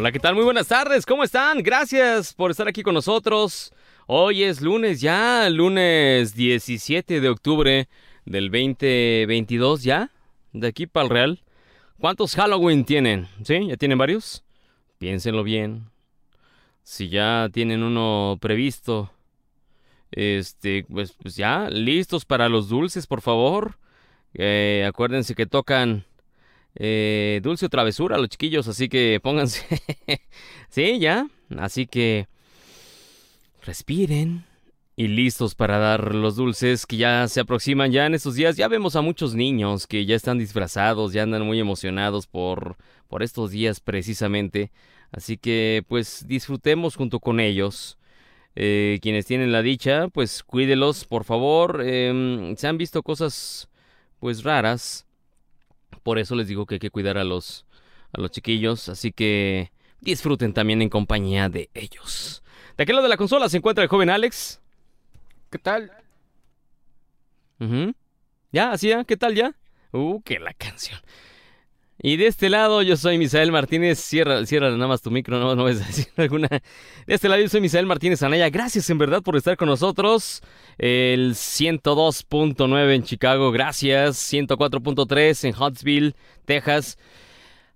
Hola, 0.00 0.12
¿qué 0.12 0.18
tal? 0.18 0.34
Muy 0.34 0.44
buenas 0.44 0.66
tardes, 0.66 1.04
¿cómo 1.04 1.24
están? 1.24 1.62
Gracias 1.62 2.32
por 2.32 2.50
estar 2.50 2.66
aquí 2.66 2.82
con 2.82 2.94
nosotros. 2.94 3.70
Hoy 4.06 4.44
es 4.44 4.62
lunes 4.62 5.02
ya, 5.02 5.46
lunes 5.50 6.34
17 6.34 7.20
de 7.20 7.28
octubre 7.28 7.86
del 8.24 8.50
2022 8.50 9.82
ya, 9.82 10.10
de 10.54 10.68
aquí 10.68 10.86
para 10.86 11.04
el 11.04 11.10
Real. 11.10 11.42
¿Cuántos 11.98 12.34
Halloween 12.34 12.86
tienen? 12.86 13.28
¿Sí? 13.44 13.66
¿Ya 13.66 13.76
tienen 13.76 13.98
varios? 13.98 14.42
Piénsenlo 14.96 15.44
bien. 15.44 15.90
Si 16.82 17.10
ya 17.10 17.50
tienen 17.52 17.82
uno 17.82 18.38
previsto, 18.40 19.12
este, 20.12 20.86
pues, 20.88 21.12
pues 21.12 21.36
ya, 21.36 21.68
listos 21.68 22.24
para 22.24 22.48
los 22.48 22.70
dulces, 22.70 23.06
por 23.06 23.20
favor. 23.20 23.76
Eh, 24.32 24.82
acuérdense 24.88 25.34
que 25.34 25.44
tocan 25.44 26.06
eh, 26.74 27.40
dulce 27.42 27.66
o 27.66 27.68
travesura 27.68 28.18
los 28.18 28.28
chiquillos, 28.28 28.68
así 28.68 28.88
que 28.88 29.20
pónganse. 29.22 29.64
sí, 30.68 30.98
ya. 30.98 31.26
Así 31.58 31.86
que 31.86 32.28
respiren 33.62 34.44
y 34.96 35.08
listos 35.08 35.54
para 35.54 35.78
dar 35.78 36.14
los 36.14 36.36
dulces 36.36 36.84
que 36.86 36.96
ya 36.96 37.26
se 37.28 37.40
aproximan 37.40 37.90
ya 37.90 38.06
en 38.06 38.14
estos 38.14 38.34
días. 38.34 38.56
Ya 38.56 38.68
vemos 38.68 38.96
a 38.96 39.00
muchos 39.00 39.34
niños 39.34 39.86
que 39.86 40.04
ya 40.04 40.14
están 40.14 40.38
disfrazados, 40.38 41.12
ya 41.12 41.22
andan 41.22 41.46
muy 41.46 41.58
emocionados 41.58 42.26
por, 42.26 42.76
por 43.08 43.22
estos 43.22 43.50
días 43.50 43.80
precisamente. 43.80 44.70
Así 45.10 45.36
que 45.38 45.84
pues 45.88 46.26
disfrutemos 46.26 46.96
junto 46.96 47.20
con 47.20 47.40
ellos. 47.40 47.98
Eh, 48.56 48.98
quienes 49.00 49.26
tienen 49.26 49.52
la 49.52 49.62
dicha, 49.62 50.08
pues 50.08 50.42
cuídelos, 50.42 51.04
por 51.04 51.24
favor. 51.24 51.82
Em, 51.82 52.56
se 52.56 52.68
han 52.68 52.78
visto 52.78 53.02
cosas 53.02 53.68
pues 54.18 54.42
raras. 54.42 55.06
Por 56.02 56.18
eso 56.18 56.34
les 56.34 56.48
digo 56.48 56.66
que 56.66 56.76
hay 56.76 56.78
que 56.78 56.90
cuidar 56.90 57.18
a 57.18 57.24
los, 57.24 57.66
a 58.12 58.20
los 58.20 58.30
chiquillos. 58.30 58.88
Así 58.88 59.12
que 59.12 59.72
disfruten 60.00 60.52
también 60.52 60.82
en 60.82 60.88
compañía 60.88 61.48
de 61.48 61.70
ellos. 61.74 62.42
De 62.76 62.84
aquel 62.84 62.96
lado 62.96 63.04
de 63.04 63.10
la 63.10 63.16
consola 63.16 63.48
se 63.48 63.58
encuentra 63.58 63.84
el 63.84 63.90
joven 63.90 64.10
Alex. 64.10 64.60
¿Qué 65.50 65.58
tal? 65.58 65.92
¿Ya? 68.52 68.72
¿Así 68.72 68.88
ya? 68.88 69.04
¿Qué 69.04 69.16
tal 69.16 69.34
ya? 69.34 69.54
Uh, 69.92 70.22
que 70.22 70.38
la 70.38 70.54
canción. 70.54 70.98
Y 72.02 72.16
de 72.16 72.28
este 72.28 72.48
lado 72.48 72.80
yo 72.80 72.96
soy 72.96 73.18
Misael 73.18 73.52
Martínez. 73.52 73.98
Cierra, 73.98 74.46
cierra 74.46 74.70
nada 74.70 74.86
más 74.86 75.02
tu 75.02 75.10
micro, 75.10 75.38
no, 75.38 75.54
no 75.54 75.64
vas 75.64 75.86
decir 75.86 76.06
alguna. 76.16 76.48
De 76.48 76.60
este 77.14 77.28
lado 77.28 77.42
yo 77.42 77.48
soy 77.48 77.60
Misael 77.60 77.86
Martínez 77.86 78.22
Anaya. 78.22 78.48
Gracias 78.48 78.88
en 78.88 78.98
verdad 78.98 79.22
por 79.22 79.36
estar 79.36 79.56
con 79.56 79.68
nosotros. 79.68 80.40
El 80.78 81.34
102.9 81.34 82.94
en 82.94 83.02
Chicago, 83.02 83.52
gracias. 83.52 84.16
104.3 84.32 85.48
en 85.48 85.62
Huntsville, 85.62 86.14
Texas. 86.46 86.96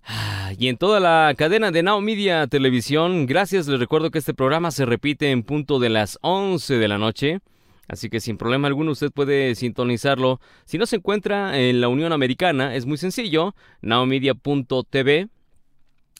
Ah, 0.07 0.53
y 0.57 0.69
en 0.69 0.77
toda 0.77 0.99
la 0.99 1.33
cadena 1.37 1.71
de 1.71 1.83
Now 1.83 2.01
Media 2.01 2.47
Televisión, 2.47 3.27
gracias. 3.27 3.67
Les 3.67 3.79
recuerdo 3.79 4.09
que 4.09 4.19
este 4.19 4.33
programa 4.33 4.71
se 4.71 4.85
repite 4.85 5.29
en 5.29 5.43
punto 5.43 5.77
de 5.77 5.89
las 5.89 6.17
11 6.21 6.75
de 6.75 6.87
la 6.87 6.97
noche. 6.97 7.41
Así 7.87 8.09
que 8.09 8.19
sin 8.19 8.37
problema 8.37 8.67
alguno 8.67 8.91
usted 8.91 9.11
puede 9.11 9.55
sintonizarlo. 9.55 10.39
Si 10.65 10.77
no 10.77 10.85
se 10.85 10.97
encuentra 10.97 11.59
en 11.59 11.81
la 11.81 11.87
Unión 11.87 12.13
Americana, 12.13 12.75
es 12.75 12.85
muy 12.85 12.97
sencillo. 12.97 13.55
Nowmedia.tv. 13.81 15.29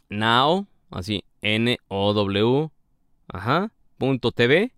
Now, 0.10 0.68
así, 0.92 1.24
N-O-W, 1.42 2.70
ajá, 3.28 3.72
punto 3.98 4.32
TV. 4.32 4.72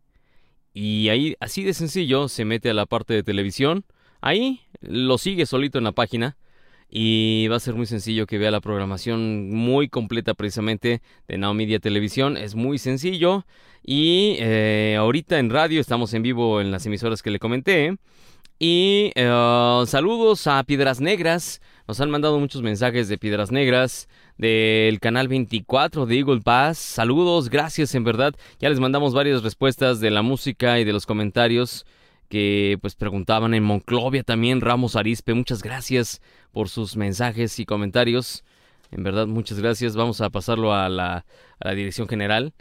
Y 0.74 1.10
ahí, 1.10 1.36
así 1.40 1.64
de 1.64 1.74
sencillo, 1.74 2.28
se 2.28 2.46
mete 2.46 2.70
a 2.70 2.74
la 2.74 2.86
parte 2.86 3.14
de 3.14 3.24
televisión. 3.24 3.84
Ahí 4.22 4.62
lo 4.80 5.18
sigue 5.18 5.46
solito 5.46 5.78
en 5.78 5.84
la 5.84 5.92
página. 5.92 6.38
Y 6.90 7.48
va 7.50 7.58
a 7.58 7.60
ser 7.60 7.76
muy 7.76 7.86
sencillo 7.86 8.28
que 8.28 8.38
vea 8.38 8.52
la 8.52 8.62
programación 8.62 9.50
muy 9.50 9.90
completa 9.90 10.34
precisamente 10.34 11.02
de 11.28 11.38
Now 11.38 11.54
Media 11.54 11.80
Televisión. 11.80 12.38
Es 12.38 12.56
muy 12.56 12.78
sencillo. 12.78 13.46
Y 13.84 14.38
eh, 14.40 14.96
ahorita 14.98 15.40
en 15.40 15.50
radio 15.50 15.82
estamos 15.82 16.14
en 16.14 16.24
vivo 16.24 16.62
en 16.62 16.72
las 16.72 16.86
emisoras 16.86 17.22
que 17.22 17.32
le 17.32 17.40
comenté. 17.40 17.98
Y 18.60 19.12
eh, 19.16 19.84
saludos 19.86 20.48
a 20.48 20.64
Piedras 20.64 21.00
Negras. 21.00 21.62
Nos 21.88 22.02
han 22.02 22.10
mandado 22.10 22.40
muchos 22.40 22.62
mensajes 22.64 23.08
de 23.08 23.18
Piedras 23.18 23.52
Negras, 23.52 24.10
del 24.38 25.00
canal 25.00 25.28
24 25.28 26.06
de 26.06 26.18
Eagle 26.18 26.42
Pass. 26.42 26.78
Saludos, 26.78 27.50
gracias 27.50 27.96
en 27.96 28.04
verdad. 28.04 28.34
Ya 28.60 28.70
les 28.70 28.80
mandamos 28.80 29.14
varias 29.14 29.44
respuestas 29.44 30.00
de 30.00 30.12
la 30.12 30.22
música 30.22 30.80
y 30.80 30.84
de 30.84 30.92
los 30.92 31.06
comentarios 31.06 31.86
que 32.30 32.78
pues 32.82 32.96
preguntaban 32.96 33.54
en 33.54 33.64
Monclovia 33.64 34.24
también. 34.24 34.62
Ramos 34.62 34.96
Arispe, 34.96 35.34
muchas 35.34 35.64
gracias 35.64 36.22
por 36.52 36.70
sus 36.70 36.96
mensajes 36.96 37.60
y 37.60 37.66
comentarios. 37.66 38.44
En 38.92 39.04
verdad, 39.04 39.28
muchas 39.28 39.60
gracias. 39.60 39.96
Vamos 39.96 40.22
a 40.22 40.30
pasarlo 40.30 40.74
a 40.74 40.90
la, 40.90 41.26
dirección 41.76 42.08
general. 42.08 42.54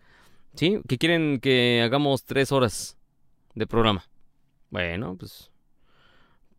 ¿Sí? 0.55 0.79
Que 0.89 0.99
quieren 0.99 1.39
que 1.41 1.83
hagamos 1.85 2.25
tres 2.25 2.51
horas 2.51 2.97
de 3.55 3.67
programa. 3.67 4.05
Bueno, 4.71 5.17
pues 5.19 5.51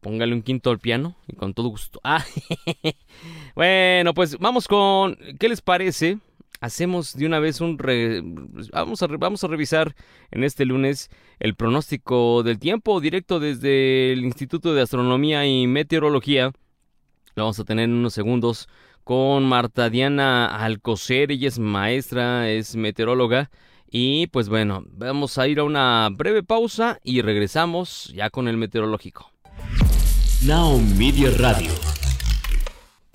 póngale 0.01 0.33
un 0.33 0.43
quinto 0.43 0.69
al 0.69 0.79
piano 0.79 1.15
y 1.27 1.35
con 1.35 1.53
todo 1.53 1.69
gusto. 1.69 1.99
Ah, 2.03 2.23
bueno, 3.55 4.13
pues 4.13 4.37
vamos 4.37 4.67
con, 4.67 5.17
¿qué 5.39 5.49
les 5.49 5.61
parece? 5.61 6.19
Hacemos 6.59 7.15
de 7.15 7.25
una 7.25 7.39
vez 7.39 7.61
un... 7.61 7.77
vamos, 8.71 9.03
a 9.03 9.07
vamos 9.07 9.43
a 9.43 9.47
revisar 9.47 9.95
en 10.31 10.43
este 10.43 10.65
lunes 10.65 11.09
el 11.39 11.55
pronóstico 11.55 12.43
del 12.43 12.59
tiempo 12.59 12.99
directo 12.99 13.39
desde 13.39 14.11
el 14.13 14.25
Instituto 14.25 14.73
de 14.73 14.81
Astronomía 14.81 15.45
y 15.45 15.67
Meteorología. 15.67 16.51
Lo 17.35 17.43
vamos 17.43 17.59
a 17.59 17.63
tener 17.63 17.85
en 17.85 17.93
unos 17.93 18.13
segundos 18.13 18.67
con 19.03 19.45
Marta 19.45 19.89
Diana 19.89 20.47
Alcocer. 20.47 21.31
Ella 21.31 21.47
es 21.47 21.59
maestra, 21.59 22.49
es 22.49 22.75
meteoróloga 22.75 23.51
y 23.89 24.27
pues 24.27 24.49
bueno, 24.49 24.83
vamos 24.89 25.37
a 25.37 25.47
ir 25.47 25.59
a 25.59 25.63
una 25.63 26.09
breve 26.11 26.43
pausa 26.43 26.99
y 27.03 27.21
regresamos 27.21 28.11
ya 28.13 28.29
con 28.29 28.47
el 28.47 28.57
meteorológico. 28.57 29.31
Now 30.43 30.79
Media 30.79 31.31
Radio. 31.37 31.96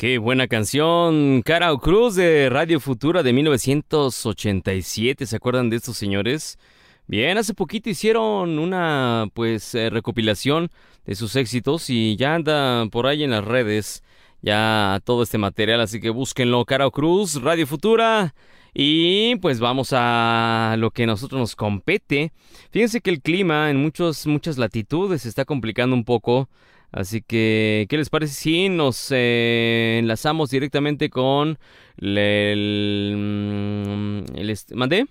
Qué 0.02 0.18
buena 0.18 0.48
canción, 0.48 1.42
Carao 1.42 1.78
Cruz 1.78 2.16
de 2.16 2.50
Radio 2.50 2.80
Futura 2.80 3.22
de 3.22 3.32
1987. 3.32 5.26
¿Se 5.26 5.36
acuerdan 5.36 5.70
de 5.70 5.76
estos 5.76 5.96
señores? 5.96 6.58
Bien, 7.06 7.38
hace 7.38 7.54
poquito 7.54 7.88
hicieron 7.88 8.58
una 8.58 9.28
pues 9.32 9.76
eh, 9.76 9.90
recopilación 9.90 10.72
de 11.06 11.14
sus 11.14 11.36
éxitos 11.36 11.88
y 11.88 12.16
ya 12.16 12.34
anda 12.34 12.84
por 12.90 13.06
ahí 13.06 13.22
en 13.22 13.30
las 13.30 13.44
redes 13.44 14.02
ya 14.40 15.00
todo 15.04 15.22
este 15.22 15.38
material, 15.38 15.80
así 15.80 16.00
que 16.00 16.10
búsquenlo, 16.10 16.64
Carao 16.64 16.90
Cruz, 16.90 17.40
Radio 17.40 17.68
Futura. 17.68 18.34
Y 18.74 19.36
pues 19.36 19.60
vamos 19.60 19.90
a 19.92 20.74
lo 20.78 20.90
que 20.90 21.04
a 21.04 21.06
nosotros 21.06 21.38
nos 21.40 21.54
compete. 21.54 22.32
Fíjense 22.72 23.02
que 23.02 23.10
el 23.10 23.22
clima 23.22 23.70
en 23.70 23.76
muchos, 23.76 24.26
muchas 24.26 24.58
latitudes 24.58 25.22
se 25.22 25.28
está 25.28 25.44
complicando 25.44 25.94
un 25.94 26.04
poco. 26.04 26.48
Así 26.92 27.22
que, 27.22 27.86
¿qué 27.88 27.96
les 27.96 28.10
parece 28.10 28.34
si 28.34 28.68
nos 28.68 29.08
eh, 29.10 29.96
enlazamos 29.98 30.50
directamente 30.50 31.08
con 31.08 31.58
el... 31.96 33.14
Mm, 33.16 34.36
el, 34.36 34.58
¿Mandé? 34.74 35.06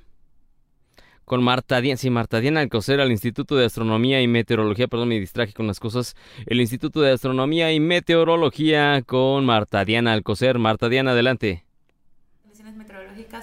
Con 1.25 1.43
Marta 1.43 1.81
Diana, 1.81 1.97
sí, 1.97 2.09
Marta 2.09 2.39
Diana 2.39 2.59
Alcocer 2.59 3.01
al 3.01 3.11
Instituto 3.11 3.55
de 3.55 3.65
Astronomía 3.65 4.21
y 4.21 4.27
Meteorología, 4.27 4.87
perdón, 4.87 5.09
me 5.09 5.19
distraje 5.19 5.53
con 5.53 5.65
las 5.65 5.79
cosas. 5.79 6.15
El 6.45 6.61
Instituto 6.61 7.01
de 7.01 7.11
Astronomía 7.11 7.71
y 7.73 7.79
Meteorología 7.79 9.01
con 9.05 9.45
Marta 9.45 9.83
Diana 9.83 10.13
Alcocer. 10.13 10.59
Marta 10.59 10.87
Diana, 10.87 11.11
adelante 11.11 11.65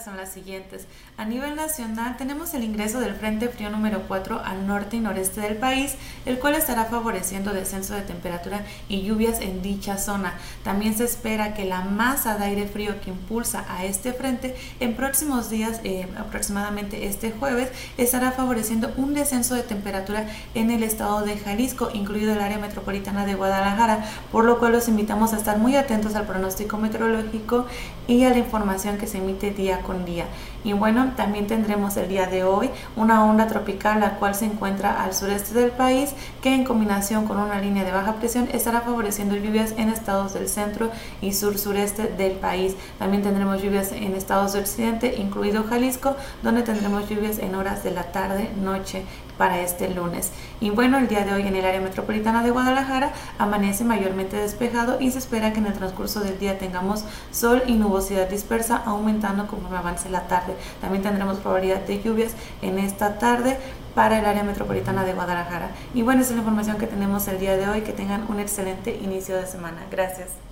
son 0.03 0.17
las 0.17 0.31
siguientes. 0.31 0.87
A 1.17 1.25
nivel 1.25 1.55
nacional 1.55 2.17
tenemos 2.17 2.53
el 2.55 2.65
ingreso 2.65 3.01
del 3.01 3.15
Frente 3.15 3.49
Frío 3.49 3.71
número 3.71 4.03
4 4.09 4.41
al 4.45 4.67
norte 4.67 4.97
y 4.97 5.01
noreste 5.01 5.41
del 5.41 5.57
país, 5.57 5.95
el 6.27 6.39
cual 6.39 6.55
estará 6.55 6.87
favoreciendo 6.87 7.53
descenso 7.53 7.95
de 7.95 8.03
temperatura 8.03 8.65
y 8.89 9.03
lluvias 9.03 9.41
en 9.41 9.63
dicha 9.63 9.97
zona. 9.97 10.35
También 10.65 10.97
se 10.97 11.05
espera 11.05 11.55
que 11.55 11.65
la 11.65 11.83
masa 11.83 12.37
de 12.37 12.45
aire 12.47 12.67
frío 12.67 13.01
que 13.01 13.11
impulsa 13.11 13.65
a 13.69 13.85
este 13.85 14.13
frente 14.13 14.57
en 14.81 14.95
próximos 14.95 15.49
días, 15.49 15.81
eh, 15.85 16.09
aproximadamente 16.19 17.07
este 17.07 17.31
jueves, 17.31 17.71
estará 17.97 18.33
favoreciendo 18.33 18.93
un 18.97 19.15
descenso 19.15 19.55
de 19.55 19.63
temperatura 19.63 20.27
en 20.55 20.71
el 20.71 20.83
estado 20.83 21.23
de 21.23 21.39
Jalisco, 21.39 21.91
incluido 21.95 22.33
el 22.33 22.41
área 22.41 22.59
metropolitana 22.59 23.25
de 23.25 23.35
Guadalajara, 23.35 24.05
por 24.33 24.45
lo 24.45 24.59
cual 24.59 24.73
los 24.73 24.89
invitamos 24.89 25.33
a 25.33 25.37
estar 25.37 25.59
muy 25.59 25.77
atentos 25.77 26.15
al 26.15 26.27
pronóstico 26.27 26.79
meteorológico 26.79 27.67
y 28.09 28.25
a 28.25 28.31
la 28.31 28.39
información 28.39 28.99
que 28.99 29.07
se 29.07 29.19
emite 29.19 29.53
día 29.53 29.83
con 29.83 30.05
día. 30.05 30.25
Y 30.65 30.73
bueno, 30.73 31.13
también 31.17 31.47
tendremos 31.47 31.97
el 31.97 32.09
día 32.09 32.27
de 32.27 32.43
hoy 32.43 32.71
una 32.97 33.25
onda 33.25 33.47
tropical 33.47 34.01
la 34.01 34.17
cual 34.17 34.35
se 34.35 34.47
encuentra 34.47 35.05
al 35.05 35.15
sureste 35.15 35.55
del 35.55 35.71
país 35.71 36.15
que 36.43 36.53
en 36.53 36.65
combinación 36.65 37.27
con 37.27 37.39
una 37.39 37.61
línea 37.61 37.85
de 37.85 37.93
baja 37.93 38.15
presión 38.15 38.49
estará 38.53 38.81
favoreciendo 38.81 39.37
lluvias 39.37 39.75
en 39.77 39.91
estados 39.91 40.35
del 40.35 40.49
centro 40.49 40.91
y 41.21 41.35
sur 41.35 41.59
sureste 41.59 42.09
del 42.09 42.33
país. 42.33 42.75
También 42.99 43.23
tendremos 43.23 43.63
lluvias 43.63 43.93
en 43.93 44.15
estados 44.15 44.55
del 44.55 44.63
occidente, 44.63 45.15
incluido 45.19 45.65
Jalisco, 45.65 46.17
donde 46.43 46.63
tendremos 46.63 47.09
lluvias 47.09 47.39
en 47.39 47.55
horas 47.55 47.85
de 47.85 47.93
la 47.93 48.05
tarde, 48.05 48.51
noche 48.61 49.05
para 49.39 49.61
este 49.61 49.89
lunes. 49.89 50.33
Y 50.61 50.71
bueno, 50.71 50.99
el 50.99 51.09
día 51.09 51.25
de 51.25 51.33
hoy 51.33 51.47
en 51.47 51.57
el 51.57 51.65
área 51.65 51.81
metropolitana 51.81 52.43
de 52.43 52.51
Guadalajara 52.51 53.13
amanece 53.39 53.85
mayormente 53.85 54.37
despejado 54.37 55.01
y 55.01 55.11
se 55.11 55.19
espera 55.19 55.53
que 55.53 55.61
en 55.61 55.67
el 55.67 55.73
transcurso 55.73 56.21
del 56.21 56.39
día 56.39 56.59
tengamos 56.59 57.05
sol 57.31 57.63
y 57.67 57.75
nubosidad 57.75 58.29
dispersa 58.29 58.83
aumentando 58.85 59.47
conforme 59.47 59.79
avance 59.79 60.11
la 60.11 60.27
tarde. 60.27 60.55
También 60.81 61.03
tendremos 61.03 61.39
probabilidad 61.39 61.81
de 61.83 62.03
lluvias 62.03 62.33
en 62.61 62.79
esta 62.79 63.19
tarde 63.19 63.57
para 63.95 64.19
el 64.19 64.27
área 64.27 64.43
metropolitana 64.43 65.05
de 65.05 65.15
Guadalajara. 65.15 65.71
Y 65.95 66.03
bueno, 66.03 66.21
esa 66.21 66.31
es 66.31 66.37
la 66.37 66.43
información 66.43 66.79
que 66.79 66.87
tenemos 66.87 67.27
el 67.29 67.39
día 67.39 67.57
de 67.57 67.69
hoy. 67.69 67.81
Que 67.83 67.93
tengan 67.93 68.27
un 68.29 68.41
excelente 68.41 68.97
inicio 69.03 69.37
de 69.37 69.47
semana. 69.47 69.87
Gracias. 69.91 70.48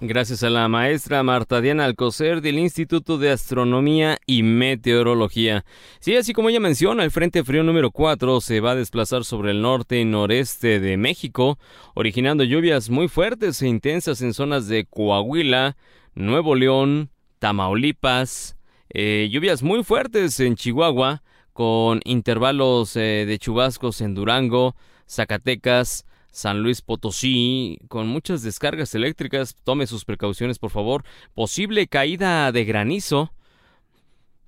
Gracias 0.00 0.44
a 0.44 0.50
la 0.50 0.68
maestra 0.68 1.24
Marta 1.24 1.60
Diana 1.60 1.84
Alcocer 1.84 2.40
del 2.40 2.60
Instituto 2.60 3.18
de 3.18 3.32
Astronomía 3.32 4.18
y 4.26 4.44
Meteorología. 4.44 5.64
Sí, 5.98 6.14
así 6.14 6.32
como 6.32 6.50
ella 6.50 6.60
menciona, 6.60 7.02
el 7.02 7.10
Frente 7.10 7.42
Frío 7.42 7.64
número 7.64 7.90
4 7.90 8.40
se 8.40 8.60
va 8.60 8.70
a 8.70 8.76
desplazar 8.76 9.24
sobre 9.24 9.50
el 9.50 9.60
norte 9.60 9.98
y 9.98 10.04
noreste 10.04 10.78
de 10.78 10.96
México, 10.96 11.58
originando 11.94 12.44
lluvias 12.44 12.90
muy 12.90 13.08
fuertes 13.08 13.60
e 13.60 13.66
intensas 13.66 14.22
en 14.22 14.34
zonas 14.34 14.68
de 14.68 14.84
Coahuila, 14.84 15.76
Nuevo 16.14 16.54
León, 16.54 17.10
Tamaulipas, 17.40 18.56
eh, 18.90 19.28
lluvias 19.32 19.64
muy 19.64 19.82
fuertes 19.82 20.38
en 20.38 20.54
Chihuahua, 20.54 21.24
con 21.52 22.02
intervalos 22.04 22.94
eh, 22.94 23.24
de 23.26 23.36
chubascos 23.40 24.00
en 24.00 24.14
Durango, 24.14 24.76
Zacatecas, 25.08 26.04
San 26.30 26.62
Luis 26.62 26.82
Potosí, 26.82 27.78
con 27.88 28.06
muchas 28.08 28.42
descargas 28.42 28.94
eléctricas. 28.94 29.56
Tome 29.64 29.86
sus 29.86 30.04
precauciones, 30.04 30.58
por 30.58 30.70
favor. 30.70 31.04
Posible 31.34 31.86
caída 31.88 32.50
de 32.52 32.64
granizo. 32.64 33.32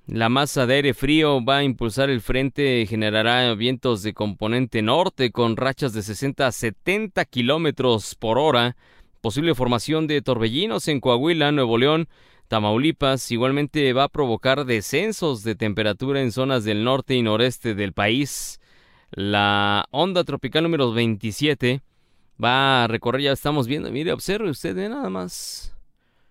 La 0.06 0.28
masa 0.28 0.66
de 0.66 0.74
aire 0.74 0.94
frío 0.94 1.44
va 1.44 1.58
a 1.58 1.62
impulsar 1.62 2.10
el 2.10 2.20
frente, 2.20 2.84
generará 2.88 3.54
vientos 3.54 4.02
de 4.02 4.12
componente 4.12 4.82
norte 4.82 5.30
con 5.30 5.56
rachas 5.56 5.92
de 5.92 6.02
60 6.02 6.48
a 6.48 6.52
70 6.52 7.24
kilómetros 7.26 8.16
por 8.16 8.38
hora. 8.38 8.76
Posible 9.20 9.54
formación 9.54 10.06
de 10.06 10.22
torbellinos 10.22 10.88
en 10.88 11.00
Coahuila, 11.00 11.52
Nuevo 11.52 11.78
León, 11.78 12.08
Tamaulipas. 12.48 13.30
Igualmente 13.30 13.92
va 13.92 14.04
a 14.04 14.08
provocar 14.08 14.64
descensos 14.64 15.44
de 15.44 15.54
temperatura 15.54 16.20
en 16.20 16.32
zonas 16.32 16.64
del 16.64 16.82
norte 16.82 17.14
y 17.14 17.22
noreste 17.22 17.74
del 17.74 17.92
país. 17.92 18.59
La 19.12 19.86
onda 19.90 20.22
tropical 20.22 20.62
número 20.62 20.92
27 20.92 21.82
va 22.42 22.84
a 22.84 22.86
recorrer, 22.86 23.22
ya 23.22 23.32
estamos 23.32 23.66
viendo, 23.66 23.90
mire, 23.90 24.12
observe 24.12 24.50
usted, 24.50 24.76
nada 24.88 25.10
más. 25.10 25.74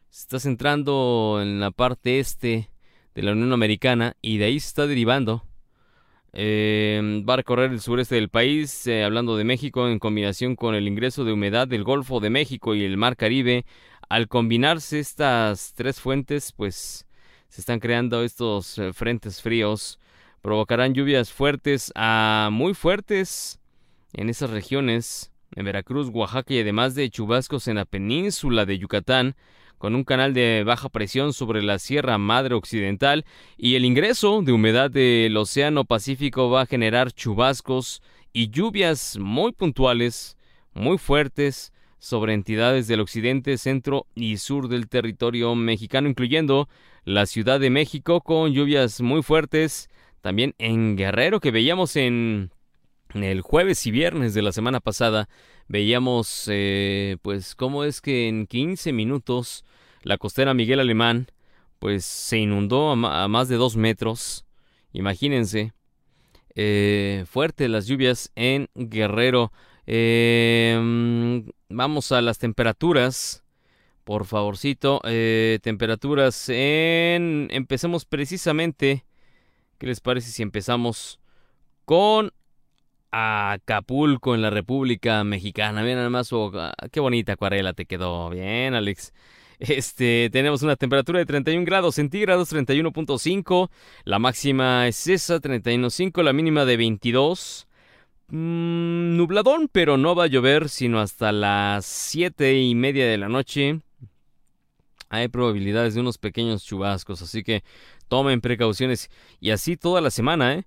Se 0.09 0.21
está 0.21 0.39
centrando 0.39 1.39
en 1.41 1.59
la 1.59 1.71
parte 1.71 2.19
este 2.19 2.69
de 3.15 3.21
la 3.21 3.33
Unión 3.33 3.51
Americana 3.51 4.15
y 4.21 4.37
de 4.37 4.45
ahí 4.45 4.59
se 4.59 4.69
está 4.69 4.87
derivando. 4.87 5.43
Eh, 6.31 7.23
va 7.27 7.33
a 7.33 7.37
recorrer 7.37 7.71
el 7.71 7.81
sureste 7.81 8.15
del 8.15 8.29
país, 8.29 8.87
eh, 8.87 9.03
hablando 9.03 9.35
de 9.35 9.43
México, 9.43 9.89
en 9.89 9.99
combinación 9.99 10.55
con 10.55 10.73
el 10.73 10.87
ingreso 10.87 11.25
de 11.25 11.33
humedad 11.33 11.67
del 11.67 11.83
Golfo 11.83 12.19
de 12.19 12.29
México 12.29 12.75
y 12.75 12.83
el 12.83 12.97
Mar 12.97 13.17
Caribe. 13.17 13.65
Al 14.07 14.27
combinarse 14.27 14.99
estas 14.99 15.73
tres 15.75 15.99
fuentes, 15.99 16.53
pues 16.53 17.05
se 17.49 17.61
están 17.61 17.79
creando 17.79 18.23
estos 18.23 18.77
eh, 18.77 18.93
frentes 18.93 19.41
fríos 19.41 19.99
provocarán 20.41 20.93
lluvias 20.93 21.31
fuertes 21.31 21.91
a 21.95 22.49
muy 22.51 22.73
fuertes 22.73 23.59
en 24.13 24.29
esas 24.29 24.49
regiones, 24.49 25.31
en 25.55 25.65
Veracruz, 25.65 26.09
Oaxaca 26.11 26.53
y 26.53 26.59
además 26.59 26.95
de 26.95 27.09
chubascos 27.09 27.67
en 27.67 27.75
la 27.75 27.85
península 27.85 28.65
de 28.65 28.77
Yucatán, 28.77 29.35
con 29.77 29.95
un 29.95 30.03
canal 30.03 30.33
de 30.33 30.63
baja 30.65 30.89
presión 30.89 31.33
sobre 31.33 31.63
la 31.63 31.79
Sierra 31.79 32.17
Madre 32.17 32.55
Occidental 32.55 33.25
y 33.57 33.75
el 33.75 33.85
ingreso 33.85 34.41
de 34.41 34.51
humedad 34.51 34.91
del 34.91 35.35
Océano 35.37 35.85
Pacífico 35.85 36.49
va 36.49 36.61
a 36.61 36.65
generar 36.65 37.11
chubascos 37.13 38.01
y 38.33 38.49
lluvias 38.49 39.17
muy 39.19 39.53
puntuales, 39.53 40.37
muy 40.73 40.97
fuertes, 40.97 41.71
sobre 41.99 42.33
entidades 42.33 42.87
del 42.87 43.01
occidente, 43.01 43.57
centro 43.57 44.07
y 44.15 44.37
sur 44.37 44.69
del 44.69 44.87
territorio 44.87 45.53
mexicano, 45.53 46.07
incluyendo 46.07 46.69
la 47.03 47.25
Ciudad 47.25 47.59
de 47.59 47.69
México, 47.69 48.21
con 48.21 48.53
lluvias 48.53 49.01
muy 49.01 49.21
fuertes 49.21 49.89
también 50.21 50.55
en 50.57 50.95
Guerrero, 50.95 51.39
que 51.39 51.51
veíamos 51.51 51.95
en, 51.95 52.51
el 53.13 53.41
jueves 53.41 53.85
y 53.87 53.91
viernes 53.91 54.33
de 54.33 54.41
la 54.41 54.51
semana 54.51 54.79
pasada, 54.79 55.29
veíamos 55.67 56.45
eh, 56.47 57.17
pues 57.21 57.55
cómo 57.55 57.83
es 57.83 58.01
que 58.01 58.27
en 58.27 58.45
15 58.47 58.93
minutos 58.93 59.65
la 60.03 60.17
costera 60.17 60.53
Miguel 60.53 60.79
Alemán 60.79 61.27
pues 61.79 62.05
se 62.05 62.37
inundó 62.37 62.91
a, 62.91 63.27
más 63.27 63.47
de 63.47 63.55
dos 63.55 63.77
metros. 63.77 64.45
Imagínense. 64.91 65.73
Eh, 66.55 67.23
fuerte 67.27 67.69
las 67.69 67.87
lluvias 67.87 68.31
en 68.35 68.69
Guerrero. 68.75 69.51
Em, 69.85 71.45
vamos 71.69 72.11
a 72.11 72.21
las 72.21 72.37
temperaturas. 72.37 73.43
Por 74.03 74.25
favorcito. 74.25 75.01
Eh, 75.05 75.59
temperaturas 75.61 76.49
en... 76.49 77.47
Empecemos 77.51 78.05
precisamente 78.05 79.05
¿Qué 79.79 79.87
les 79.87 80.01
parece 80.01 80.29
si 80.29 80.43
empezamos 80.43 81.21
con 81.85 82.33
Acapulco 83.11 84.35
en 84.35 84.41
la 84.41 84.49
República 84.49 85.23
Mexicana? 85.23 85.81
Bien, 85.83 85.97
además, 85.97 86.33
oh, 86.33 86.51
ah, 86.53 86.73
qué 86.91 86.99
bonita 86.99 87.33
acuarela 87.33 87.71
te 87.71 87.85
quedó. 87.85 88.29
Bien, 88.29 88.75
Alex. 88.75 89.13
Este, 89.59 90.29
tenemos 90.31 90.63
una 90.63 90.75
temperatura 90.77 91.19
de 91.19 91.25
31 91.25 91.65
grados 91.65 91.95
centígrados, 91.95 92.53
31.5. 92.53 93.69
La 94.03 94.19
máxima 94.19 94.87
es 94.87 95.07
esa, 95.07 95.39
31.5. 95.39 96.23
La 96.23 96.33
mínima 96.33 96.65
de 96.65 96.77
22. 96.77 97.67
Mm, 98.27 99.17
nubladón, 99.17 99.69
pero 99.71 99.97
no 99.97 100.13
va 100.13 100.25
a 100.25 100.27
llover 100.27 100.69
sino 100.69 100.99
hasta 100.99 101.31
las 101.31 101.85
7 101.85 102.59
y 102.61 102.75
media 102.75 103.07
de 103.07 103.17
la 103.17 103.29
noche. 103.29 103.79
Hay 105.09 105.27
probabilidades 105.27 105.95
de 105.95 106.01
unos 106.01 106.17
pequeños 106.17 106.63
chubascos, 106.63 107.21
así 107.21 107.43
que 107.43 107.63
Tomen 108.09 108.41
precauciones. 108.41 109.09
Y 109.39 109.51
así 109.51 109.77
toda 109.77 110.01
la 110.01 110.11
semana, 110.11 110.55
¿eh? 110.55 110.65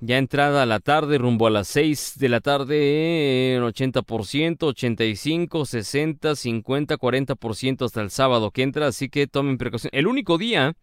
Ya 0.00 0.18
entrada 0.18 0.66
la 0.66 0.80
tarde, 0.80 1.18
rumbo 1.18 1.46
a 1.46 1.50
las 1.50 1.66
6 1.68 2.18
de 2.18 2.28
la 2.28 2.40
tarde, 2.40 3.54
en 3.54 3.62
80%, 3.62 4.62
85, 4.62 5.64
60, 5.64 6.36
50, 6.36 6.98
40% 6.98 7.84
hasta 7.86 8.02
el 8.02 8.10
sábado 8.10 8.50
que 8.50 8.62
entra, 8.62 8.86
así 8.86 9.08
que 9.08 9.26
tomen 9.26 9.56
precaución. 9.56 9.90
El 9.94 10.06
único 10.06 10.36
día 10.36 10.76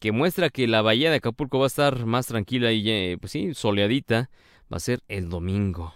que 0.00 0.12
muestra 0.12 0.48
que 0.48 0.66
la 0.66 0.80
bahía 0.80 1.10
de 1.10 1.16
Acapulco 1.16 1.58
va 1.58 1.66
a 1.66 1.68
estar 1.68 2.06
más 2.06 2.26
tranquila 2.26 2.72
y, 2.72 2.88
eh, 2.88 3.18
pues 3.20 3.32
sí, 3.32 3.52
soleadita, 3.52 4.30
va 4.72 4.78
a 4.78 4.80
ser 4.80 5.02
el 5.08 5.28
domingo. 5.28 5.94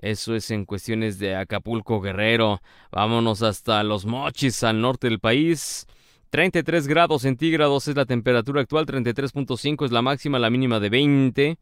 Eso 0.00 0.34
es 0.34 0.50
en 0.50 0.64
cuestiones 0.64 1.18
de 1.18 1.36
Acapulco 1.36 2.00
Guerrero. 2.00 2.62
Vámonos 2.90 3.42
hasta 3.42 3.82
los 3.82 4.06
mochis 4.06 4.64
al 4.64 4.80
norte 4.80 5.08
del 5.08 5.20
país. 5.20 5.86
33 6.30 6.86
grados 6.86 7.22
centígrados 7.22 7.86
es 7.86 7.96
la 7.96 8.06
temperatura 8.06 8.62
actual, 8.62 8.86
33.5 8.86 9.84
es 9.84 9.92
la 9.92 10.00
máxima, 10.00 10.38
la 10.38 10.48
mínima 10.48 10.80
de 10.80 10.88
20. 10.88 11.58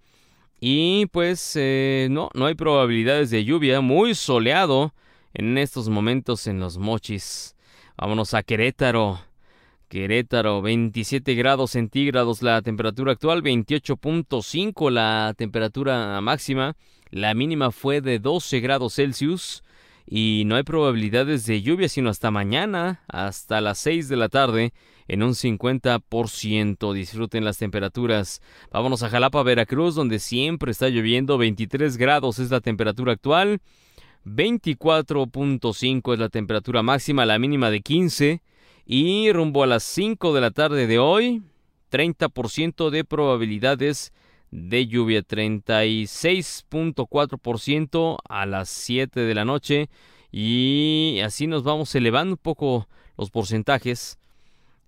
Y 0.61 1.07
pues 1.07 1.53
eh, 1.57 2.07
no, 2.11 2.31
no 2.35 2.47
hay 2.47 2.55
probabilidades 2.55 3.31
de 3.31 3.45
lluvia, 3.45 3.81
muy 3.81 4.15
soleado 4.15 4.95
en 5.35 5.59
estos 5.59 5.89
momentos 5.89 6.47
en 6.47 6.61
los 6.61 6.79
mochis. 6.79 7.57
Vámonos 7.97 8.35
a 8.35 8.45
Querétaro. 8.45 9.21
Querétaro, 9.89 10.61
27 10.61 11.35
grados 11.35 11.71
centígrados 11.71 12.43
la 12.43 12.61
temperatura 12.61 13.13
actual, 13.13 13.43
28.5 13.43 14.91
la 14.91 15.35
temperatura 15.37 16.21
máxima, 16.21 16.77
la 17.11 17.35
mínima 17.35 17.71
fue 17.71 18.01
de 18.01 18.19
12 18.19 18.61
grados 18.61 18.95
Celsius 18.95 19.63
y 20.07 20.45
no 20.47 20.57
hay 20.57 20.63
probabilidades 20.63 21.45
de 21.47 21.61
lluvia 21.61 21.89
sino 21.89 22.09
hasta 22.09 22.31
mañana, 22.31 23.03
hasta 23.09 23.61
las 23.61 23.79
6 23.79 24.09
de 24.09 24.17
la 24.17 24.29
tarde, 24.29 24.73
en 25.07 25.23
un 25.23 25.35
50%. 25.35 26.93
Disfruten 26.93 27.45
las 27.45 27.59
temperaturas. 27.59 28.41
Vámonos 28.71 29.03
a 29.03 29.11
Jalapa, 29.11 29.43
Veracruz, 29.43 29.95
donde 29.95 30.19
siempre 30.19 30.73
está 30.73 30.89
lloviendo. 30.89 31.39
23 31.39 31.97
grados 31.97 32.39
es 32.39 32.51
la 32.51 32.61
temperatura 32.61 33.13
actual. 33.13 33.61
24.5 34.25 36.13
es 36.13 36.19
la 36.19 36.29
temperatura 36.29 36.83
máxima, 36.83 37.27
la 37.27 37.39
mínima 37.39 37.71
de 37.71 37.81
15. 37.81 38.43
Y 38.87 39.33
rumbo 39.33 39.63
a 39.63 39.67
las 39.67 39.83
5 39.83 40.35
de 40.35 40.41
la 40.41 40.51
tarde 40.51 40.87
de 40.87 40.99
hoy, 40.99 41.43
30% 41.91 42.91
de 42.91 43.05
probabilidades 43.05 44.13
de 44.13 44.19
lluvia, 44.51 45.23
36.4% 45.23 48.19
a 48.29 48.47
las 48.47 48.69
7 48.69 49.21
de 49.21 49.35
la 49.35 49.45
noche 49.45 49.89
y 50.31 51.21
así 51.25 51.47
nos 51.47 51.65
vamos 51.65 51.95
elevando 51.95 52.35
un 52.35 52.39
poco 52.39 52.89
los 53.17 53.31
porcentajes. 53.31 54.19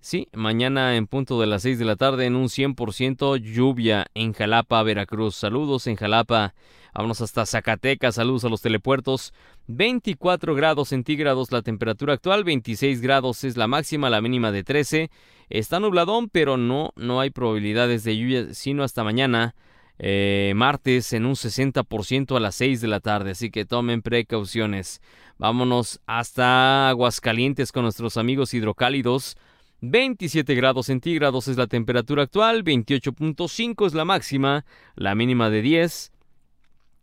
Sí, 0.02 0.28
mañana 0.32 0.96
en 0.96 1.06
punto 1.06 1.38
de 1.38 1.46
las 1.46 1.60
6 1.60 1.78
de 1.78 1.84
la 1.84 1.94
tarde 1.94 2.24
en 2.24 2.34
un 2.34 2.48
100% 2.48 3.36
lluvia 3.36 4.06
en 4.14 4.32
Jalapa, 4.32 4.82
Veracruz. 4.82 5.36
Saludos 5.36 5.86
en 5.86 5.96
Jalapa. 5.96 6.54
Vámonos 6.94 7.20
hasta 7.20 7.44
Zacatecas. 7.44 8.14
Saludos 8.14 8.46
a 8.46 8.48
los 8.48 8.62
telepuertos. 8.62 9.34
24 9.66 10.54
grados 10.54 10.88
centígrados 10.88 11.52
la 11.52 11.60
temperatura 11.60 12.14
actual. 12.14 12.44
26 12.44 13.02
grados 13.02 13.44
es 13.44 13.58
la 13.58 13.66
máxima, 13.66 14.08
la 14.08 14.22
mínima 14.22 14.50
de 14.52 14.64
13. 14.64 15.10
Está 15.50 15.80
nubladón, 15.80 16.30
pero 16.30 16.56
no, 16.56 16.92
no 16.96 17.20
hay 17.20 17.28
probabilidades 17.28 18.02
de 18.02 18.16
lluvia, 18.16 18.54
sino 18.54 18.84
hasta 18.84 19.04
mañana 19.04 19.54
eh, 19.98 20.54
martes 20.56 21.12
en 21.12 21.26
un 21.26 21.34
60% 21.34 22.34
a 22.34 22.40
las 22.40 22.54
6 22.54 22.80
de 22.80 22.88
la 22.88 23.00
tarde, 23.00 23.32
así 23.32 23.50
que 23.50 23.66
tomen 23.66 24.00
precauciones. 24.00 25.02
Vámonos 25.36 26.00
hasta 26.06 26.88
Aguascalientes 26.88 27.70
con 27.70 27.82
nuestros 27.82 28.16
amigos 28.16 28.54
hidrocálidos. 28.54 29.36
27 29.82 30.54
grados 30.54 30.86
centígrados 30.86 31.48
es 31.48 31.56
la 31.56 31.66
temperatura 31.66 32.24
actual, 32.24 32.64
28.5 32.64 33.86
es 33.86 33.94
la 33.94 34.04
máxima, 34.04 34.64
la 34.94 35.14
mínima 35.14 35.50
de 35.50 35.62
10 35.62 36.12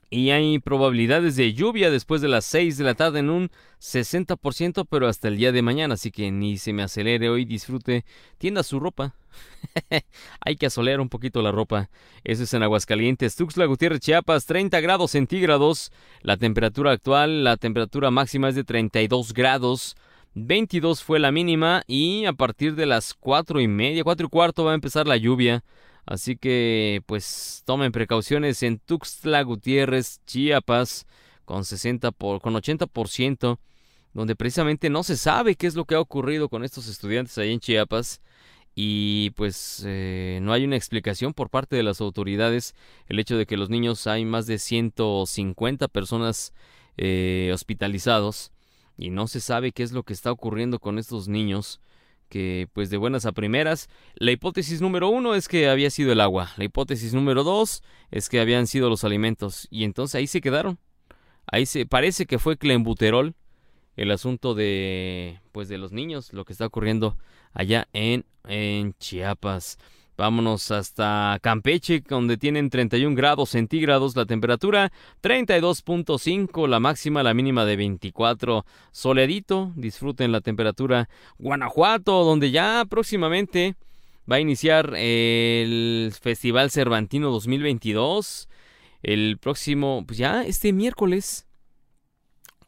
y 0.10 0.30
hay 0.30 0.60
probabilidades 0.60 1.36
de 1.36 1.54
lluvia 1.54 1.92
después 1.92 2.22
de 2.22 2.30
las 2.30 2.46
6 2.46 2.78
de 2.78 2.84
la 2.84 2.96
tarde 2.96 3.20
en 3.20 3.30
un 3.30 3.52
60%, 3.82 4.88
pero 4.90 5.08
hasta 5.08 5.28
el 5.28 5.38
día 5.38 5.52
de 5.52 5.62
mañana, 5.62 5.96
así 5.96 6.12
que 6.12 6.32
ni 6.32 6.58
se 6.58 6.72
me 6.72 6.84
acelere 6.84 7.30
hoy, 7.30 7.44
disfrute, 7.44 8.06
tienda 8.38 8.64
su 8.64 8.80
ropa. 8.80 9.16
hay 10.40 10.56
que 10.56 10.68
asolear 10.68 11.02
un 11.02 11.10
poquito 11.10 11.42
la 11.42 11.52
ropa. 11.52 11.90
Eso 12.24 12.44
es 12.44 12.54
en 12.54 12.64
Aguascalientes, 12.64 13.36
Tuxtla 13.36 13.66
Gutiérrez, 13.66 14.00
Chiapas, 14.00 14.46
30 14.46 14.80
grados 14.80 15.12
centígrados. 15.12 15.92
La 16.22 16.38
temperatura 16.38 16.92
actual, 16.92 17.44
la 17.44 17.58
temperatura 17.58 18.10
máxima 18.10 18.50
es 18.50 18.56
de 18.56 18.64
32 18.64 19.34
grados. 19.34 19.98
22 20.34 21.04
fue 21.04 21.20
la 21.20 21.32
mínima 21.32 21.84
y 21.88 22.26
a 22.26 22.34
partir 22.34 22.76
de 22.76 22.86
las 22.86 23.14
4 23.14 23.62
y 23.62 23.68
media, 23.68 24.04
4 24.04 24.28
y 24.28 24.30
cuarto 24.30 24.64
va 24.64 24.72
a 24.72 24.76
empezar 24.76 25.08
la 25.08 25.18
lluvia. 25.18 25.64
Así 26.06 26.38
que, 26.38 27.02
pues, 27.06 27.64
tomen 27.66 27.92
precauciones 27.92 28.64
en 28.64 28.80
Tuxtla 28.80 29.42
Gutiérrez, 29.44 30.22
Chiapas, 30.26 31.06
con 31.44 31.66
60 31.66 32.12
por, 32.12 32.40
con 32.40 32.54
80%, 32.54 33.60
donde 34.14 34.36
precisamente 34.36 34.90
no 34.90 35.04
se 35.04 35.18
sabe 35.18 35.56
qué 35.56 35.68
es 35.68 35.76
lo 35.76 35.86
que 35.86 35.96
ha 35.96 36.00
ocurrido 36.00 36.50
con 36.50 36.64
estos 36.64 36.88
estudiantes 36.88 37.38
ahí 37.38 37.52
en 37.52 37.60
Chiapas. 37.60 38.22
Y 38.74 39.32
pues 39.32 39.84
eh, 39.88 40.40
no 40.44 40.54
hay 40.54 40.64
una 40.64 40.76
explicación 40.76 41.34
por 41.34 41.50
parte 41.50 41.76
de 41.76 41.84
las 41.84 42.00
autoridades 42.00 42.76
el 43.08 43.20
hecho 43.20 43.36
de 43.36 43.48
que 43.48 43.58
los 43.58 43.72
niños 43.72 44.06
hay 44.06 44.24
más 44.24 44.46
de 44.46 44.60
150 44.60 45.88
personas 45.88 46.54
eh, 46.96 47.50
hospitalizados 47.54 48.52
y 48.98 49.10
no 49.10 49.28
se 49.28 49.40
sabe 49.40 49.72
qué 49.72 49.84
es 49.84 49.92
lo 49.92 50.04
que 50.04 50.14
está 50.14 50.32
ocurriendo 50.32 50.80
con 50.80 50.98
estos 51.00 51.28
niños 51.28 51.80
que 52.30 52.68
pues 52.74 52.90
de 52.90 52.98
buenas 52.98 53.26
a 53.26 53.32
primeras, 53.32 53.90
la 54.16 54.32
hipótesis 54.32 54.82
número 54.82 55.10
uno 55.10 55.34
es 55.34 55.48
que 55.48 55.70
había 55.70 55.90
sido 55.90 56.12
el 56.12 56.22
agua, 56.22 56.52
la 56.58 56.66
hipótesis 56.66 57.14
número 57.14 57.44
dos 57.44 57.84
es 58.12 58.30
que 58.30 58.40
habían 58.40 58.68
sido 58.68 58.90
los 58.90 59.04
alimentos, 59.04 59.68
y 59.72 59.84
entonces 59.84 60.16
ahí 60.16 60.28
se 60.28 60.42
quedaron. 60.42 60.78
Ahí 61.50 61.66
se 61.66 61.86
parece 61.86 62.26
que 62.26 62.40
fue 62.40 62.58
clenbuterol 62.58 63.34
el 63.96 64.12
asunto 64.12 64.54
de 64.54 65.40
pues 65.54 65.70
de 65.70 65.78
los 65.78 65.92
niños, 65.94 66.34
lo 66.34 66.44
que 66.44 66.54
está 66.54 66.66
ocurriendo 66.66 67.18
allá 67.54 67.88
en, 67.94 68.26
en 68.48 68.94
Chiapas. 69.00 69.80
Vámonos 70.18 70.72
hasta 70.72 71.38
Campeche, 71.44 72.02
donde 72.10 72.38
tienen 72.38 72.72
31 72.72 73.16
grados 73.16 73.50
centígrados 73.50 74.16
la 74.16 74.26
temperatura, 74.26 74.92
32.5 75.22 76.68
la 76.68 76.80
máxima, 76.80 77.22
la 77.22 77.36
mínima 77.36 77.66
de 77.66 77.76
24. 77.76 78.66
Soledito, 78.92 79.72
disfruten 79.76 80.32
la 80.32 80.42
temperatura. 80.42 81.08
Guanajuato, 81.38 82.24
donde 82.24 82.50
ya 82.50 82.84
próximamente 82.90 83.76
va 84.30 84.38
a 84.38 84.40
iniciar 84.40 84.96
el 84.98 86.12
Festival 86.20 86.72
Cervantino 86.72 87.30
2022. 87.30 88.50
El 89.04 89.38
próximo, 89.38 90.04
pues 90.08 90.18
ya 90.18 90.44
este 90.44 90.74
miércoles. 90.74 91.46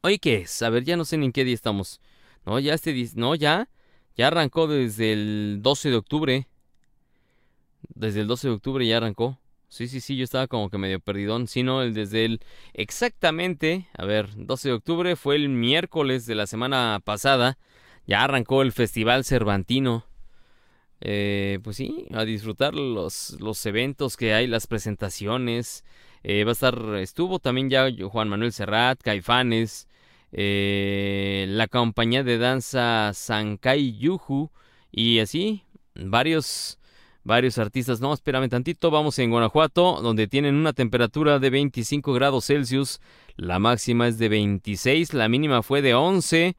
Hoy 0.02 0.20
qué 0.20 0.42
es? 0.42 0.62
A 0.62 0.70
ver, 0.70 0.84
ya 0.84 0.96
no 0.98 1.04
sé 1.04 1.16
en 1.16 1.32
qué 1.32 1.44
día 1.44 1.56
estamos. 1.56 2.00
No, 2.46 2.60
ya 2.60 2.76
este, 2.76 2.96
no, 3.16 3.34
ya, 3.34 3.70
ya 4.16 4.28
arrancó 4.28 4.68
desde 4.68 5.14
el 5.14 5.60
12 5.64 5.90
de 5.90 5.96
octubre. 5.96 6.48
Desde 8.00 8.22
el 8.22 8.28
12 8.28 8.48
de 8.48 8.54
octubre 8.54 8.88
ya 8.88 8.96
arrancó. 8.96 9.38
Sí, 9.68 9.90
sí, 9.90 10.00
sí, 10.00 10.16
yo 10.16 10.24
estaba 10.24 10.48
como 10.48 10.70
que 10.70 10.78
medio 10.78 11.02
perdidón. 11.02 11.48
Sí, 11.48 11.64
no, 11.64 11.82
el 11.82 11.94
desde 11.94 12.24
el 12.24 12.40
exactamente, 12.74 13.90
a 13.94 14.06
ver, 14.06 14.30
12 14.38 14.70
de 14.70 14.74
octubre 14.74 15.16
fue 15.18 15.36
el 15.36 15.50
miércoles 15.50 16.26
de 16.26 16.36
la 16.36 16.48
semana 16.48 17.02
pasada. 17.04 17.58
Ya 18.08 18.24
arrancó 18.24 18.62
el 18.62 18.72
Festival 18.72 19.26
Cervantino. 19.26 20.06
Eh, 21.02 21.60
pues 21.62 21.76
sí, 21.76 22.06
a 22.12 22.24
disfrutar 22.24 22.74
los, 22.74 23.36
los 23.42 23.66
eventos 23.66 24.16
que 24.16 24.34
hay, 24.34 24.48
las 24.48 24.66
presentaciones. 24.66 25.84
Eh, 26.24 26.46
va 26.46 26.52
a 26.52 26.54
estar, 26.54 26.96
estuvo 26.96 27.40
también 27.40 27.70
ya 27.70 27.90
Juan 28.10 28.30
Manuel 28.30 28.54
Serrat, 28.54 29.02
Caifanes, 29.02 29.90
eh, 30.32 31.48
la 31.50 31.68
compañía 31.68 32.24
de 32.24 32.38
danza 32.38 33.12
Sankai 33.14 33.98
Yuju 33.98 34.52
y 34.90 35.20
así, 35.20 35.64
varios 35.96 36.79
varios 37.30 37.60
artistas. 37.60 38.02
No, 38.02 38.12
espérame 38.12 38.50
tantito, 38.50 38.90
vamos 38.90 39.20
en 39.20 39.30
Guanajuato, 39.30 40.02
donde 40.02 40.28
tienen 40.28 40.56
una 40.56 40.74
temperatura 40.74 41.38
de 41.38 41.52
25 41.52 42.12
grados 42.12 42.48
Celsius, 42.48 43.00
la 43.38 43.60
máxima 43.60 44.08
es 44.08 44.18
de 44.18 44.30
26, 44.30 45.14
la 45.14 45.30
mínima 45.30 45.62
fue 45.62 45.82
de 45.82 45.94
11. 45.94 46.58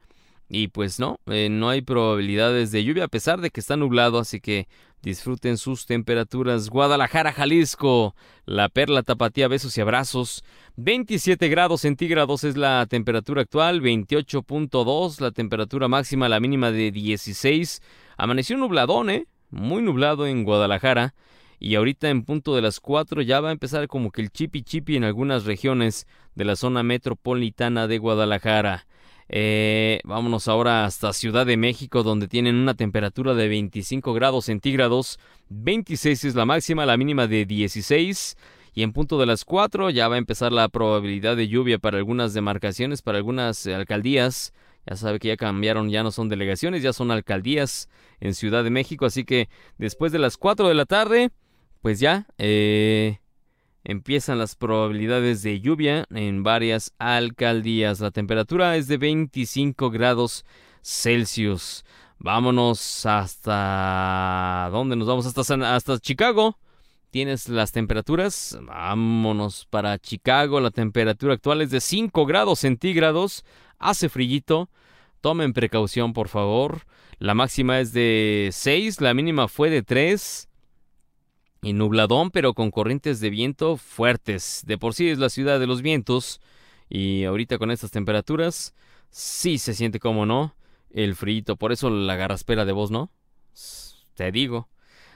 Y 0.53 0.67
pues 0.67 0.99
no, 0.99 1.17
eh, 1.27 1.47
no 1.49 1.69
hay 1.69 1.81
probabilidades 1.81 2.71
de 2.71 2.83
lluvia 2.83 3.05
a 3.05 3.07
pesar 3.07 3.39
de 3.39 3.51
que 3.51 3.61
está 3.61 3.77
nublado, 3.77 4.19
así 4.19 4.41
que 4.41 4.67
disfruten 5.01 5.57
sus 5.57 5.85
temperaturas. 5.85 6.69
Guadalajara, 6.69 7.31
Jalisco, 7.31 8.15
la 8.45 8.67
perla 8.67 9.03
tapatía, 9.03 9.47
besos 9.47 9.77
y 9.77 9.81
abrazos. 9.81 10.43
27 10.75 11.47
grados 11.47 11.81
centígrados 11.81 12.43
es 12.43 12.57
la 12.57 12.85
temperatura 12.85 13.43
actual, 13.43 13.81
28.2 13.81 15.21
la 15.21 15.31
temperatura 15.31 15.87
máxima, 15.87 16.27
la 16.27 16.39
mínima 16.39 16.71
de 16.71 16.91
16. 16.91 17.81
Amaneció 18.17 18.57
nubladón, 18.57 19.09
¿eh? 19.09 19.27
Muy 19.51 19.81
nublado 19.81 20.25
en 20.25 20.43
Guadalajara 20.43 21.13
y 21.59 21.75
ahorita 21.75 22.09
en 22.09 22.23
punto 22.23 22.55
de 22.55 22.61
las 22.61 22.79
4 22.79 23.21
ya 23.21 23.39
va 23.39 23.49
a 23.49 23.51
empezar 23.51 23.87
como 23.87 24.11
que 24.11 24.21
el 24.21 24.31
chipi 24.31 24.63
chipi 24.63 24.95
en 24.95 25.03
algunas 25.03 25.45
regiones 25.45 26.07
de 26.33 26.45
la 26.45 26.55
zona 26.55 26.81
metropolitana 26.81 27.87
de 27.87 27.99
Guadalajara. 27.99 28.87
Eh, 29.29 30.01
vámonos 30.03 30.47
ahora 30.47 30.85
hasta 30.85 31.13
Ciudad 31.13 31.45
de 31.45 31.55
México 31.55 32.03
donde 32.03 32.27
tienen 32.27 32.55
una 32.55 32.73
temperatura 32.73 33.33
de 33.33 33.47
25 33.47 34.13
grados 34.13 34.45
centígrados, 34.45 35.19
26 35.49 36.25
es 36.25 36.35
la 36.35 36.45
máxima, 36.45 36.85
la 36.85 36.97
mínima 36.97 37.27
de 37.27 37.45
16 37.45 38.35
y 38.73 38.83
en 38.83 38.93
punto 38.93 39.19
de 39.19 39.25
las 39.25 39.45
4 39.45 39.89
ya 39.89 40.07
va 40.07 40.15
a 40.15 40.17
empezar 40.17 40.51
la 40.51 40.67
probabilidad 40.67 41.37
de 41.37 41.47
lluvia 41.47 41.77
para 41.77 41.97
algunas 41.97 42.33
demarcaciones, 42.33 43.01
para 43.01 43.19
algunas 43.19 43.67
alcaldías. 43.67 44.53
Ya 44.85 44.95
sabe 44.95 45.19
que 45.19 45.27
ya 45.29 45.37
cambiaron, 45.37 45.89
ya 45.89 46.03
no 46.03 46.11
son 46.11 46.29
delegaciones, 46.29 46.81
ya 46.81 46.93
son 46.93 47.11
alcaldías 47.11 47.89
en 48.19 48.33
Ciudad 48.33 48.63
de 48.63 48.69
México. 48.71 49.05
Así 49.05 49.25
que 49.25 49.49
después 49.77 50.11
de 50.11 50.19
las 50.19 50.37
4 50.37 50.67
de 50.67 50.73
la 50.73 50.85
tarde, 50.85 51.31
pues 51.81 51.99
ya 51.99 52.27
eh, 52.37 53.19
empiezan 53.83 54.39
las 54.39 54.55
probabilidades 54.55 55.43
de 55.43 55.59
lluvia 55.59 56.05
en 56.09 56.43
varias 56.43 56.93
alcaldías. 56.97 57.99
La 57.99 58.11
temperatura 58.11 58.75
es 58.75 58.87
de 58.87 58.97
25 58.97 59.91
grados 59.91 60.45
Celsius. 60.81 61.85
Vámonos 62.17 63.05
hasta... 63.05 64.69
¿Dónde 64.71 64.95
nos 64.95 65.07
vamos? 65.07 65.25
Hasta, 65.25 65.75
hasta 65.75 65.99
Chicago. 65.99 66.57
Tienes 67.11 67.49
las 67.49 67.73
temperaturas. 67.73 68.57
Vámonos 68.61 69.67
para 69.69 69.99
Chicago. 69.99 70.61
La 70.61 70.71
temperatura 70.71 71.33
actual 71.33 71.61
es 71.61 71.69
de 71.69 71.81
5 71.81 72.25
grados 72.25 72.59
centígrados 72.59 73.43
hace 73.79 74.07
frillito. 74.07 74.69
Tomen 75.19 75.51
precaución, 75.51 76.13
por 76.13 76.29
favor. 76.29 76.85
La 77.19 77.33
máxima 77.33 77.81
es 77.81 77.91
de 77.91 78.49
6, 78.53 79.01
la 79.01 79.13
mínima 79.13 79.49
fue 79.49 79.69
de 79.69 79.83
3. 79.83 80.47
Y 81.63 81.73
nubladón, 81.73 82.31
pero 82.31 82.53
con 82.53 82.71
corrientes 82.71 83.19
de 83.19 83.29
viento 83.29 83.75
fuertes. 83.75 84.63
De 84.65 84.77
por 84.77 84.93
sí 84.93 85.09
es 85.09 85.19
la 85.19 85.29
ciudad 85.29 85.59
de 85.59 85.67
los 85.67 85.81
vientos. 85.81 86.39
Y 86.89 87.25
ahorita 87.25 87.57
con 87.57 87.71
estas 87.71 87.91
temperaturas, 87.91 88.73
sí 89.09 89.57
se 89.57 89.73
siente 89.73 89.99
como 89.99 90.25
no 90.25 90.55
el 90.89 91.15
frillito. 91.15 91.57
Por 91.57 91.73
eso 91.73 91.89
la 91.89 92.15
garraspera 92.15 92.63
de 92.63 92.71
voz, 92.71 92.89
¿no? 92.89 93.11
Te 94.15 94.31
digo. 94.31 94.69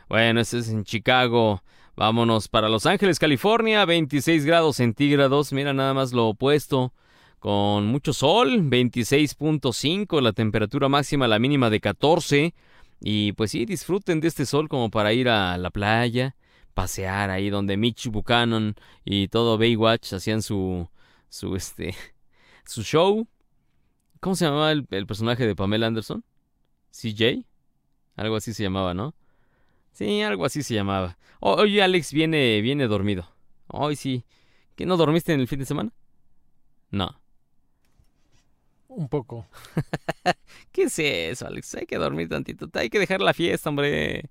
Bueno, 0.09 0.41
este 0.41 0.59
es 0.59 0.67
en 0.67 0.83
Chicago. 0.83 1.63
Vámonos 1.95 2.47
para 2.47 2.69
Los 2.69 2.85
Ángeles, 2.85 3.19
California. 3.19 3.85
26 3.85 4.45
grados 4.45 4.77
centígrados. 4.77 5.53
Mira 5.53 5.73
nada 5.73 5.93
más 5.93 6.13
lo 6.13 6.27
opuesto 6.27 6.93
con 7.39 7.85
mucho 7.85 8.11
sol, 8.11 8.63
26.5, 8.63 10.19
la 10.19 10.33
temperatura 10.33 10.89
máxima, 10.89 11.27
la 11.27 11.37
mínima 11.37 11.69
de 11.69 11.79
14. 11.79 12.55
Y 13.01 13.33
pues 13.33 13.51
sí, 13.51 13.65
disfruten 13.65 14.19
de 14.19 14.29
este 14.29 14.47
sol 14.47 14.67
como 14.67 14.89
para 14.89 15.13
ir 15.13 15.29
a 15.29 15.57
la 15.57 15.69
playa, 15.69 16.35
pasear 16.73 17.29
ahí 17.29 17.49
donde 17.51 17.77
Mitch 17.77 18.07
Buchanan 18.07 18.73
y 19.03 19.27
todo 19.27 19.57
Baywatch 19.59 20.13
hacían 20.13 20.41
su, 20.41 20.89
su, 21.29 21.55
este, 21.55 21.95
su 22.65 22.81
show. 22.81 23.27
¿Cómo 24.19 24.35
se 24.35 24.45
llamaba 24.45 24.71
el, 24.71 24.85
personaje 24.85 25.45
de 25.45 25.55
Pamela 25.55 25.87
Anderson? 25.87 26.23
CJ. 26.91 27.45
Algo 28.15 28.37
así 28.37 28.53
se 28.53 28.63
llamaba, 28.63 28.93
¿no? 28.95 29.13
Sí, 29.95 30.21
algo 30.21 30.43
así 30.43 30.61
se 30.61 30.73
llamaba. 30.73 31.17
Hoy 31.39 31.79
Alex 31.79 32.11
viene, 32.11 32.59
viene 32.59 32.85
dormido. 32.85 33.31
Hoy 33.67 33.95
sí. 33.95 34.25
¿Que 34.75 34.85
no 34.85 34.97
dormiste 34.97 35.31
en 35.31 35.39
el 35.39 35.47
fin 35.47 35.59
de 35.59 35.65
semana? 35.65 35.93
No. 36.91 37.17
Un 38.89 39.07
poco. 39.07 39.47
¿Qué 40.73 40.83
es 40.83 40.99
eso, 40.99 41.47
Alex? 41.47 41.75
Hay 41.75 41.85
que 41.85 41.95
dormir 41.95 42.27
tantito. 42.27 42.69
Hay 42.73 42.89
que 42.89 42.99
dejar 42.99 43.21
la 43.21 43.33
fiesta, 43.33 43.69
hombre. 43.69 44.29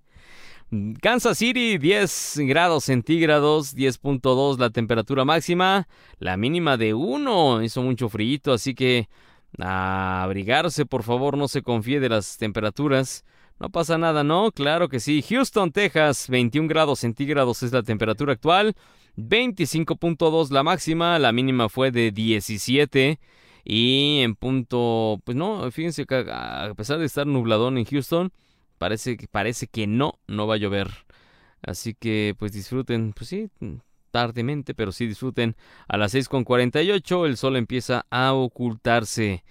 Kansas 1.00 1.38
City, 1.38 1.78
10 1.78 2.40
grados 2.40 2.84
centígrados, 2.84 3.74
10.2 3.74 4.58
la 4.58 4.68
temperatura 4.68 5.24
máxima, 5.24 5.88
la 6.18 6.36
mínima 6.36 6.76
de 6.76 6.92
1, 6.92 7.62
hizo 7.62 7.82
mucho 7.82 8.10
frío, 8.10 8.52
así 8.52 8.74
que 8.74 9.08
a 9.58 10.24
abrigarse, 10.24 10.84
por 10.84 11.04
favor, 11.04 11.38
no 11.38 11.48
se 11.48 11.62
confíe 11.62 12.00
de 12.00 12.10
las 12.10 12.36
temperaturas. 12.36 13.24
No 13.58 13.70
pasa 13.70 13.98
nada, 13.98 14.24
¿no? 14.24 14.50
Claro 14.52 14.88
que 14.88 15.00
sí. 15.00 15.22
Houston, 15.22 15.72
Texas, 15.72 16.28
21 16.28 16.68
grados 16.68 17.00
centígrados 17.00 17.62
es 17.62 17.72
la 17.72 17.82
temperatura 17.82 18.32
actual, 18.32 18.74
25.2 19.16 20.50
la 20.50 20.62
máxima, 20.62 21.18
la 21.18 21.32
mínima 21.32 21.68
fue 21.68 21.90
de 21.90 22.10
17. 22.10 23.20
Y 23.64 24.20
en 24.20 24.34
punto, 24.34 25.20
pues 25.24 25.36
no, 25.36 25.70
fíjense 25.70 26.04
que 26.04 26.26
a 26.30 26.72
pesar 26.76 26.98
de 26.98 27.06
estar 27.06 27.26
nubladón 27.26 27.78
en 27.78 27.86
Houston, 27.86 28.32
parece, 28.78 29.16
parece 29.30 29.66
que 29.68 29.86
no, 29.86 30.18
no 30.26 30.46
va 30.46 30.54
a 30.54 30.58
llover. 30.58 30.90
Así 31.62 31.94
que 31.94 32.34
pues 32.38 32.52
disfruten, 32.52 33.14
pues 33.14 33.30
sí, 33.30 33.48
tardemente, 34.10 34.74
pero 34.74 34.92
sí 34.92 35.06
disfruten. 35.06 35.56
A 35.88 35.96
las 35.96 36.14
6.48 36.14 37.26
el 37.26 37.36
sol 37.36 37.56
empieza 37.56 38.06
a 38.10 38.34
ocultarse. 38.34 39.44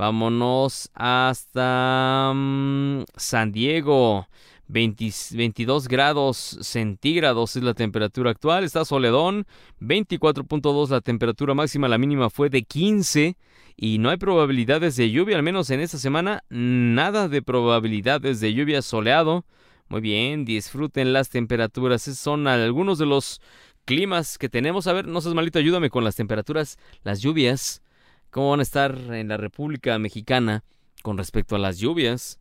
Vámonos 0.00 0.90
hasta 0.94 2.32
mm, 2.34 3.02
San 3.18 3.52
Diego. 3.52 4.26
22 4.66 5.88
grados 5.88 6.56
centígrados 6.62 7.54
es 7.56 7.62
la 7.62 7.74
temperatura 7.74 8.30
actual. 8.30 8.64
Está 8.64 8.86
soledón. 8.86 9.46
24.2 9.78 10.88
la 10.88 11.02
temperatura 11.02 11.52
máxima. 11.52 11.86
La 11.86 11.98
mínima 11.98 12.30
fue 12.30 12.48
de 12.48 12.62
15 12.62 13.36
y 13.76 13.98
no 13.98 14.08
hay 14.08 14.16
probabilidades 14.16 14.96
de 14.96 15.10
lluvia, 15.10 15.36
al 15.36 15.42
menos 15.42 15.68
en 15.68 15.80
esta 15.80 15.98
semana, 15.98 16.44
nada 16.48 17.28
de 17.28 17.42
probabilidades 17.42 18.40
de 18.40 18.54
lluvia 18.54 18.80
soleado. 18.80 19.44
Muy 19.90 20.00
bien, 20.00 20.46
disfruten 20.46 21.12
las 21.12 21.28
temperaturas, 21.28 22.08
Esos 22.08 22.20
son 22.20 22.46
algunos 22.46 22.96
de 22.96 23.04
los 23.04 23.42
climas 23.84 24.38
que 24.38 24.48
tenemos. 24.48 24.86
A 24.86 24.94
ver, 24.94 25.06
no 25.06 25.20
seas 25.20 25.34
malito, 25.34 25.58
ayúdame 25.58 25.90
con 25.90 26.04
las 26.04 26.16
temperaturas, 26.16 26.78
las 27.02 27.20
lluvias, 27.20 27.82
cómo 28.30 28.50
van 28.50 28.60
a 28.60 28.64
estar 28.64 28.96
en 28.96 29.28
la 29.28 29.36
República 29.36 29.98
Mexicana 29.98 30.64
con 31.02 31.18
respecto 31.18 31.56
a 31.56 31.58
las 31.58 31.78
lluvias. 31.78 32.38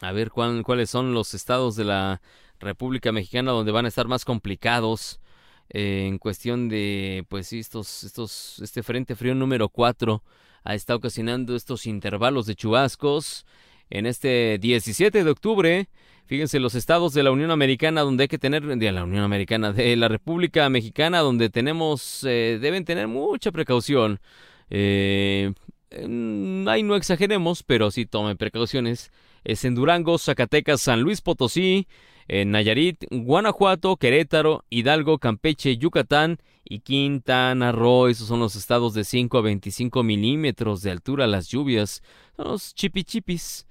A 0.00 0.12
ver 0.12 0.30
cuáles 0.30 0.90
son 0.90 1.14
los 1.14 1.34
estados 1.34 1.76
de 1.76 1.84
la 1.84 2.20
República 2.58 3.12
Mexicana 3.12 3.52
donde 3.52 3.72
van 3.72 3.84
a 3.84 3.88
estar 3.88 4.08
más 4.08 4.24
complicados 4.24 5.20
eh, 5.70 6.06
en 6.06 6.18
cuestión 6.18 6.68
de, 6.68 7.24
pues 7.28 7.52
estos, 7.52 8.04
estos, 8.04 8.60
este 8.62 8.82
frente 8.82 9.14
frío 9.14 9.34
número 9.34 9.68
4 9.68 10.22
ha 10.64 10.74
estado 10.74 10.98
ocasionando 10.98 11.54
estos 11.56 11.86
intervalos 11.86 12.46
de 12.46 12.54
chubascos. 12.54 13.46
En 13.90 14.06
este 14.06 14.58
17 14.60 15.24
de 15.24 15.30
octubre, 15.30 15.88
fíjense 16.26 16.58
los 16.58 16.74
estados 16.74 17.12
de 17.12 17.22
la 17.22 17.30
Unión 17.30 17.50
Americana 17.50 18.00
donde 18.00 18.24
hay 18.24 18.28
que 18.28 18.38
tener, 18.38 18.64
de 18.64 18.92
la 18.92 19.04
Unión 19.04 19.24
Americana, 19.24 19.72
de 19.72 19.94
la 19.96 20.08
República 20.08 20.68
Mexicana 20.68 21.20
donde 21.20 21.50
tenemos, 21.50 22.24
eh, 22.24 22.58
deben 22.60 22.84
tener 22.84 23.08
mucha 23.08 23.52
precaución. 23.52 24.20
Eh, 24.70 25.52
ahí 25.90 26.82
no 26.82 26.96
exageremos, 26.96 27.62
pero 27.62 27.90
sí 27.90 28.06
tomen 28.06 28.36
precauciones. 28.36 29.12
Es 29.44 29.64
en 29.64 29.74
Durango, 29.74 30.18
Zacatecas, 30.18 30.80
San 30.80 31.02
Luis 31.02 31.20
Potosí, 31.20 31.86
en 32.28 32.50
Nayarit, 32.50 33.04
Guanajuato, 33.10 33.96
Querétaro, 33.96 34.64
Hidalgo, 34.70 35.18
Campeche, 35.18 35.76
Yucatán 35.76 36.38
y 36.64 36.80
Quintana 36.80 37.72
Roo. 37.72 38.08
Esos 38.08 38.28
son 38.28 38.40
los 38.40 38.56
estados 38.56 38.94
de 38.94 39.04
5 39.04 39.38
a 39.38 39.42
25 39.42 40.02
milímetros 40.02 40.82
de 40.82 40.90
altura. 40.90 41.26
Las 41.26 41.48
lluvias 41.48 42.02
son 42.36 42.48
los 42.48 42.74
chipichipis. 42.74 43.66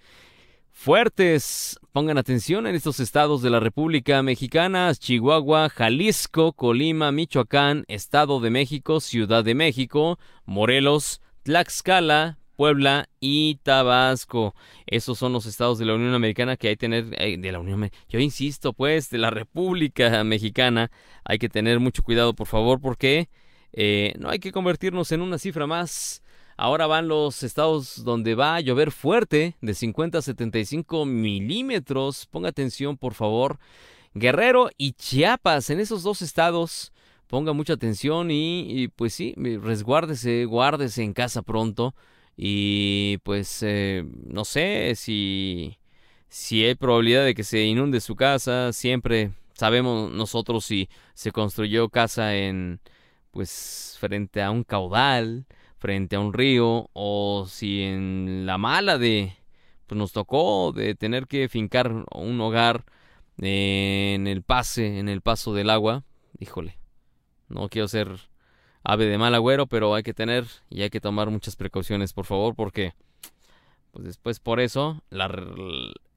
Fuertes. 0.73 1.79
Pongan 1.93 2.17
atención 2.17 2.67
en 2.67 2.75
estos 2.75 2.99
estados 2.99 3.41
de 3.41 3.49
la 3.49 3.61
República 3.61 4.21
Mexicana, 4.21 4.93
Chihuahua, 4.93 5.69
Jalisco, 5.69 6.51
Colima, 6.51 7.11
Michoacán, 7.11 7.85
Estado 7.87 8.41
de 8.41 8.49
México, 8.49 8.99
Ciudad 8.99 9.45
de 9.45 9.53
México, 9.53 10.19
Morelos, 10.45 11.21
Tlaxcala, 11.43 12.39
Puebla 12.57 13.07
y 13.21 13.59
Tabasco. 13.63 14.55
Esos 14.87 15.19
son 15.19 15.31
los 15.31 15.45
estados 15.45 15.77
de 15.77 15.85
la 15.85 15.93
Unión 15.93 16.15
Americana 16.15 16.57
que 16.57 16.69
hay 16.69 16.73
que 16.73 16.79
tener, 16.79 17.05
eh, 17.17 17.37
de 17.37 17.51
la 17.51 17.59
Unión 17.59 17.89
yo 18.09 18.19
insisto 18.19 18.73
pues, 18.73 19.09
de 19.09 19.19
la 19.19 19.29
República 19.29 20.23
Mexicana, 20.23 20.91
hay 21.23 21.37
que 21.37 21.49
tener 21.49 21.79
mucho 21.79 22.03
cuidado 22.03 22.33
por 22.33 22.47
favor 22.47 22.81
porque 22.81 23.29
eh, 23.71 24.13
no 24.17 24.29
hay 24.29 24.39
que 24.39 24.51
convertirnos 24.51 25.11
en 25.11 25.21
una 25.21 25.37
cifra 25.37 25.67
más. 25.67 26.22
Ahora 26.57 26.87
van 26.87 27.07
los 27.07 27.43
estados 27.43 28.03
donde 28.03 28.35
va 28.35 28.55
a 28.55 28.61
llover 28.61 28.91
fuerte, 28.91 29.55
de 29.61 29.73
50 29.73 30.17
a 30.19 30.21
75 30.21 31.05
milímetros. 31.05 32.25
Ponga 32.27 32.49
atención, 32.49 32.97
por 32.97 33.13
favor. 33.13 33.59
Guerrero 34.13 34.69
y 34.77 34.93
Chiapas, 34.93 35.69
en 35.69 35.79
esos 35.79 36.03
dos 36.03 36.21
estados, 36.21 36.93
ponga 37.27 37.53
mucha 37.53 37.73
atención 37.73 38.29
y, 38.29 38.89
pues 38.95 39.13
sí, 39.13 39.33
resguárdese, 39.35 40.45
guárdese 40.45 41.03
en 41.03 41.13
casa 41.13 41.41
pronto 41.41 41.95
y 42.35 43.17
pues 43.23 43.61
eh, 43.61 44.03
no 44.25 44.43
sé 44.45 44.93
si, 44.95 45.77
si 46.29 46.63
hay 46.63 46.75
probabilidad 46.75 47.25
de 47.25 47.35
que 47.35 47.43
se 47.43 47.63
inunde 47.63 48.01
su 48.01 48.15
casa. 48.15 48.73
Siempre 48.73 49.31
sabemos 49.53 50.11
nosotros 50.11 50.65
si 50.65 50.89
se 51.13 51.31
construyó 51.31 51.89
casa 51.89 52.35
en 52.35 52.79
pues 53.31 53.97
frente 53.99 54.41
a 54.41 54.51
un 54.51 54.63
caudal, 54.63 55.45
frente 55.83 56.15
a 56.15 56.21
un 56.21 56.31
río 56.31 56.89
o 56.93 57.45
si 57.45 57.81
en 57.81 58.45
la 58.45 58.57
mala 58.57 58.97
de 58.97 59.33
pues 59.85 59.97
nos 59.97 60.13
tocó 60.13 60.71
de 60.71 60.95
tener 60.95 61.27
que 61.27 61.49
fincar 61.49 62.05
un 62.15 62.39
hogar 62.39 62.85
en 63.37 64.25
el 64.25 64.43
pase, 64.43 64.97
en 64.97 65.09
el 65.09 65.19
paso 65.19 65.53
del 65.53 65.69
agua. 65.69 66.05
Híjole, 66.39 66.77
no 67.49 67.67
quiero 67.67 67.89
ser 67.89 68.29
ave 68.85 69.07
de 69.07 69.17
mal 69.17 69.35
agüero, 69.35 69.67
pero 69.67 69.93
hay 69.93 70.03
que 70.03 70.13
tener 70.13 70.45
y 70.69 70.83
hay 70.83 70.89
que 70.89 71.01
tomar 71.01 71.29
muchas 71.29 71.57
precauciones, 71.57 72.13
por 72.13 72.23
favor, 72.23 72.55
porque 72.55 72.93
pues 73.91 74.05
después 74.05 74.39
por 74.39 74.61
eso 74.61 75.03
la, 75.09 75.27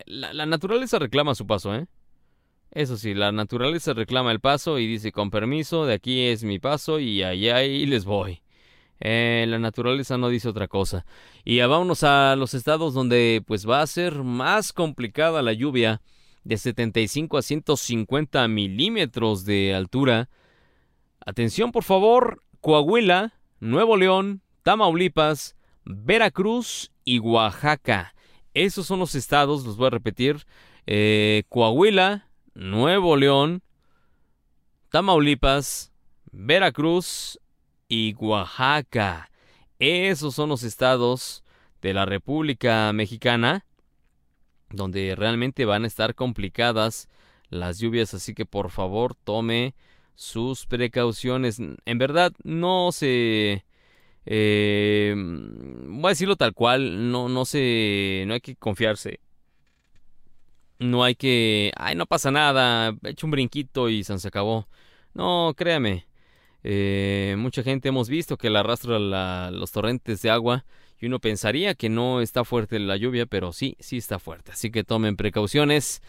la, 0.07 0.46
naturaleza 0.46 1.00
reclama 1.00 1.35
su 1.35 1.44
paso, 1.44 1.74
¿eh? 1.74 1.88
Eso 2.70 2.96
sí, 2.96 3.14
la 3.14 3.33
naturaleza 3.33 3.94
reclama 3.94 4.31
el 4.31 4.38
paso 4.38 4.79
y 4.79 4.87
dice 4.87 5.11
con 5.11 5.33
permiso, 5.33 5.87
de 5.87 5.94
aquí 5.94 6.26
es 6.26 6.44
mi 6.44 6.61
paso 6.61 7.00
y 7.00 7.24
allá 7.24 7.64
y 7.64 7.85
les 7.87 8.05
voy. 8.05 8.42
Eh, 9.00 9.44
la 9.48 9.59
naturaleza 9.59 10.16
no 10.18 10.28
dice 10.28 10.48
otra 10.48 10.68
cosa. 10.68 11.04
Y 11.44 11.56
ya 11.56 11.66
vámonos 11.66 12.02
a 12.02 12.37
los 12.37 12.54
estados 12.54 12.94
donde 12.94 13.42
pues 13.46 13.68
va 13.68 13.82
a 13.82 13.87
ser 13.87 14.22
más 14.22 14.72
complicada 14.72 15.42
la 15.42 15.52
lluvia 15.52 16.00
de 16.44 16.56
75 16.56 17.38
a 17.38 17.42
150 17.42 18.48
milímetros 18.48 19.44
de 19.44 19.74
altura. 19.74 20.28
Atención 21.24 21.72
por 21.72 21.85
favor, 21.85 22.42
Coahuila, 22.61 23.35
Nuevo 23.61 23.96
León, 23.96 24.42
Tamaulipas, 24.62 25.56
Veracruz 25.85 26.90
y 27.04 27.18
Oaxaca. 27.18 28.14
Esos 28.54 28.87
son 28.87 29.00
los 29.00 29.14
estados, 29.14 29.64
los 29.64 29.76
voy 29.76 29.88
a 29.88 29.90
repetir. 29.90 30.46
Eh, 30.87 31.42
Coahuila, 31.48 32.28
Nuevo 32.54 33.16
León, 33.16 33.62
Tamaulipas, 34.88 35.92
Veracruz 36.32 37.38
y 37.88 38.14
Oaxaca. 38.14 39.31
Esos 39.79 40.35
son 40.35 40.49
los 40.49 40.62
estados 40.62 41.44
de 41.83 41.94
la 41.94 42.07
República 42.07 42.92
Mexicana 42.92 43.64
donde 44.70 45.14
realmente 45.16 45.64
van 45.64 45.85
a 45.85 45.87
estar 45.87 46.14
complicadas 46.14 47.09
las 47.49 47.79
lluvias, 47.79 48.14
así 48.14 48.35
que 48.35 48.46
por 48.46 48.70
favor 48.70 49.14
tome 49.14 49.75
sus 50.14 50.66
precauciones. 50.66 51.59
En 51.59 51.99
verdad, 51.99 52.33
no 52.42 52.90
se... 52.92 53.64
Eh, 54.29 55.14
voy 55.16 56.07
a 56.07 56.09
decirlo 56.09 56.37
tal 56.37 56.53
cual, 56.55 57.11
no, 57.12 57.29
no 57.29 57.44
se... 57.44 58.25
No 58.27 58.35
hay 58.35 58.40
que 58.40 58.57
confiarse. 58.57 59.20
No 60.79 61.05
hay 61.05 61.14
que... 61.14 61.72
Ay, 61.77 61.94
no 61.94 62.07
pasa 62.07 62.31
nada, 62.31 62.94
he 63.05 63.11
hecho 63.11 63.27
un 63.27 63.31
brinquito 63.31 63.88
y 63.88 64.03
se 64.05 64.29
acabó. 64.29 64.66
No, 65.14 65.55
créame. 65.57 66.06
Eh, 66.68 67.37
mucha 67.38 67.62
gente 67.62 67.90
hemos 67.90 68.09
visto 68.09 68.37
que 68.37 68.50
le 68.50 68.59
arrastra 68.59 68.98
los 68.98 69.70
torrentes 69.70 70.20
de 70.22 70.31
agua 70.31 70.64
y 70.98 71.07
uno 71.07 71.20
pensaría 71.20 71.76
que 71.76 71.88
no 71.88 72.20
está 72.20 72.42
fuerte 72.42 72.81
la 72.81 72.96
lluvia, 72.96 73.24
pero 73.24 73.52
sí, 73.52 73.76
sí 73.79 73.98
está 73.98 74.18
fuerte. 74.18 74.50
Así 74.50 74.72
que 74.72 74.83
tomen 74.83 75.14
precauciones. 75.16 76.02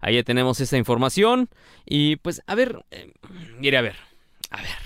Ahí 0.00 0.14
ya 0.14 0.22
tenemos 0.22 0.60
esa 0.60 0.76
información. 0.76 1.48
Y 1.84 2.14
pues, 2.16 2.42
a 2.46 2.54
ver, 2.54 2.84
eh, 2.92 3.12
mire, 3.58 3.76
a 3.76 3.80
ver, 3.80 3.96
a 4.50 4.62
ver. 4.62 4.76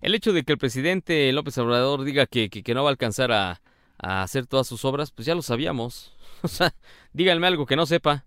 El 0.00 0.16
hecho 0.16 0.32
de 0.32 0.42
que 0.42 0.50
el 0.50 0.58
presidente 0.58 1.32
López 1.32 1.56
Obrador 1.58 2.02
diga 2.02 2.26
que, 2.26 2.50
que, 2.50 2.74
no 2.74 2.82
va 2.82 2.88
a 2.88 2.90
alcanzar 2.90 3.30
a, 3.30 3.62
a, 3.98 4.24
hacer 4.24 4.48
todas 4.48 4.66
sus 4.66 4.84
obras, 4.84 5.12
pues 5.12 5.26
ya 5.26 5.36
lo 5.36 5.42
sabíamos. 5.42 6.16
O 6.42 6.48
sea, 6.48 6.74
díganme 7.12 7.46
algo 7.46 7.66
que 7.66 7.76
no 7.76 7.84
sepa. 7.86 8.24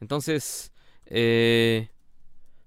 Entonces, 0.00 0.72
eh, 1.06 1.88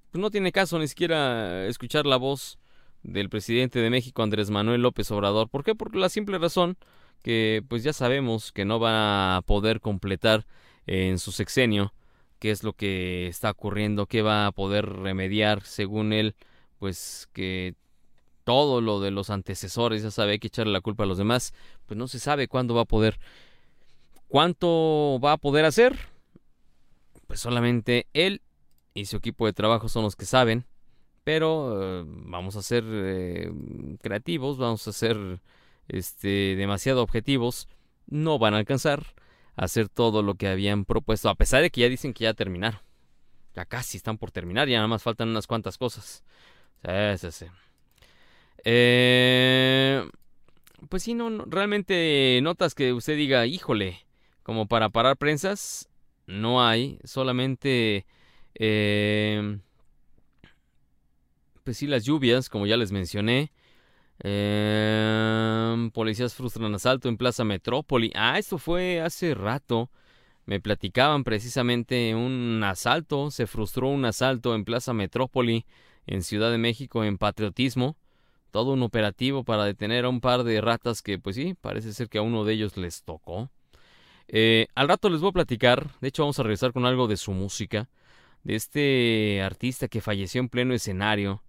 pues 0.10 0.20
no 0.22 0.32
tiene 0.32 0.54
caso 0.54 0.80
ni 0.80 0.88
siquiera 0.88 1.66
escuchar 1.68 2.06
la 2.06 2.16
voz 2.16 2.58
del 3.04 3.30
presidente 3.30 3.80
de 3.80 3.90
México, 3.90 4.24
Andrés 4.24 4.50
Manuel 4.50 4.82
López 4.82 5.10
Obrador. 5.12 5.50
¿Por 5.50 5.64
qué? 5.64 5.76
Por 5.76 5.96
la 5.96 6.10
simple 6.10 6.38
razón 6.38 6.78
que 7.24 7.64
pues 7.68 7.84
ya 7.84 7.94
sabemos 7.94 8.52
que 8.52 8.66
no 8.66 8.80
va 8.80 9.38
a 9.38 9.42
poder 9.42 9.82
completar 9.82 10.46
en 10.86 11.20
su 11.20 11.32
sexenio 11.32 11.94
qué 12.40 12.52
es 12.52 12.64
lo 12.64 12.74
que 12.74 13.28
está 13.28 13.52
ocurriendo, 13.52 14.06
qué 14.06 14.22
va 14.22 14.48
a 14.48 14.52
poder 14.52 14.86
remediar, 14.88 15.64
según 15.64 16.14
él, 16.14 16.36
pues 16.80 17.28
que 17.34 17.76
todo 18.44 18.80
lo 18.80 19.02
de 19.02 19.12
los 19.12 19.30
antecesores, 19.30 20.04
ya 20.04 20.12
sabe, 20.12 20.34
hay 20.34 20.40
que 20.40 20.48
echarle 20.48 20.72
la 20.72 20.82
culpa 20.82 21.04
a 21.04 21.08
los 21.08 21.18
demás, 21.18 21.54
pues 21.86 21.98
no 21.98 22.08
se 22.08 22.20
sabe 22.20 22.48
cuándo 22.48 22.76
va 22.76 22.82
a 22.82 22.86
poder. 22.86 23.20
¿Cuánto 24.28 25.20
va 25.24 25.34
a 25.34 25.38
poder 25.38 25.66
hacer? 25.66 25.98
Pues 27.28 27.40
solamente 27.40 28.08
él 28.14 28.42
y 28.94 29.06
su 29.06 29.18
equipo 29.18 29.46
de 29.46 29.54
trabajo 29.54 29.90
son 29.90 30.04
los 30.04 30.16
que 30.16 30.26
saben, 30.26 30.66
pero 31.28 32.00
eh, 32.00 32.06
vamos 32.08 32.56
a 32.56 32.62
ser 32.62 32.86
eh, 32.88 33.52
creativos, 34.02 34.58
vamos 34.58 34.88
a 34.88 34.94
ser 34.94 35.42
este, 35.90 36.56
demasiado 36.56 37.04
objetivos, 37.04 37.68
no 38.06 38.40
van 38.40 38.54
a 38.54 38.60
alcanzar 38.60 39.04
a 39.58 39.66
hacer 39.66 39.90
todo 39.90 40.24
lo 40.24 40.36
que 40.36 40.48
habían 40.48 40.86
propuesto, 40.86 41.28
a 41.28 41.36
pesar 41.36 41.62
de 41.62 41.70
que 41.70 41.82
ya 41.82 41.90
dicen 41.90 42.14
que 42.14 42.24
ya 42.24 42.34
terminaron. 42.34 42.80
Ya 43.54 43.66
casi 43.66 43.98
están 43.98 44.18
por 44.18 44.32
terminar, 44.32 44.70
ya 44.70 44.78
nada 44.78 44.88
más 44.88 45.04
faltan 45.04 45.28
unas 45.28 45.48
cuantas 45.48 45.78
cosas. 45.78 46.24
Eh, 48.64 50.10
pues 50.88 51.04
sí, 51.04 51.14
no, 51.14 51.44
realmente 51.44 52.40
notas 52.42 52.74
que 52.74 52.94
usted 52.94 53.18
diga, 53.18 53.46
híjole, 53.46 54.00
como 54.44 54.70
para 54.70 54.88
parar 54.88 55.18
prensas, 55.18 55.90
no 56.26 56.66
hay, 56.66 57.00
solamente, 57.04 58.06
eh, 58.56 59.60
pues 61.68 61.80
sí, 61.80 61.86
las 61.86 62.06
lluvias, 62.06 62.48
como 62.48 62.66
ya 62.66 62.78
les 62.78 62.94
mencioné. 62.94 63.52
Eh, 64.24 65.90
policías 65.94 66.34
frustran 66.34 66.74
asalto 66.74 67.10
en 67.10 67.18
Plaza 67.18 67.44
Metrópoli. 67.44 68.10
Ah, 68.16 68.40
esto 68.40 68.58
fue 68.58 69.02
hace 69.02 69.34
rato. 69.36 69.90
Me 70.46 70.62
platicaban 70.62 71.26
precisamente 71.26 72.16
un 72.16 72.64
asalto, 72.64 73.32
se 73.32 73.48
frustró 73.48 73.90
un 73.90 74.06
asalto 74.06 74.56
en 74.56 74.64
Plaza 74.64 74.94
Metrópoli 74.94 75.66
en 76.06 76.24
Ciudad 76.24 76.52
de 76.52 76.58
México 76.58 77.04
en 77.04 77.18
patriotismo. 77.18 77.98
Todo 78.52 78.72
un 78.72 78.82
operativo 78.82 79.44
para 79.44 79.66
detener 79.66 80.06
a 80.06 80.10
un 80.10 80.22
par 80.22 80.46
de 80.46 80.62
ratas 80.62 81.02
que, 81.02 81.20
pues 81.20 81.36
sí, 81.36 81.54
parece 81.60 81.92
ser 81.92 82.08
que 82.08 82.20
a 82.20 82.22
uno 82.22 82.46
de 82.46 82.54
ellos 82.54 82.78
les 82.78 83.04
tocó. 83.04 83.50
Eh, 84.30 84.68
al 84.74 84.88
rato 84.88 85.10
les 85.10 85.20
voy 85.20 85.32
a 85.32 85.34
platicar, 85.34 86.00
de 86.00 86.08
hecho 86.08 86.24
vamos 86.24 86.40
a 86.40 86.44
regresar 86.44 86.72
con 86.72 86.86
algo 86.86 87.10
de 87.10 87.18
su 87.18 87.34
música, 87.34 87.90
de 88.46 88.56
este 88.56 89.42
artista 89.42 89.90
que 89.90 90.00
falleció 90.00 90.40
en 90.40 90.48
pleno 90.48 90.74
escenario. 90.74 91.44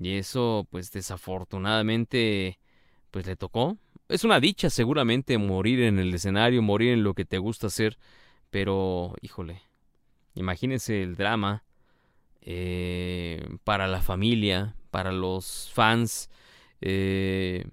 Y 0.00 0.16
eso, 0.16 0.66
pues 0.70 0.92
desafortunadamente, 0.92 2.58
pues 3.10 3.26
le 3.26 3.36
tocó. 3.36 3.78
Es 4.08 4.24
una 4.24 4.40
dicha 4.40 4.70
seguramente 4.70 5.38
morir 5.38 5.80
en 5.82 5.98
el 5.98 6.14
escenario, 6.14 6.62
morir 6.62 6.92
en 6.92 7.02
lo 7.02 7.14
que 7.14 7.24
te 7.24 7.38
gusta 7.38 7.68
hacer, 7.68 7.98
pero, 8.50 9.14
híjole, 9.20 9.62
imagínense 10.34 11.02
el 11.02 11.16
drama 11.16 11.64
eh, 12.42 13.44
para 13.64 13.88
la 13.88 14.02
familia, 14.02 14.76
para 14.90 15.10
los 15.12 15.70
fans, 15.74 16.30
eh, 16.80 17.64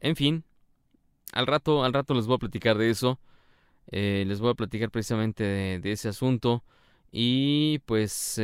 en 0.00 0.16
fin, 0.16 0.44
al 1.32 1.46
rato, 1.46 1.84
al 1.84 1.92
rato 1.92 2.14
les 2.14 2.26
voy 2.26 2.34
a 2.36 2.38
platicar 2.38 2.76
de 2.78 2.90
eso, 2.90 3.20
eh, 3.92 4.24
les 4.26 4.40
voy 4.40 4.50
a 4.50 4.54
platicar 4.54 4.90
precisamente 4.90 5.44
de, 5.44 5.92
ese 5.92 6.08
asunto 6.08 6.64
y 7.12 7.78
pues 7.86 8.38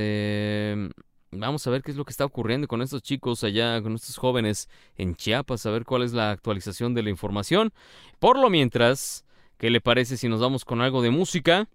vamos 1.31 1.67
a 1.67 1.71
ver 1.71 1.83
qué 1.83 1.91
es 1.91 1.97
lo 1.97 2.05
que 2.05 2.11
está 2.11 2.25
ocurriendo 2.25 2.69
con 2.69 2.83
estos 2.83 3.03
chicos 3.03 3.45
allá, 3.45 3.81
con 3.83 3.95
estos 3.95 4.17
jóvenes 4.17 4.69
en 4.97 5.15
Chiapas, 5.15 5.67
a 5.67 5.71
ver 5.71 5.85
cuál 5.85 6.03
es 6.03 6.13
la 6.13 6.31
actualización 6.31 6.95
de 6.95 7.03
la 7.03 7.11
información. 7.11 7.73
Por 8.19 8.39
lo 8.39 8.51
mientras, 8.51 9.25
¿qué 9.59 9.71
le 9.71 9.81
parece 9.81 10.17
si 10.17 10.29
nos 10.29 10.41
vamos 10.41 10.65
con 10.65 10.81
algo 10.81 11.03
de 11.03 11.11
música? 11.11 11.69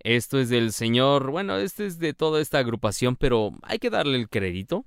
Esto 0.00 0.40
es 0.40 0.48
del 0.48 0.72
señor, 0.72 1.30
bueno, 1.30 1.56
este 1.56 1.86
es 1.86 1.98
de 1.98 2.12
toda 2.12 2.40
esta 2.40 2.58
agrupación, 2.58 3.16
pero 3.16 3.52
hay 3.62 3.78
que 3.78 3.90
darle 3.90 4.18
el 4.18 4.28
crédito. 4.28 4.84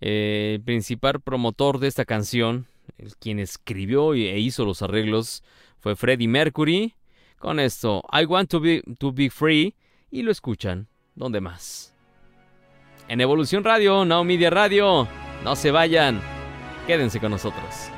Eh, 0.00 0.54
el 0.56 0.62
principal 0.62 1.20
promotor 1.20 1.78
de 1.78 1.88
esta 1.88 2.04
canción, 2.04 2.66
el 2.98 3.16
quien 3.16 3.38
escribió 3.38 4.14
e 4.14 4.38
hizo 4.38 4.64
los 4.64 4.82
arreglos, 4.82 5.44
fue 5.78 5.94
Freddie 5.94 6.28
Mercury. 6.28 6.94
Con 7.38 7.58
esto, 7.58 8.02
I 8.12 8.26
Want 8.26 8.50
to 8.50 8.60
Be, 8.60 8.82
to 8.98 9.12
be 9.12 9.30
Free, 9.30 9.74
y 10.10 10.22
lo 10.22 10.30
escuchan. 10.30 10.88
¿Dónde 11.14 11.40
más? 11.40 11.94
En 13.10 13.20
Evolución 13.20 13.64
Radio, 13.64 14.04
Now 14.04 14.22
Media 14.22 14.50
Radio. 14.50 15.08
No 15.42 15.56
se 15.56 15.72
vayan. 15.72 16.20
Quédense 16.86 17.18
con 17.18 17.32
nosotros. 17.32 17.90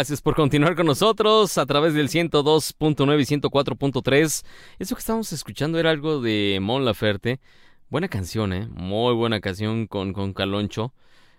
Gracias 0.00 0.22
por 0.22 0.34
continuar 0.34 0.76
con 0.76 0.86
nosotros 0.86 1.58
a 1.58 1.66
través 1.66 1.92
del 1.92 2.08
102.9 2.08 3.20
y 3.20 3.38
104.3. 3.38 4.46
Eso 4.78 4.94
que 4.94 4.98
estábamos 4.98 5.30
escuchando 5.34 5.78
era 5.78 5.90
algo 5.90 6.22
de 6.22 6.58
Mon 6.62 6.86
Laferte. 6.86 7.38
Buena 7.90 8.08
canción, 8.08 8.54
¿eh? 8.54 8.66
Muy 8.72 9.12
buena 9.12 9.40
canción 9.40 9.86
con, 9.86 10.14
con 10.14 10.32
Caloncho. 10.32 10.94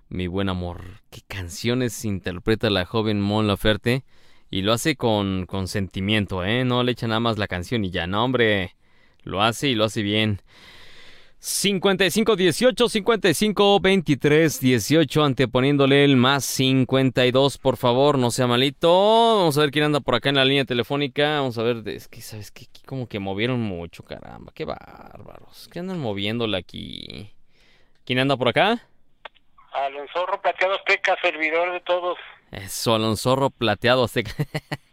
Mi 0.09 0.27
buen 0.27 0.47
amor. 0.47 1.01
¿Qué 1.09 1.21
canciones 1.27 2.05
interpreta 2.05 2.69
la 2.69 2.85
joven 2.85 3.19
Mon 3.19 3.47
Laferte? 3.47 4.03
Y 4.51 4.61
lo 4.61 4.73
hace 4.73 4.95
con, 4.95 5.47
con 5.47 5.67
sentimiento, 5.67 6.45
¿eh? 6.45 6.63
No 6.63 6.83
le 6.83 6.91
echa 6.91 7.07
nada 7.07 7.19
más 7.19 7.39
la 7.39 7.47
canción 7.47 7.83
y 7.83 7.89
ya. 7.89 8.05
No, 8.05 8.23
hombre. 8.23 8.75
Lo 9.23 9.41
hace 9.41 9.69
y 9.69 9.73
lo 9.73 9.85
hace 9.85 10.03
bien. 10.03 10.39
55 11.43 12.35
18 12.35 12.87
55 12.87 13.79
23 13.79 14.59
18 14.59 15.23
anteponiéndole 15.23 16.05
el 16.05 16.15
más 16.15 16.45
52 16.45 17.57
por 17.57 17.77
favor 17.77 18.19
no 18.19 18.29
sea 18.29 18.45
malito. 18.45 19.37
Vamos 19.37 19.57
a 19.57 19.61
ver 19.61 19.71
quién 19.71 19.85
anda 19.85 20.01
por 20.01 20.13
acá 20.13 20.29
en 20.29 20.35
la 20.35 20.45
línea 20.45 20.65
telefónica. 20.65 21.39
Vamos 21.39 21.57
a 21.57 21.63
ver 21.63 21.81
es 21.89 22.07
que 22.07 22.21
sabes 22.21 22.51
que 22.51 22.67
como 22.85 23.07
que 23.07 23.17
movieron 23.17 23.59
mucho 23.59 24.03
caramba 24.03 24.51
qué 24.53 24.65
bárbaros. 24.65 25.67
Qué 25.73 25.79
andan 25.79 25.97
moviéndole 25.97 26.59
aquí 26.59 27.31
quién 28.05 28.19
anda 28.19 28.37
por 28.37 28.49
acá 28.49 28.87
Alonso 29.71 30.27
Plateado 30.43 30.75
Azteca 30.75 31.17
servidor 31.23 31.73
de 31.73 31.79
todos. 31.79 32.19
Eso 32.51 32.93
Alonso 32.93 33.49
Plateado 33.49 34.03
Azteca 34.03 34.31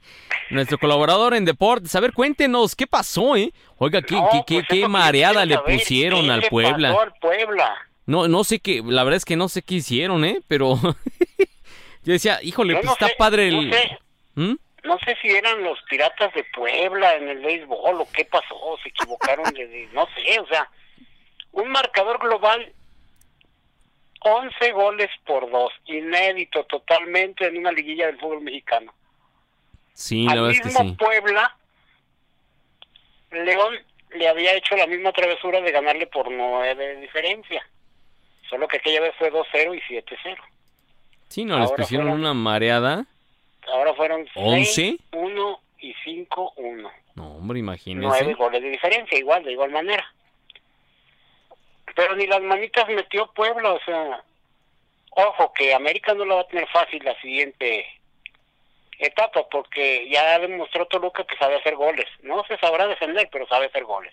nuestro 0.50 0.78
colaborador 0.78 1.34
en 1.34 1.44
deportes. 1.44 1.94
A 1.94 2.00
ver, 2.00 2.12
cuéntenos, 2.12 2.74
¿qué 2.74 2.86
pasó, 2.86 3.36
eh? 3.36 3.52
Oiga, 3.76 4.02
¿qué, 4.02 4.20
qué, 4.30 4.62
qué, 4.68 4.80
pues, 4.80 4.88
mareada 4.88 5.44
le 5.46 5.58
pusieron 5.58 6.30
al 6.30 6.42
Puebla? 6.42 7.12
Puebla? 7.20 7.74
No, 8.06 8.28
no 8.28 8.44
sé 8.44 8.58
qué, 8.58 8.82
la 8.84 9.04
verdad 9.04 9.18
es 9.18 9.24
que 9.24 9.36
no 9.36 9.48
sé 9.48 9.62
qué 9.62 9.76
hicieron, 9.76 10.24
¿eh? 10.24 10.40
Pero 10.48 10.76
yo 12.04 12.12
decía, 12.12 12.38
híjole, 12.42 12.76
pues 12.76 12.90
está 12.90 13.08
padre 13.18 13.48
el... 13.48 13.68
No 13.68 13.76
sé. 13.76 13.98
¿Mm? 14.34 14.54
no 14.84 14.98
sé 15.00 15.16
si 15.20 15.28
eran 15.28 15.62
los 15.62 15.78
piratas 15.82 16.32
de 16.32 16.44
Puebla 16.44 17.14
en 17.16 17.28
el 17.28 17.40
béisbol 17.40 18.00
o 18.00 18.08
qué 18.10 18.24
pasó, 18.24 18.78
se 18.82 18.88
equivocaron 18.88 19.52
de, 19.52 19.88
no 19.92 20.06
sé, 20.14 20.40
o 20.40 20.46
sea, 20.46 20.68
un 21.52 21.68
marcador 21.68 22.18
global 22.18 22.72
11 24.20 24.72
goles 24.72 25.10
por 25.26 25.50
dos, 25.50 25.72
inédito 25.84 26.64
totalmente 26.64 27.46
en 27.46 27.58
una 27.58 27.70
liguilla 27.70 28.06
del 28.06 28.18
fútbol 28.18 28.40
mexicano. 28.40 28.92
Sí, 29.98 30.26
la 30.26 30.34
verdad 30.34 30.50
es 30.52 30.60
que 30.60 30.70
sí. 30.70 30.92
Puebla, 30.92 31.56
León 33.32 33.74
le 34.10 34.28
había 34.28 34.54
hecho 34.54 34.76
la 34.76 34.86
misma 34.86 35.12
travesura 35.12 35.60
de 35.60 35.72
ganarle 35.72 36.06
por 36.06 36.30
nueve 36.30 36.76
de 36.76 37.00
diferencia. 37.00 37.68
Solo 38.48 38.68
que 38.68 38.76
aquella 38.76 39.00
vez 39.00 39.12
fue 39.18 39.32
2-0 39.32 39.76
y 39.76 39.80
7-0. 39.92 40.36
Sí, 41.26 41.44
no, 41.44 41.58
les 41.58 41.72
pusieron 41.72 42.10
una 42.10 42.32
mareada. 42.32 43.06
Ahora 43.66 43.92
fueron 43.94 44.24
11, 44.36 44.98
1 45.10 45.60
y 45.80 45.94
5-1. 45.94 46.92
No, 47.16 47.34
hombre, 47.34 47.58
imagínese. 47.58 48.06
Nueve 48.06 48.34
goles 48.34 48.62
de 48.62 48.70
diferencia, 48.70 49.18
igual, 49.18 49.42
de 49.42 49.52
igual 49.52 49.72
manera. 49.72 50.14
Pero 51.96 52.14
ni 52.14 52.28
las 52.28 52.40
manitas 52.40 52.88
metió 52.88 53.32
Puebla, 53.32 53.72
o 53.72 53.80
sea, 53.80 54.22
ojo 55.10 55.52
que 55.52 55.74
América 55.74 56.14
no 56.14 56.24
lo 56.24 56.36
va 56.36 56.42
a 56.42 56.46
tener 56.46 56.68
fácil 56.68 57.02
la 57.04 57.20
siguiente 57.20 57.84
etapa, 58.98 59.48
porque 59.48 60.08
ya 60.10 60.38
demostró 60.38 60.86
Toluca 60.86 61.24
que 61.24 61.36
sabe 61.36 61.56
hacer 61.56 61.76
goles. 61.76 62.06
No 62.22 62.44
se 62.44 62.58
sabrá 62.58 62.86
defender, 62.86 63.28
pero 63.30 63.46
sabe 63.46 63.66
hacer 63.66 63.84
goles. 63.84 64.12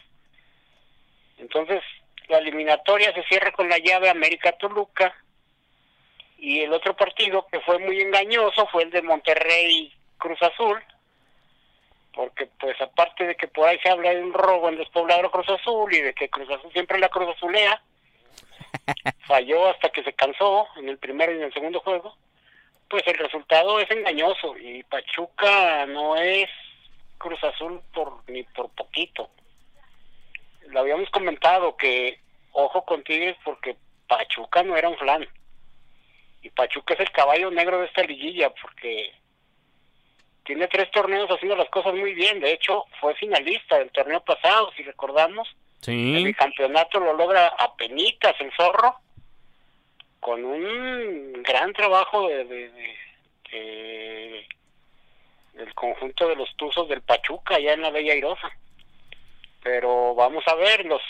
Entonces, 1.38 1.82
la 2.28 2.38
eliminatoria 2.38 3.14
se 3.14 3.24
cierra 3.24 3.52
con 3.52 3.70
la 3.70 3.78
llave 3.78 4.10
América-Toluca. 4.10 5.14
Y 6.38 6.62
el 6.62 6.74
otro 6.74 6.96
partido 6.96 7.48
que 7.52 7.60
fue 7.62 7.80
muy 7.80 8.00
engañoso 8.02 8.68
fue 8.68 8.84
el 8.84 8.92
de 8.92 9.02
Monterrey-Cruz 9.02 10.42
Azul. 10.44 10.84
Porque, 12.14 12.48
pues, 12.60 12.80
aparte 12.80 13.26
de 13.26 13.36
que 13.36 13.48
por 13.48 13.68
ahí 13.68 13.78
se 13.80 13.90
habla 13.90 14.12
de 14.12 14.24
un 14.24 14.34
robo 14.34 14.70
en 14.70 14.78
despoblado 14.78 15.32
Cruz 15.32 15.50
Azul 15.50 15.94
y 15.94 16.02
de 16.02 16.14
que 16.14 16.30
Cruz 16.30 16.50
Azul 16.50 16.72
siempre 16.72 17.00
la 17.00 17.10
Cruz 17.10 17.36
Azulea, 17.36 17.82
falló 19.28 19.70
hasta 19.70 19.90
que 19.90 20.04
se 20.04 20.14
cansó 20.14 20.68
en 20.78 20.90
el 20.90 20.98
primer 20.98 21.30
y 21.32 21.36
en 21.36 21.44
el 21.44 21.54
segundo 21.54 21.80
juego, 21.82 22.16
pues 22.90 23.04
el 23.08 23.16
resultado 23.16 23.80
es 23.80 23.90
engañoso 23.90 24.58
y 24.58 24.84
Pachuca 24.84 25.86
no 25.86 26.16
es 26.16 26.50
Cruz 27.18 27.44
Azul 27.44 27.82
por 27.94 28.30
ni 28.30 28.44
por 28.44 28.70
poquito. 28.72 29.30
Lo 30.68 30.82
habíamos 30.82 31.10
comentado 31.10 31.76
que 31.78 32.20
ojo 32.52 32.86
con 32.86 33.04
Tigres 33.04 33.38
porque 33.44 33.76
Pachuca 34.08 34.64
no 34.64 34.76
era 34.76 34.90
un 34.90 34.98
flan. 34.98 35.28
Y 36.42 36.50
Pachuca 36.52 36.94
es 36.94 37.00
el 37.00 37.12
caballo 37.12 37.50
negro 37.50 37.80
de 37.80 37.88
esta 37.88 38.04
liguilla 38.04 38.52
porque 38.62 39.12
tiene 40.46 40.68
tres 40.68 40.90
torneos 40.92 41.30
haciendo 41.30 41.56
las 41.56 41.70
cosas 41.70 41.94
muy 41.94 42.14
bien. 42.14 42.40
De 42.40 42.54
hecho, 42.54 42.86
fue 43.02 43.16
finalista 43.16 43.80
del 43.80 43.92
torneo 43.92 44.22
pasado, 44.22 44.72
si 44.76 44.84
recordamos. 44.84 45.48
Sí. 45.82 46.24
El 46.24 46.36
campeonato 46.36 47.00
lo 47.00 47.14
logra 47.14 47.48
a 47.48 47.76
penitas 47.76 48.36
el 48.40 48.52
zorro, 48.54 48.96
con 50.26 50.44
un 50.44 51.44
gran 51.44 51.72
trabajo 51.74 52.28
de, 52.28 52.46
de- 52.46 52.70
de- 52.72 52.98
de- 53.52 54.48
del 55.54 55.72
conjunto 55.76 56.28
de 56.28 56.36
los 56.36 56.50
Tuzos 56.58 56.90
del 56.90 57.04
Pachuca, 57.04 57.58
allá 57.58 57.74
en 57.74 57.82
la 57.84 57.92
Bella 57.92 58.14
Airosa. 58.14 58.50
Pero 59.62 60.16
vamos 60.16 60.44
a 60.48 60.56
ver, 60.56 60.84
los 60.88 61.02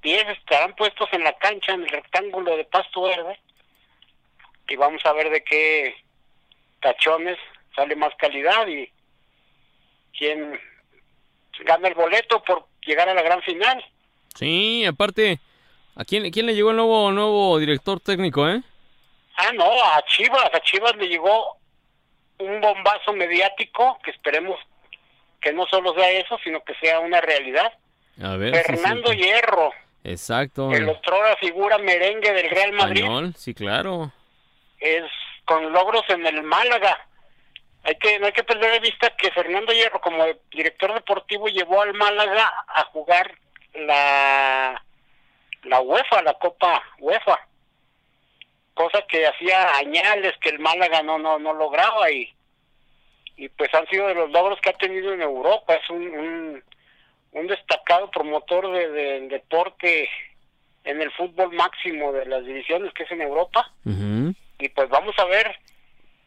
pies 0.00 0.24
estarán 0.30 0.74
puestos 0.74 1.06
en 1.12 1.22
la 1.22 1.36
cancha, 1.36 1.74
en 1.74 1.82
el 1.82 1.90
rectángulo 1.90 2.56
de 2.56 2.64
pasto 2.64 3.02
verde, 3.02 3.38
y 4.70 4.76
vamos 4.76 5.04
a 5.04 5.12
ver 5.12 5.28
de 5.28 5.44
qué 5.44 5.94
tachones 6.80 7.36
sale 7.76 7.94
más 7.94 8.14
calidad 8.16 8.66
y 8.68 8.90
quién 10.16 10.58
gana 11.66 11.88
el 11.88 11.94
boleto 11.94 12.42
por 12.42 12.64
llegar 12.86 13.06
a 13.10 13.14
la 13.14 13.20
gran 13.22 13.42
final. 13.42 13.84
Sí, 14.34 14.82
aparte, 14.86 15.38
¿a 15.94 16.04
quién, 16.04 16.30
quién 16.30 16.46
le 16.46 16.54
llegó 16.54 16.70
el 16.70 16.76
nuevo, 16.76 17.10
nuevo 17.12 17.58
director 17.58 18.00
técnico, 18.00 18.48
eh? 18.48 18.62
Ah, 19.36 19.52
no, 19.54 19.64
a 19.64 20.02
Chivas, 20.06 20.50
a 20.52 20.60
Chivas 20.60 20.94
le 20.96 21.08
llegó 21.08 21.56
un 22.38 22.60
bombazo 22.60 23.12
mediático 23.12 23.98
que 24.02 24.10
esperemos 24.10 24.58
que 25.40 25.52
no 25.52 25.66
solo 25.66 25.94
sea 25.94 26.10
eso, 26.10 26.38
sino 26.44 26.62
que 26.62 26.74
sea 26.74 27.00
una 27.00 27.20
realidad. 27.20 27.72
A 28.22 28.36
ver. 28.36 28.54
sí, 28.54 28.62
Fernando 28.66 29.10
sí. 29.10 29.18
Hierro, 29.18 29.72
Exacto. 30.04 30.70
el 30.72 30.88
otrora 30.88 31.36
figura 31.36 31.78
merengue 31.78 32.32
del 32.32 32.50
Real 32.50 32.72
Madrid, 32.72 33.02
Español, 33.02 33.34
sí, 33.36 33.54
claro. 33.54 34.12
es 34.78 35.04
con 35.44 35.72
logros 35.72 36.04
en 36.08 36.26
el 36.26 36.42
Málaga. 36.42 37.06
Hay 37.82 37.94
que, 37.94 38.18
no 38.18 38.26
hay 38.26 38.32
que 38.32 38.44
perder 38.44 38.72
de 38.72 38.80
vista 38.80 39.10
que 39.16 39.30
Fernando 39.30 39.72
Hierro, 39.72 40.02
como 40.02 40.22
director 40.50 40.92
deportivo, 40.92 41.48
llevó 41.48 41.80
al 41.80 41.94
Málaga 41.94 42.52
a 42.68 42.84
jugar 42.84 43.34
la, 43.72 44.82
la 45.64 45.80
UEFA, 45.80 46.22
la 46.22 46.34
Copa 46.34 46.82
UEFA. 46.98 47.38
Cosa 48.74 49.02
que 49.08 49.26
hacía 49.26 49.76
añales 49.76 50.34
que 50.40 50.48
el 50.50 50.58
Málaga 50.58 51.02
no, 51.02 51.18
no, 51.18 51.38
no 51.38 51.52
lograba 51.52 52.10
y, 52.10 52.32
y 53.36 53.48
pues 53.50 53.72
han 53.74 53.86
sido 53.88 54.06
de 54.08 54.14
los 54.14 54.30
logros 54.30 54.58
que 54.60 54.70
ha 54.70 54.74
tenido 54.74 55.12
en 55.12 55.20
Europa. 55.22 55.74
Es 55.74 55.90
un, 55.90 56.02
un, 56.08 56.64
un 57.32 57.46
destacado 57.46 58.10
promotor 58.10 58.72
de- 58.72 58.88
del 58.90 59.28
deporte 59.28 60.08
en 60.84 61.02
el 61.02 61.10
fútbol 61.12 61.52
máximo 61.52 62.12
de 62.12 62.24
las 62.26 62.44
divisiones 62.46 62.92
que 62.94 63.02
es 63.02 63.10
en 63.10 63.20
Europa 63.20 63.70
y 64.58 64.68
pues 64.70 64.88
vamos 64.88 65.14
a 65.18 65.24
ver, 65.26 65.54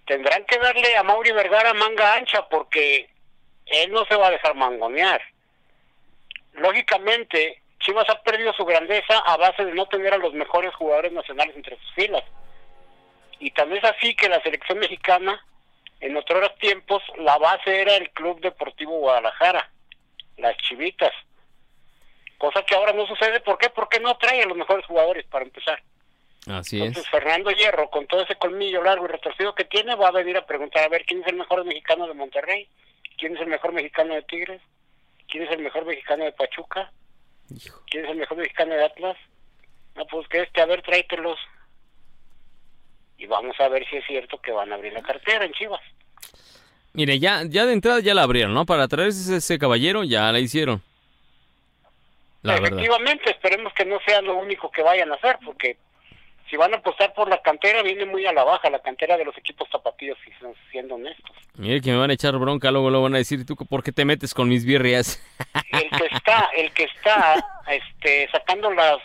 tendrán 0.06 0.46
que 0.46 0.60
darle 0.60 0.96
a 0.96 1.02
Mauri 1.04 1.32
Vergara 1.32 1.74
manga 1.74 2.14
ancha 2.16 2.48
porque 2.50 3.10
él 3.66 3.92
no 3.92 4.06
se 4.06 4.16
va 4.16 4.28
a 4.28 4.32
dejar 4.32 4.54
mangonear. 4.54 5.20
Lógicamente, 6.54 7.63
Chivas 7.84 8.10
ha 8.10 8.22
perdido 8.22 8.54
su 8.54 8.64
grandeza 8.64 9.20
a 9.20 9.36
base 9.36 9.66
de 9.66 9.74
no 9.74 9.86
tener 9.88 10.14
a 10.14 10.18
los 10.18 10.34
mejores 10.34 10.74
jugadores 10.74 11.12
nacionales 11.12 11.56
entre 11.56 11.78
sus 11.78 11.94
filas. 11.94 12.24
Y 13.40 13.52
también 13.52 13.84
es 13.84 13.92
así 13.92 14.16
que 14.16 14.30
la 14.30 14.42
selección 14.42 14.80
mexicana, 14.80 15.46
en 16.00 16.16
otros 16.16 16.56
tiempos, 16.60 17.04
la 17.18 17.38
base 17.38 17.82
era 17.82 17.98
el 17.98 18.10
Club 18.12 18.40
Deportivo 18.40 19.00
Guadalajara, 19.00 19.70
las 20.38 20.56
Chivitas. 20.58 21.12
Cosa 22.38 22.64
que 22.64 22.74
ahora 22.74 22.94
no 22.94 23.06
sucede, 23.06 23.42
¿por 23.42 23.58
qué? 23.58 23.70
Porque 23.70 24.00
no 24.00 24.18
trae 24.18 24.42
a 24.42 24.46
los 24.46 24.58
mejores 24.58 24.86
jugadores 24.86 25.26
para 25.26 25.44
empezar. 25.44 25.82
Así 26.48 26.78
es. 26.78 26.88
Entonces 26.88 27.12
Fernando 27.12 27.52
Hierro, 27.52 27.90
con 27.90 28.08
todo 28.08 28.22
ese 28.22 28.36
colmillo 28.36 28.82
largo 28.82 29.06
y 29.06 29.10
retorcido 29.10 29.56
que 29.56 29.66
tiene, 29.66 29.96
va 29.96 30.08
a 30.08 30.12
venir 30.12 30.38
a 30.38 30.46
preguntar 30.46 30.84
a 30.86 30.90
ver 30.90 31.06
quién 31.06 31.22
es 31.22 31.28
el 31.28 31.36
mejor 31.36 31.66
mexicano 31.66 32.08
de 32.08 32.14
Monterrey, 32.14 32.70
quién 33.18 33.36
es 33.36 33.42
el 33.42 33.48
mejor 33.48 33.74
mexicano 33.74 34.14
de 34.14 34.22
Tigres, 34.24 34.62
quién 35.28 35.44
es 35.44 35.52
el 35.52 35.60
mejor 35.60 35.86
mexicano 35.86 36.24
de 36.24 36.32
Pachuca, 36.32 36.92
Hijo. 37.50 37.82
quién 37.88 38.06
es 38.06 38.12
el 38.12 38.18
mejor 38.18 38.38
mexicano 38.38 38.74
de 38.74 38.86
Atlas. 38.86 39.18
No, 39.96 40.06
pues 40.08 40.28
que 40.28 40.42
este, 40.42 40.62
a 40.62 40.66
ver, 40.66 40.82
tráetelos. 40.82 41.40
Y 43.18 43.28
vamos 43.28 43.60
a 43.60 43.68
ver 43.68 43.88
si 43.88 43.98
es 43.98 44.06
cierto 44.06 44.42
que 44.42 44.52
van 44.52 44.72
a 44.72 44.76
abrir 44.76 44.94
la 44.94 45.02
cartera 45.02 45.46
en 45.46 45.54
Chivas. 45.54 45.82
Mire, 46.94 47.20
ya, 47.20 47.44
ya 47.46 47.66
de 47.66 47.74
entrada 47.74 48.00
ya 48.00 48.14
la 48.14 48.24
abrieron, 48.24 48.54
¿no? 48.54 48.66
Para 48.66 48.88
traerse 48.88 49.38
ese, 49.38 49.58
caballero, 49.58 50.04
ya 50.04 50.32
la 50.32 50.40
hicieron. 50.40 50.82
La 52.44 52.54
verdad. 52.54 52.68
Efectivamente, 52.68 53.32
esperemos 53.32 53.74
que 53.74 53.86
no 53.86 54.00
sea 54.06 54.22
lo 54.22 54.36
único 54.36 54.70
que 54.70 54.84
vayan 54.84 55.12
a 55.12 55.16
hacer, 55.16 55.40
porque 55.44 55.78
van 56.64 56.74
a 56.74 56.78
apostar 56.78 57.14
por 57.14 57.30
la 57.30 57.42
cantera, 57.42 57.82
viene 57.84 58.06
muy 58.06 58.26
a 58.26 58.32
la 58.32 58.46
baja 58.46 58.70
la 58.70 58.80
cantera 58.80 59.18
de 59.18 59.26
los 59.26 59.38
equipos 59.38 59.68
zapatillos, 59.70 60.18
si 60.24 60.32
son 60.40 60.54
siendo 60.72 60.96
honestos. 60.96 61.36
Mire 61.56 61.82
que 61.82 61.92
me 61.92 61.98
van 61.98 62.10
a 62.10 62.14
echar 62.14 62.38
bronca, 62.38 62.72
luego 62.72 62.90
lo 62.90 63.02
van 63.02 63.16
a 63.16 63.18
decir, 63.18 63.46
¿tú 63.46 63.58
por 63.58 63.84
qué 63.84 63.92
te 63.92 64.06
metes 64.06 64.34
con 64.34 64.48
mis 64.48 64.66
birrias? 64.66 65.22
el 65.74 65.90
que 65.90 66.06
está, 66.16 66.50
el 66.56 66.72
que 66.72 66.86
está 66.86 67.46
este 67.68 68.30
sacando 68.32 68.72
las 68.72 69.00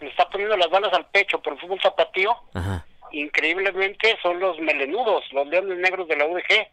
le 0.00 0.08
está 0.08 0.28
poniendo 0.28 0.56
las 0.56 0.68
balas 0.70 0.92
al 0.92 1.06
pecho 1.06 1.40
por 1.40 1.52
el 1.52 1.60
fútbol 1.60 1.80
zapatillo, 1.80 2.34
Ajá. 2.54 2.84
increíblemente 3.12 4.18
son 4.20 4.40
los 4.40 4.58
melenudos, 4.58 5.22
los 5.32 5.46
leones 5.46 5.78
negros 5.78 6.08
de 6.08 6.16
la 6.16 6.26
UDG, 6.26 6.66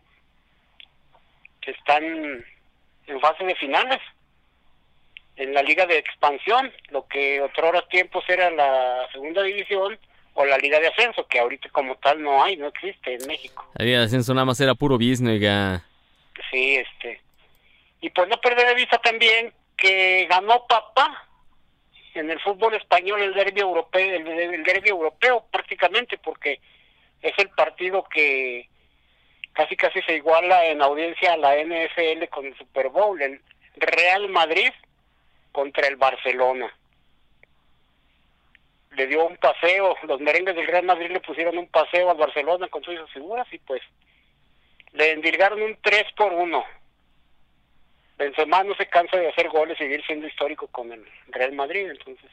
que 1.61 1.71
están 1.71 2.03
en 2.03 3.19
fase 3.21 3.43
de 3.43 3.53
finales 3.53 3.99
en 5.39 5.53
la 5.53 5.63
liga 5.63 5.85
de 5.85 5.97
expansión, 5.97 6.71
lo 6.89 7.07
que 7.07 7.41
otros 7.41 7.87
tiempos 7.87 8.25
era 8.27 8.51
la 8.51 9.07
segunda 9.13 9.41
división 9.41 9.97
o 10.33 10.45
la 10.45 10.57
liga 10.57 10.79
de 10.79 10.87
ascenso, 10.87 11.25
que 11.27 11.39
ahorita 11.39 11.69
como 11.69 11.95
tal 11.95 12.21
no 12.21 12.43
hay, 12.43 12.57
no 12.57 12.67
existe 12.67 13.15
en 13.15 13.25
México. 13.25 13.65
La 13.75 13.85
vida 13.85 13.99
de 13.99 14.05
ascenso 14.05 14.33
nada 14.33 14.45
más 14.45 14.59
era 14.59 14.75
puro 14.75 14.95
business, 14.95 15.35
oiga. 15.35 15.85
Sí, 16.51 16.75
este. 16.75 17.21
Y 18.01 18.09
pues 18.09 18.27
no 18.27 18.39
perder 18.41 18.67
de 18.67 18.75
vista 18.75 18.97
también 18.97 19.53
que 19.77 20.27
ganó 20.29 20.67
papá 20.67 21.25
en 22.13 22.29
el 22.29 22.39
fútbol 22.41 22.73
español 22.73 23.21
el 23.21 23.33
derbi 23.33 23.61
europeo, 23.61 24.15
el, 24.17 24.27
el 24.27 24.63
derbi 24.63 24.89
europeo 24.89 25.45
prácticamente, 25.49 26.17
porque 26.17 26.59
es 27.21 27.33
el 27.37 27.49
partido 27.51 28.03
que 28.03 28.67
casi 29.53 29.77
casi 29.77 30.01
se 30.01 30.17
iguala 30.17 30.65
en 30.65 30.81
audiencia 30.81 31.33
a 31.33 31.37
la 31.37 31.55
NFL 31.55 32.27
con 32.29 32.45
el 32.45 32.57
Super 32.57 32.89
Bowl, 32.89 33.21
el 33.21 33.41
Real 33.77 34.27
Madrid 34.27 34.71
contra 35.51 35.87
el 35.87 35.95
Barcelona. 35.95 36.73
Le 38.91 39.07
dio 39.07 39.27
un 39.27 39.37
paseo, 39.37 39.95
los 40.03 40.19
merengues 40.19 40.55
del 40.55 40.67
Real 40.67 40.85
Madrid 40.85 41.11
le 41.11 41.21
pusieron 41.21 41.57
un 41.57 41.67
paseo 41.67 42.09
al 42.09 42.17
Barcelona 42.17 42.67
con 42.67 42.83
sus 42.83 42.97
figuras 43.11 43.47
y 43.51 43.59
pues 43.59 43.81
le 44.93 45.11
endilgaron 45.11 45.61
un 45.61 45.77
3 45.81 46.03
por 46.15 46.33
1. 46.33 46.65
Benzema 48.17 48.63
no 48.63 48.75
se 48.75 48.87
cansa 48.87 49.17
de 49.17 49.29
hacer 49.29 49.47
goles 49.49 49.77
y 49.79 49.83
seguir 49.83 50.05
siendo 50.05 50.27
histórico 50.27 50.67
con 50.67 50.91
el 50.91 51.05
Real 51.27 51.53
Madrid, 51.53 51.89
entonces 51.89 52.29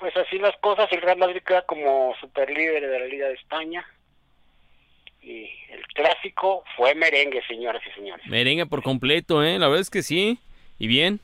pues 0.00 0.16
así 0.16 0.38
las 0.38 0.56
cosas, 0.56 0.90
el 0.92 1.02
Real 1.02 1.18
Madrid 1.18 1.42
queda 1.46 1.62
como 1.66 2.14
superlíder 2.20 2.88
de 2.88 3.00
la 3.00 3.04
Liga 3.04 3.28
de 3.28 3.34
España 3.34 3.86
y 5.22 5.50
el 5.68 5.86
clásico 5.88 6.64
fue 6.74 6.94
merengue, 6.94 7.42
señoras 7.46 7.82
y 7.86 7.94
señores. 7.94 8.26
Merengue 8.26 8.64
por 8.64 8.82
completo, 8.82 9.44
¿eh? 9.44 9.58
La 9.58 9.68
verdad 9.68 9.82
es 9.82 9.90
que 9.90 10.02
sí. 10.02 10.38
Y 10.78 10.86
bien. 10.86 11.20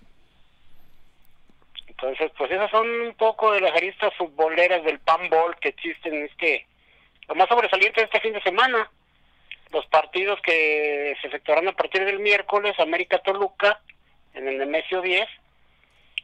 Entonces, 1.99 2.31
pues 2.37 2.51
esas 2.51 2.71
son 2.71 2.87
un 2.89 3.15
poco 3.15 3.53
de 3.53 3.61
las 3.63 3.75
aristas 3.75 4.13
futboleras 4.17 4.85
del 4.85 4.99
panball 5.01 5.57
que 5.61 5.71
existen 5.71 6.15
en 6.15 6.27
este, 6.27 6.67
lo 7.27 7.35
más 7.35 7.49
sobresaliente 7.49 8.01
de 8.03 8.05
este 8.05 8.21
fin 8.21 8.35
de 8.35 8.43
semana. 8.43 8.91
Los 9.73 9.87
partidos 9.87 10.39
que 10.43 11.17
se 11.21 11.27
efectuarán 11.27 11.69
a 11.69 11.73
partir 11.73 12.05
del 12.05 12.19
miércoles, 12.19 12.79
América 12.79 13.19
Toluca 13.19 13.81
en 14.35 14.47
el 14.47 14.59
Nemesio 14.59 15.01
10 15.01 15.27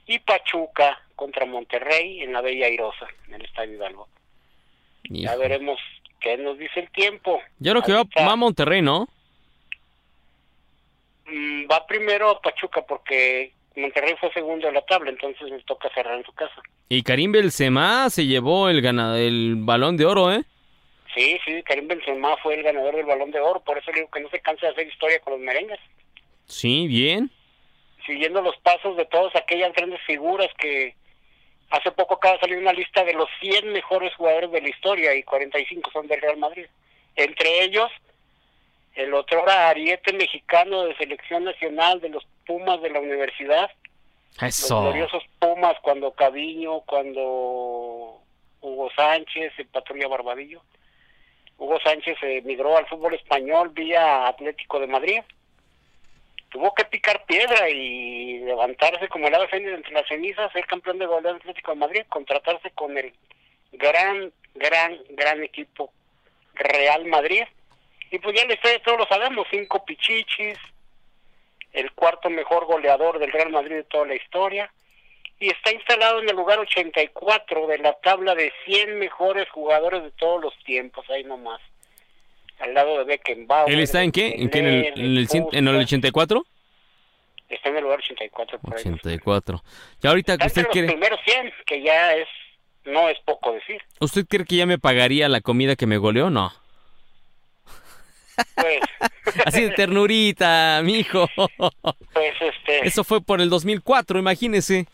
y 0.07 0.19
Pachuca 0.19 1.01
contra 1.17 1.47
Monterrey 1.47 2.23
en 2.23 2.35
la 2.35 2.43
Bella 2.43 2.67
Airosa, 2.67 3.07
en 3.29 3.35
el 3.35 3.45
Estadio 3.47 3.75
Hidalgo. 3.77 4.09
Ya 5.05 5.33
Hijo. 5.33 5.41
veremos 5.41 5.81
qué 6.21 6.37
nos 6.37 6.59
dice 6.59 6.81
el 6.81 6.91
tiempo. 6.91 7.41
Yo 7.59 7.73
creo 7.73 7.83
que 7.83 7.93
va, 7.93 7.99
Ahorita, 7.99 8.27
va 8.27 8.33
a 8.33 8.37
Monterrey, 8.37 8.83
¿no? 8.83 9.09
mm, 11.27 11.65
va 11.71 11.87
primero 11.87 12.29
a 12.31 12.41
Pachuca 12.43 12.83
porque 12.83 13.53
Monterrey 13.77 14.15
fue 14.21 14.33
segundo 14.33 14.69
en 14.69 14.75
la 14.75 14.83
tabla, 14.83 15.11
entonces 15.11 15.49
les 15.51 15.65
toca 15.65 15.89
cerrar 15.95 16.19
en 16.19 16.25
su 16.25 16.33
casa. 16.33 16.55
Y 16.89 17.03
Karim 17.03 17.33
Benzema 17.33 18.09
se 18.11 18.27
llevó 18.27 18.69
el 18.69 18.81
gana 18.83 19.19
el 19.19 19.55
balón 19.59 19.97
de 19.97 20.07
oro, 20.07 20.33
¿eh? 20.33 20.43
Sí, 21.15 21.39
sí, 21.45 21.63
Karim 21.65 21.89
Benzema 21.89 22.37
fue 22.39 22.55
el 22.55 22.63
ganador 22.63 22.97
del 22.97 23.05
Balón 23.05 23.31
de 23.33 23.39
Oro, 23.41 23.61
por 23.61 23.77
eso 23.77 23.91
le 23.91 23.99
digo 23.99 24.11
que 24.11 24.21
no 24.21 24.31
se 24.31 24.41
cansa 24.41 24.67
de 24.67 24.73
hacer 24.73 24.87
historia 24.89 25.21
con 25.21 25.35
los 25.35 25.43
merengues, 25.43 25.79
Sí, 26.47 26.87
bien. 26.89 27.31
siguiendo 28.07 28.41
los 28.41 28.57
pasos 28.59 28.97
de 28.97 29.05
todas 29.05 29.35
aquellas 29.37 29.73
grandes 29.75 30.01
figuras 30.07 30.49
que 30.59 30.95
Hace 31.71 31.91
poco 31.93 32.17
acaba 32.17 32.35
de 32.35 32.41
salir 32.41 32.59
una 32.59 32.75
lista 32.75 33.03
de 33.03 33.15
los 33.15 33.29
100 33.41 33.73
mejores 33.73 34.15
jugadores 34.17 34.53
de 34.53 34.61
la 34.61 34.69
historia 34.69 35.15
y 35.15 35.23
45 35.23 35.91
son 35.91 36.07
del 36.07 36.21
Real 36.21 36.37
Madrid. 36.37 36.67
Entre 37.17 37.65
ellos, 37.65 37.91
el 38.95 39.15
otro 39.15 39.43
era 39.43 39.69
ariete 39.69 40.13
mexicano 40.13 40.85
de 40.85 40.97
selección 40.97 41.45
nacional 41.45 42.01
de 42.01 42.11
los 42.11 42.27
Pumas 42.47 42.83
de 42.83 42.91
la 42.91 43.01
universidad. 43.01 43.71
Los 44.41 44.59
Eso. 44.59 44.81
gloriosos 44.83 45.23
Pumas 45.39 45.77
cuando 45.83 46.13
Caviño, 46.13 46.81
cuando 46.81 48.21
Hugo 48.61 48.91
Sánchez, 48.97 49.53
el 49.59 49.67
patrulla 49.67 50.09
Barbadillo. 50.09 50.63
Hugo 51.59 51.79
Sánchez 51.81 52.17
eh, 52.23 52.43
migró 52.45 52.77
al 52.77 52.87
fútbol 52.87 53.15
español 53.15 53.69
vía 53.71 54.27
Atlético 54.27 54.81
de 54.81 54.87
Madrid. 54.89 55.21
Tuvo 56.49 56.75
que 56.75 56.85
picar 56.85 57.25
piedra 57.25 57.71
y 57.71 58.41
levantarse 58.41 59.09
como 59.09 59.29
el 59.29 59.35
ave 59.35 59.49
fénix 59.49 59.73
entre 59.73 59.93
las 59.93 60.07
cenizas, 60.07 60.53
ser 60.53 60.67
campeón 60.67 60.99
de 60.99 61.07
goleo 61.07 61.33
del 61.33 61.41
Atlético 61.41 61.73
de 61.73 61.79
Madrid, 61.79 62.03
contratarse 62.09 62.71
con 62.73 62.99
el 62.99 63.13
gran, 63.73 64.33
gran, 64.55 64.99
gran 65.11 65.43
equipo 65.43 65.93
Real 66.55 67.07
Madrid. 67.07 67.45
Y 68.13 68.19
pues 68.19 68.37
ya 68.37 68.45
les 68.45 68.61
todos 68.83 68.99
lo 68.99 69.07
sabemos, 69.07 69.47
cinco 69.51 69.85
pichichis, 69.87 70.59
el 71.73 71.91
cuarto 71.93 72.29
mejor 72.29 72.67
goleador 72.67 73.19
del 73.19 73.33
Real 73.33 73.51
Madrid 73.51 73.77
de 73.77 73.85
toda 73.85 74.07
la 74.07 74.15
historia. 74.15 74.71
Y 75.41 75.49
está 75.49 75.73
instalado 75.73 76.21
en 76.21 76.29
el 76.29 76.37
lugar 76.37 76.59
84 76.59 77.67
de 77.67 77.79
la 77.79 77.95
tabla 77.95 78.35
de 78.35 78.53
100 78.67 78.99
mejores 78.99 79.49
jugadores 79.49 80.03
de 80.03 80.11
todos 80.11 80.43
los 80.43 80.55
tiempos, 80.65 81.09
ahí 81.09 81.25
nomás. 81.25 81.61
Al 82.61 82.75
lado 82.75 82.99
de 82.99 83.05
Beckenbauer. 83.05 83.73
¿Él 83.73 83.81
está 83.81 84.03
en 84.03 84.13
qué? 84.13 84.35
¿En, 84.37 84.51
qué? 84.51 84.59
¿En, 84.59 84.67
el, 84.67 84.75
en, 84.75 84.95
el, 84.95 85.29
en 85.53 85.69
el 85.69 85.75
Puskas. 85.75 85.85
84? 85.85 86.45
Está 87.49 87.69
en 87.71 87.77
el 87.77 87.83
lugar 87.83 87.99
84 87.99 88.59
por 88.59 88.77
ahí. 88.77 88.83
84. 88.87 89.63
Ya 90.03 90.11
ahorita 90.11 90.35
Está 90.35 90.47
usted 90.47 90.61
entre 90.61 90.63
los 90.63 90.73
quiere, 90.73 90.89
primeros 90.89 91.21
100, 91.25 91.53
que 91.65 91.83
ya 91.83 92.15
es, 92.15 92.29
no 92.85 93.09
es 93.09 93.19
poco 93.21 93.53
decir. 93.53 93.83
¿usted 94.01 94.27
cree 94.29 94.45
que 94.45 94.57
ya 94.57 94.67
me 94.67 94.79
pagaría 94.79 95.31
la 95.31 95.41
comida 95.41 95.77
que 95.77 95.87
me 95.87 95.97
goleó? 95.97 96.29
No. 96.29 96.53
Pues, 98.55 98.81
Así 99.47 99.63
de 99.63 99.71
ternurita, 99.71 100.81
mijo. 100.83 101.29
pues 102.13 102.35
este, 102.41 102.87
Eso 102.87 103.05
fue 103.05 103.21
por 103.21 103.41
el 103.41 103.51
2004, 103.51 104.19
imagínese. 104.19 104.87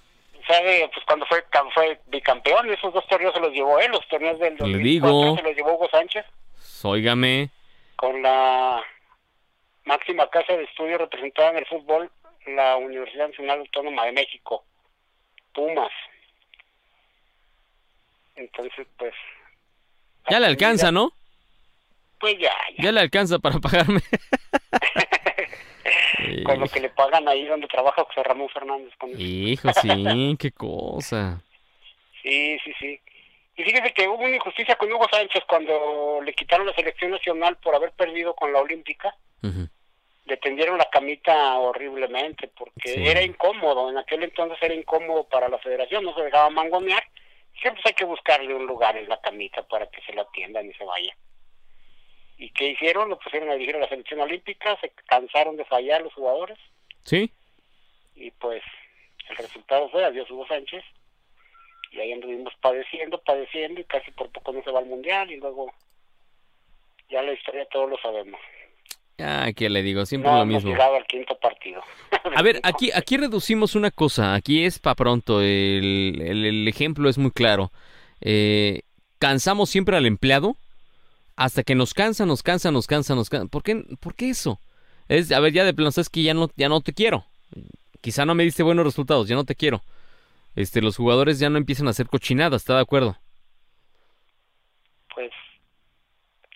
sabe, 0.46 0.88
pues 0.92 1.05
cuando 1.07 1.27
fue, 1.27 1.44
fue 1.74 2.01
bicampeón, 2.07 2.70
esos 2.72 2.92
dos 2.92 3.07
torneos 3.09 3.35
se 3.35 3.40
los 3.40 3.53
llevó 3.53 3.79
él, 3.79 3.90
los 3.92 4.07
torneos 4.09 4.38
del 4.38 4.55
Le 4.55 4.59
2004 4.59 4.83
digo. 4.83 5.37
se 5.37 5.42
los 5.42 5.57
llevó 5.57 5.74
Hugo 5.74 5.88
Sánchez 5.90 6.24
Óigame. 6.83 7.51
con 7.96 8.22
la 8.22 8.83
máxima 9.85 10.29
casa 10.31 10.53
de 10.55 10.64
estudio 10.64 10.98
representada 10.98 11.51
en 11.51 11.59
el 11.59 11.66
fútbol, 11.66 12.11
la 12.46 12.77
Universidad 12.77 13.29
Nacional 13.29 13.61
Autónoma 13.61 14.05
de 14.07 14.12
México, 14.12 14.64
Pumas. 15.55 15.90
Entonces, 18.37 18.87
pues, 18.96 19.14
Ya 20.31 20.38
le 20.40 20.46
alcanza, 20.46 20.92
¿no? 20.92 21.12
Pues 22.20 22.38
ya, 22.38 22.52
ya. 22.76 22.85
Ya 22.85 22.92
le 22.92 23.00
alcanza 23.00 23.38
para 23.38 23.59
pagarme. 23.59 24.00
con 26.44 26.61
lo 26.61 26.66
que 26.68 26.81
le 26.81 26.90
pagan 26.90 27.28
ahí 27.28 27.44
donde 27.46 27.66
trabaja 27.68 28.04
José 28.04 28.22
Ramón 28.22 28.48
Fernández. 28.50 28.92
Con. 28.98 29.11
Hijo, 29.18 29.70
sí, 29.74 30.37
qué 30.38 30.50
cosa. 30.52 31.40
Sí, 32.22 32.59
sí, 32.64 32.72
sí. 32.78 33.00
Y 33.57 33.62
fíjese 33.64 33.92
que 33.92 34.07
hubo 34.09 34.22
una 34.22 34.37
injusticia 34.37 34.76
con 34.76 34.92
Hugo 34.92 35.07
Sánchez 35.11 35.42
cuando 35.48 36.20
le 36.22 36.33
quitaron 36.33 36.66
la 36.66 36.74
selección 36.74 37.11
nacional 37.11 37.57
por 37.57 37.74
haber 37.74 37.90
perdido 37.92 38.35
con 38.35 38.52
la 38.52 38.61
Olímpica. 38.61 39.14
Ujú. 39.42 39.68
Le 40.26 40.37
tendieron 40.37 40.78
la 40.78 40.88
camita 40.90 41.57
horriblemente 41.59 42.48
porque 42.48 42.90
Sí. 42.94 43.07
era 43.07 43.22
incómodo. 43.22 43.90
En 43.90 43.98
aquel 43.98 44.22
entonces 44.22 44.59
era 44.61 44.74
incómodo 44.74 45.24
para 45.24 45.48
la 45.48 45.59
federación, 45.59 46.04
no 46.04 46.14
se 46.14 46.22
dejaba 46.22 46.50
mangonear. 46.50 47.02
Siempre 47.61 47.83
hay 47.87 47.94
que 47.94 48.04
buscarle 48.04 48.54
un 48.54 48.66
lugar 48.66 48.96
en 48.96 49.09
la 49.09 49.20
camita 49.20 49.62
para 49.66 49.87
que 49.90 50.00
se 50.02 50.12
la 50.12 50.22
atiendan 50.22 50.68
y 50.70 50.74
se 50.74 50.85
vaya. 50.85 51.16
¿Y 52.38 52.51
qué 52.51 52.68
hicieron? 52.68 53.09
Lo 53.09 53.18
pusieron 53.18 53.51
a 53.51 53.55
dirigir 53.55 53.77
a 53.77 53.81
la 53.81 53.88
selección 53.88 54.20
olímpica, 54.20 54.79
se 54.81 54.90
cansaron 55.07 55.57
de 55.57 55.64
fallar 55.64 56.03
los 56.03 56.14
jugadores 56.14 56.57
¿Sí? 57.05 57.31
y 58.14 58.31
pues 58.33 58.62
el 59.29 59.37
resultado 59.37 59.88
fue 59.90 60.05
adiós 60.05 60.31
Hugo 60.31 60.46
Sánchez 60.46 60.85
y 61.90 62.01
ahí 62.01 62.12
anduvimos 62.12 62.53
padeciendo, 62.61 63.20
padeciendo 63.22 63.81
y 63.81 63.85
casi 63.85 64.11
por 64.12 64.31
poco 64.31 64.53
no 64.53 64.62
se 64.62 64.70
va 64.70 64.79
al 64.81 64.87
mundial 64.87 65.31
y 65.31 65.37
luego 65.38 65.72
ya 67.11 67.22
la 67.22 67.33
historia 67.33 67.66
todos 67.72 67.88
lo 67.90 67.98
sabemos. 67.98 68.40
Ah, 69.20 69.48
¿qué 69.57 69.68
le 69.68 69.83
digo? 69.83 70.07
Siempre 70.07 70.31
No 70.31 70.37
lo 70.37 70.42
hemos 70.44 70.55
mismo. 70.62 70.70
llegado 70.70 70.94
al 70.94 71.07
quinto 71.07 71.37
partido. 71.40 71.83
A 72.37 72.42
ver, 72.42 72.61
aquí, 72.62 72.90
aquí 72.94 73.16
reducimos 73.16 73.74
una 73.74 73.90
cosa. 73.90 74.35
Aquí 74.35 74.64
es 74.64 74.79
para 74.79 74.94
pronto. 74.94 75.40
El, 75.40 76.20
el- 76.22 76.44
el 76.44 76.68
ejemplo 76.68 77.09
es 77.09 77.18
muy 77.18 77.33
claro. 77.33 77.72
Eh, 78.20 78.83
cansamos 79.18 79.70
siempre 79.70 79.96
al 79.96 80.07
empleado 80.07 80.57
hasta 81.38 81.62
que 81.62 81.77
nos 81.77 81.94
cansa, 81.94 82.27
nos 82.27 82.42
cansa, 82.42 82.72
nos 82.72 82.88
cansa, 82.88 83.14
nos 83.14 83.31
cansa. 83.31 83.46
¿Por 83.46 83.62
qué, 83.62 83.85
por 84.01 84.16
qué 84.16 84.31
eso? 84.31 84.59
Es, 85.09 85.31
a 85.31 85.38
ver, 85.38 85.53
ya 85.53 85.64
de 85.64 85.72
plano, 85.72 85.92
sabes 85.92 86.11
que 86.11 86.24
ya 86.24 86.35
no, 86.35 86.51
ya 86.57 86.68
no 86.68 86.81
te 86.81 86.92
quiero. 86.92 87.24
Quizá 88.01 88.27
no 88.27 88.35
me 88.35 88.42
diste 88.42 88.64
buenos 88.64 88.85
resultados, 88.85 89.29
ya 89.29 89.37
no 89.37 89.44
te 89.44 89.55
quiero. 89.55 89.81
Este, 90.57 90.83
los 90.83 90.96
jugadores 90.96 91.38
ya 91.38 91.48
no 91.48 91.57
empiezan 91.57 91.87
a 91.87 91.90
hacer 91.90 92.09
cochinadas, 92.09 92.62
¿está 92.62 92.74
de 92.74 92.83
acuerdo? 92.83 93.16
Pues 95.14 95.31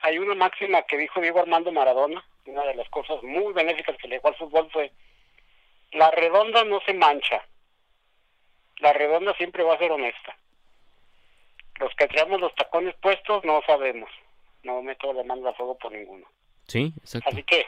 hay 0.01 0.19
una 0.19 0.35
máxima 0.35 0.83
que 0.83 0.99
dijo 0.99 1.21
Diego 1.21 1.39
Armando 1.39 1.71
Maradona, 1.71 2.25
una 2.47 2.65
de 2.65 2.75
las 2.75 2.89
cosas 2.89 3.23
muy 3.23 3.53
benéficas 3.53 3.97
que 3.99 4.09
le 4.09 4.17
dejó 4.17 4.29
al 4.29 4.37
fútbol 4.37 4.69
fue 4.73 4.91
la 5.93 6.11
redonda 6.11 6.65
no 6.65 6.81
se 6.81 6.95
mancha. 6.95 7.47
La 8.79 8.93
redonda 8.93 9.33
siempre 9.35 9.63
va 9.63 9.75
a 9.75 9.79
ser 9.79 9.93
honesta. 9.93 10.37
Los 11.79 11.95
que 11.95 12.09
traemos 12.09 12.41
los 12.41 12.55
tacones 12.57 12.97
puestos 12.97 13.45
no 13.45 13.63
sabemos. 13.65 14.11
No 14.63 14.83
meto 14.83 15.13
la 15.13 15.25
mano 15.25 15.49
a 15.49 15.55
fuego 15.55 15.77
por 15.77 15.93
ninguno. 15.93 16.27
Sí, 16.67 16.93
exacto. 16.99 17.29
Así 17.31 17.43
que 17.43 17.67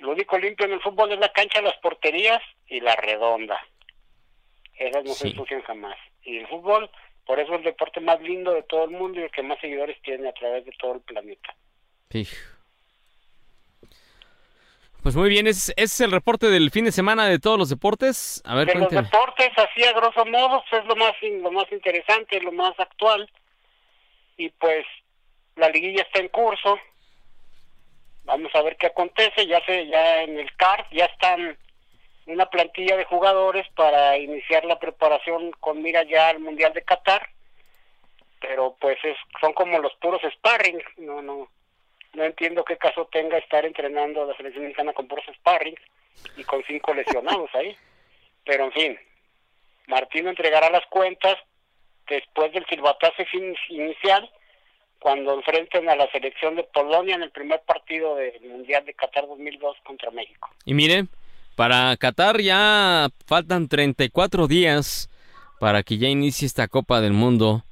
lo 0.00 0.10
único 0.12 0.38
limpio 0.38 0.66
en 0.66 0.72
el 0.72 0.80
fútbol 0.80 1.12
es 1.12 1.18
la 1.18 1.32
cancha, 1.32 1.62
las 1.62 1.76
porterías 1.78 2.42
y 2.66 2.80
la 2.80 2.94
redonda. 2.96 3.58
Esas 4.76 5.04
no 5.04 5.14
se 5.14 5.28
ensucian 5.28 5.62
jamás. 5.62 5.96
Y 6.24 6.38
el 6.38 6.48
fútbol, 6.48 6.90
por 7.24 7.38
eso 7.38 7.52
es 7.52 7.58
el 7.58 7.64
deporte 7.64 8.00
más 8.00 8.20
lindo 8.20 8.52
de 8.52 8.62
todo 8.64 8.84
el 8.84 8.90
mundo 8.90 9.20
y 9.20 9.24
el 9.24 9.30
que 9.30 9.42
más 9.42 9.58
seguidores 9.60 10.00
tiene 10.02 10.28
a 10.28 10.32
través 10.32 10.64
de 10.64 10.72
todo 10.72 10.94
el 10.94 11.00
planeta. 11.00 11.54
Sí. 12.10 12.26
Pues 15.02 15.16
muy 15.16 15.28
bien, 15.28 15.46
ese, 15.46 15.72
es 15.76 16.00
el 16.00 16.10
reporte 16.10 16.48
del 16.48 16.70
fin 16.70 16.86
de 16.86 16.92
semana 16.92 17.26
de 17.26 17.38
todos 17.38 17.58
los 17.58 17.68
deportes. 17.68 18.42
A 18.46 18.54
ver, 18.56 18.66
de 18.66 18.74
los 18.74 18.90
deportes, 18.90 19.50
así 19.56 19.84
a 19.84 19.92
grosso 19.92 20.24
modo, 20.24 20.64
pues, 20.70 20.82
es 20.82 20.88
lo 20.88 20.96
más, 20.96 21.12
lo 21.22 21.52
más 21.52 21.70
interesante, 21.70 22.40
lo 22.40 22.52
más 22.52 22.78
actual. 22.80 23.30
Y 24.36 24.48
pues 24.48 24.86
la 25.56 25.68
liguilla 25.68 26.02
está 26.02 26.20
en 26.20 26.28
curso. 26.28 26.78
Vamos 28.24 28.54
a 28.54 28.62
ver 28.62 28.76
qué 28.76 28.86
acontece. 28.86 29.46
Ya 29.46 29.64
se, 29.64 29.86
ya 29.86 30.22
en 30.22 30.38
el 30.38 30.54
CAR 30.56 30.86
ya 30.90 31.06
están 31.06 31.58
una 32.26 32.46
plantilla 32.46 32.96
de 32.96 33.04
jugadores 33.04 33.66
para 33.74 34.16
iniciar 34.16 34.64
la 34.64 34.78
preparación 34.78 35.52
con 35.60 35.82
mira 35.82 36.02
ya 36.04 36.28
al 36.28 36.40
Mundial 36.40 36.72
de 36.72 36.82
Qatar. 36.82 37.28
Pero 38.40 38.76
pues 38.80 38.98
es, 39.04 39.16
son 39.40 39.52
como 39.52 39.78
los 39.78 39.94
puros 39.96 40.20
sparring. 40.36 40.82
No, 40.98 41.22
no, 41.22 41.48
no 42.14 42.24
entiendo 42.24 42.64
qué 42.64 42.76
caso 42.76 43.06
tenga 43.12 43.38
estar 43.38 43.64
entrenando 43.64 44.22
a 44.22 44.26
la 44.26 44.36
selección 44.36 44.64
mexicana 44.64 44.92
con 44.92 45.08
puros 45.08 45.24
sparring 45.36 45.76
y 46.36 46.44
con 46.44 46.62
cinco 46.66 46.94
lesionados 46.94 47.54
ahí. 47.54 47.76
Pero 48.44 48.64
en 48.64 48.72
fin, 48.72 48.98
Martino 49.86 50.30
entregará 50.30 50.70
las 50.70 50.86
cuentas 50.86 51.36
después 52.06 52.52
del 52.52 52.66
silbatazo 52.66 53.22
inicial 53.68 54.30
cuando 55.04 55.34
enfrenten 55.34 55.86
a 55.90 55.96
la 55.96 56.10
selección 56.12 56.56
de 56.56 56.62
Polonia 56.62 57.14
en 57.14 57.22
el 57.22 57.30
primer 57.30 57.60
partido 57.66 58.16
del 58.16 58.40
Mundial 58.40 58.86
de 58.86 58.94
Qatar 58.94 59.26
2002 59.28 59.76
contra 59.84 60.10
México. 60.10 60.48
Y 60.64 60.72
mire, 60.72 61.04
para 61.56 61.94
Qatar 61.98 62.40
ya 62.40 63.08
faltan 63.26 63.68
34 63.68 64.46
días 64.46 65.10
para 65.60 65.82
que 65.82 65.98
ya 65.98 66.08
inicie 66.08 66.46
esta 66.46 66.68
Copa 66.68 67.02
del 67.02 67.12
Mundo. 67.12 67.64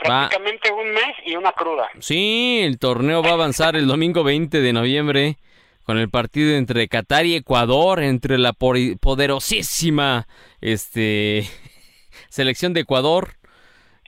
Va, 0.00 0.30
Prácticamente 0.30 0.72
un 0.72 0.92
mes 0.92 1.14
y 1.26 1.36
una 1.36 1.52
cruda. 1.52 1.90
sí, 2.00 2.60
el 2.62 2.78
torneo 2.78 3.22
va 3.22 3.32
a 3.32 3.34
avanzar 3.34 3.76
el 3.76 3.86
domingo 3.86 4.24
20 4.24 4.62
de 4.62 4.72
noviembre 4.72 5.36
con 5.84 5.98
el 5.98 6.08
partido 6.08 6.56
entre 6.56 6.88
Qatar 6.88 7.26
y 7.26 7.34
Ecuador, 7.34 8.02
entre 8.02 8.38
la 8.38 8.54
poderosísima 8.54 10.26
este, 10.62 11.44
selección 12.30 12.72
de 12.72 12.80
Ecuador 12.80 13.34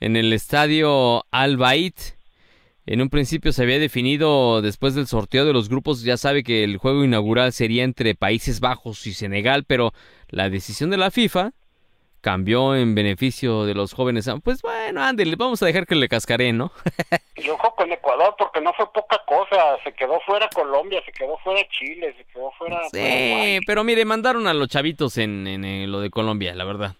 en 0.01 0.17
el 0.17 0.33
estadio 0.33 1.27
Al 1.31 1.59
Bayt. 1.59 2.15
En 2.87 3.01
un 3.01 3.09
principio 3.09 3.53
se 3.53 3.63
había 3.63 3.79
definido 3.79 4.61
después 4.61 4.95
del 4.95 5.07
sorteo 5.07 5.47
de 5.47 5.55
los 5.55 5.69
grupos, 5.71 6.03
ya 6.03 6.17
sabe 6.19 6.43
que 6.43 6.65
el 6.65 6.77
juego 6.77 7.03
inaugural 7.03 7.53
sería 7.53 7.83
entre 7.83 8.15
Países 8.15 8.61
Bajos 8.61 9.07
y 9.07 9.15
Senegal, 9.15 9.65
pero 9.67 9.93
la 10.29 10.51
decisión 10.51 10.91
de 10.91 10.99
la 10.99 11.11
FIFA 11.11 11.53
cambió 12.21 12.75
en 12.75 12.95
beneficio 12.95 13.65
de 13.65 13.75
los 13.75 13.93
jóvenes. 13.93 14.29
Pues 14.43 14.61
bueno, 14.63 15.03
ándele, 15.03 15.37
vamos 15.37 15.63
a 15.63 15.67
dejar 15.67 15.87
que 15.87 15.95
le 15.95 16.09
cascaré, 16.09 16.53
¿no? 16.53 16.73
Y 17.37 17.49
ojo 17.51 17.75
con 17.75 17.91
Ecuador 17.93 18.35
porque 18.39 18.61
no 18.63 18.73
fue 18.73 18.91
poca 18.93 19.21
cosa. 19.27 19.77
Se 19.85 19.93
quedó 19.93 20.19
fuera 20.21 20.49
Colombia, 20.55 21.03
se 21.05 21.13
quedó 21.13 21.37
fuera 21.39 21.61
Chile, 21.69 22.15
se 22.17 22.25
quedó 22.33 22.51
fuera 22.53 22.79
Sí, 22.91 22.99
Paraguay. 22.99 23.61
pero 23.67 23.85
mire, 23.85 24.05
mandaron 24.07 24.47
a 24.47 24.55
los 24.55 24.69
chavitos 24.69 25.19
en, 25.19 25.47
en, 25.47 25.65
eh, 25.65 25.87
lo 25.87 26.01
de 26.01 26.09
Colombia, 26.09 26.55
la 26.55 26.65
verdad. 26.65 26.95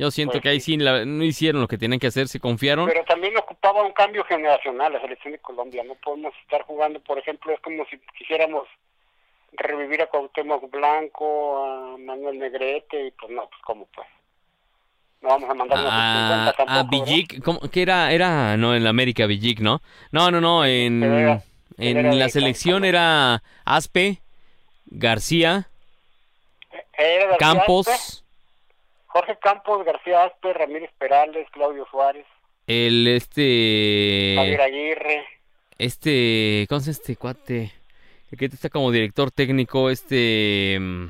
Yo 0.00 0.10
siento 0.10 0.32
Pues 0.32 0.42
que 0.44 0.48
ahí 0.48 0.60
sí 0.60 0.78
la- 0.78 1.04
no 1.04 1.22
hicieron 1.22 1.60
lo 1.60 1.68
que 1.68 1.76
tenían 1.76 2.00
que 2.00 2.06
hacer, 2.06 2.26
se 2.26 2.40
confiaron. 2.40 2.86
Pero 2.88 3.04
también 3.04 3.36
ocupaba 3.36 3.82
un 3.82 3.92
cambio 3.92 4.24
generacional 4.24 4.94
la 4.94 5.00
selección 5.02 5.32
de 5.32 5.38
Colombia. 5.40 5.84
No 5.84 5.94
podemos 5.96 6.32
estar 6.42 6.62
jugando, 6.62 7.00
por 7.00 7.18
ejemplo, 7.18 7.52
es 7.52 7.60
como 7.60 7.84
si 7.84 7.98
quisiéramos 8.18 8.66
revivir 9.52 10.00
a 10.00 10.06
Cuauhtémoc 10.06 10.70
Blanco, 10.70 11.62
a 11.66 11.98
Manuel 11.98 12.38
Negrete, 12.38 13.08
y 13.08 13.10
pues 13.10 13.30
no, 13.30 13.42
pues 13.42 13.60
cómo 13.62 13.86
pues. 13.94 14.06
No 15.20 15.28
vamos 15.28 15.50
a 15.50 15.54
mandar 15.54 15.78
unos 15.78 15.92
a, 15.92 16.54
50 16.54 16.80
a. 16.80 16.82
Villic, 16.84 17.42
¿cómo? 17.44 17.60
que 17.70 17.82
era, 17.82 18.10
era, 18.10 18.56
no, 18.56 18.74
en 18.74 18.82
la 18.84 18.88
América 18.88 19.26
Villic, 19.26 19.60
¿no? 19.60 19.82
No, 20.12 20.30
no, 20.30 20.40
no, 20.40 20.64
en, 20.64 21.00
Pero 21.00 21.18
era- 21.18 21.42
en 21.76 21.96
era 21.98 22.14
la 22.14 22.30
selección 22.30 22.86
era 22.86 23.42
Aspe, 23.66 24.22
García, 24.86 25.68
Aspe, 26.70 27.36
Campos, 27.38 28.19
Jorge 29.12 29.36
Campos, 29.42 29.84
García 29.84 30.24
Aspe, 30.24 30.52
Ramírez 30.52 30.90
Perales, 30.98 31.46
Claudio 31.52 31.86
Suárez, 31.90 32.26
el 32.66 33.06
este, 33.08 34.34
Javier 34.36 34.60
Aguirre, 34.60 35.24
este, 35.78 36.66
¿cómo 36.68 36.80
llama 36.80 36.90
este 36.92 37.16
cuate? 37.16 37.72
El 38.30 38.38
que 38.38 38.44
está 38.46 38.68
como 38.68 38.90
director 38.92 39.30
técnico, 39.32 39.90
este, 39.90 40.78
mm, 40.80 41.06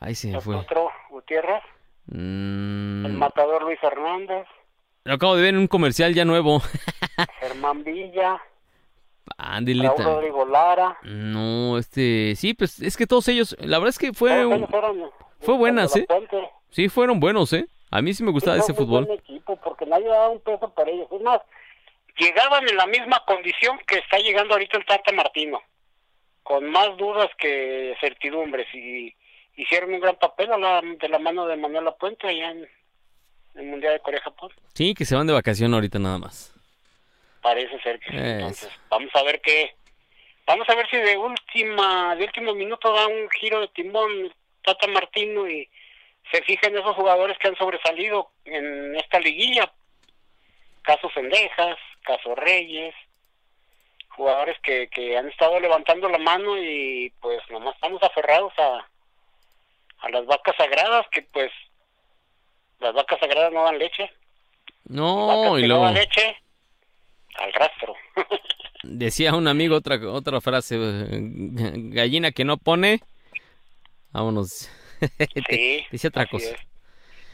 ay, 0.00 0.14
se 0.16 0.28
me 0.32 0.40
fue. 0.40 0.56
otro 0.56 0.90
Gutiérrez, 1.10 1.62
Mm, 2.06 3.06
el 3.06 3.12
matador 3.12 3.62
Luis 3.62 3.78
Hernández, 3.80 4.44
lo 5.04 5.14
acabo 5.14 5.36
de 5.36 5.42
ver 5.42 5.54
en 5.54 5.60
un 5.60 5.68
comercial 5.68 6.12
ya 6.14 6.24
nuevo. 6.24 6.60
Germán 7.40 7.84
Villa, 7.84 8.42
Ándele, 9.38 9.86
Raúl 9.86 10.04
Rodrigo 10.04 10.44
Lara. 10.44 10.98
No, 11.04 11.78
este, 11.78 12.34
sí, 12.34 12.54
pues 12.54 12.80
es 12.80 12.96
que 12.96 13.06
todos 13.06 13.28
ellos, 13.28 13.56
la 13.60 13.78
verdad 13.78 13.90
es 13.90 13.98
que 14.00 14.12
fue, 14.12 14.30
Todos 14.30 14.46
un- 14.46 14.52
ellos 14.58 14.70
eran 14.72 15.10
fue 15.38 15.56
buena, 15.56 15.86
¿sí? 15.86 16.02
Puente. 16.02 16.50
Sí, 16.72 16.88
fueron 16.88 17.20
buenos, 17.20 17.52
¿eh? 17.52 17.66
A 17.90 18.02
mí 18.02 18.12
sí 18.14 18.22
me 18.24 18.32
gustaba 18.32 18.56
Sí, 18.56 18.62
ese 18.62 18.74
fútbol. 18.74 19.04
buen 19.04 19.18
equipo 19.18 19.56
porque 19.56 19.86
nadie 19.86 20.08
daba 20.08 20.28
un 20.30 20.40
peso 20.40 20.68
para 20.74 20.90
ellos. 20.90 21.06
Es 21.12 21.20
más, 21.20 21.40
llegaban 22.18 22.68
en 22.68 22.76
la 22.76 22.86
misma 22.86 23.22
condición 23.26 23.78
que 23.86 23.98
está 23.98 24.18
llegando 24.18 24.54
ahorita 24.54 24.78
el 24.78 24.84
Tata 24.86 25.12
Martino, 25.12 25.60
con 26.42 26.68
más 26.70 26.96
dudas 26.96 27.28
que 27.38 27.94
certidumbres 28.00 28.66
y 28.74 29.14
hicieron 29.56 29.92
un 29.94 30.00
gran 30.00 30.16
papel 30.16 30.52
a 30.52 30.58
la- 30.58 30.80
de 30.82 31.08
la 31.08 31.18
mano 31.18 31.46
de 31.46 31.56
Manuel 31.56 31.88
Puente 32.00 32.26
allá 32.26 32.50
en 32.50 32.66
el 33.54 33.66
Mundial 33.66 33.92
de 33.94 34.00
Corea-Japón. 34.00 34.50
Sí, 34.74 34.94
que 34.94 35.04
se 35.04 35.14
van 35.14 35.26
de 35.26 35.32
vacación 35.34 35.74
ahorita 35.74 35.98
nada 35.98 36.18
más. 36.18 36.54
Parece 37.42 37.78
ser 37.82 37.98
que 38.00 38.10
sí. 38.10 38.16
Entonces, 38.16 38.70
vamos 38.88 39.10
a 39.14 39.22
ver 39.24 39.40
qué. 39.40 39.74
Vamos 40.46 40.68
a 40.68 40.74
ver 40.74 40.88
si 40.90 40.96
de 40.96 41.16
última, 41.18 42.14
de 42.16 42.24
último 42.24 42.54
minuto 42.54 42.92
da 42.92 43.06
un 43.06 43.28
giro 43.40 43.60
de 43.60 43.68
timón 43.68 44.32
Tata 44.64 44.86
Martino 44.86 45.48
y 45.48 45.68
se 46.30 46.42
fija 46.42 46.68
en 46.68 46.78
esos 46.78 46.94
jugadores 46.94 47.38
que 47.38 47.48
han 47.48 47.56
sobresalido 47.56 48.30
en 48.44 48.96
esta 48.96 49.18
liguilla. 49.18 49.72
Caso 50.82 51.10
Sendejas, 51.10 51.76
caso 52.02 52.34
Reyes, 52.34 52.94
jugadores 54.08 54.56
que, 54.62 54.88
que 54.88 55.16
han 55.16 55.28
estado 55.28 55.58
levantando 55.60 56.08
la 56.08 56.18
mano 56.18 56.56
y 56.58 57.12
pues 57.20 57.40
nomás 57.50 57.74
estamos 57.74 58.02
aferrados 58.02 58.52
a, 58.58 58.86
a 60.00 60.08
las 60.10 60.26
vacas 60.26 60.56
sagradas 60.56 61.06
que 61.10 61.22
pues 61.22 61.50
las 62.80 62.92
vacas 62.94 63.20
sagradas 63.20 63.52
no 63.52 63.64
dan 63.64 63.78
leche. 63.78 64.10
No, 64.84 65.56
y 65.56 65.62
que 65.62 65.68
no 65.68 65.74
luego 65.74 65.84
dan 65.84 65.94
leche 65.94 66.36
al 67.36 67.52
rastro. 67.52 67.94
decía 68.82 69.34
un 69.34 69.48
amigo 69.48 69.76
otra 69.76 69.98
otra 70.08 70.40
frase, 70.40 70.76
eh, 70.76 71.20
gallina 71.92 72.32
que 72.32 72.44
no 72.44 72.56
pone, 72.56 73.00
vámonos. 74.10 74.70
Sí, 75.48 75.86
decía 75.90 76.08
otra 76.08 76.26
cosa. 76.26 76.50
es. 76.50 76.72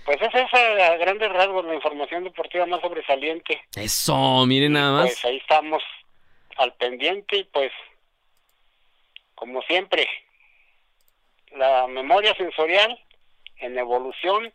Pues 0.05 0.23
esa 0.23 0.41
es 0.41 0.55
a 0.55 0.97
grandes 0.97 1.31
rasgos 1.31 1.67
la 1.67 1.75
información 1.75 2.25
deportiva 2.25 2.65
más 2.65 2.81
sobresaliente. 2.81 3.61
Eso, 3.77 4.47
miren 4.47 4.73
nada 4.73 4.93
más. 4.93 5.11
Pues 5.11 5.25
ahí 5.27 5.37
estamos 5.37 5.83
al 6.57 6.73
pendiente 6.75 7.37
y 7.37 7.45
pues, 7.45 7.71
como 9.35 9.61
siempre, 9.63 10.09
la 11.55 11.87
memoria 11.89 12.35
sensorial 12.37 12.99
en 13.59 13.79
evolución 13.79 14.51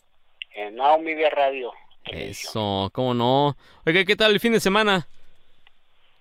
en 0.55 0.75
Now 0.75 0.99
Media 0.99 1.29
Radio. 1.29 1.71
Televisión. 2.03 2.31
Eso, 2.31 2.89
cómo 2.91 3.13
no. 3.13 3.55
Oiga, 3.85 4.03
¿qué 4.05 4.15
tal 4.15 4.31
el 4.31 4.39
fin 4.39 4.53
de 4.53 4.59
semana? 4.59 5.07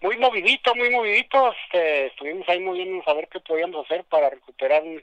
Muy 0.02 0.18
movidito, 0.18 0.74
muy 0.74 0.90
movidito. 0.90 1.54
Este, 1.64 2.06
estuvimos 2.08 2.46
ahí 2.48 2.60
moviéndonos 2.60 3.08
a 3.08 3.14
ver 3.14 3.28
qué 3.28 3.40
podíamos 3.40 3.86
hacer 3.86 4.04
para 4.04 4.28
recuperar 4.28 4.82
un, 4.82 5.02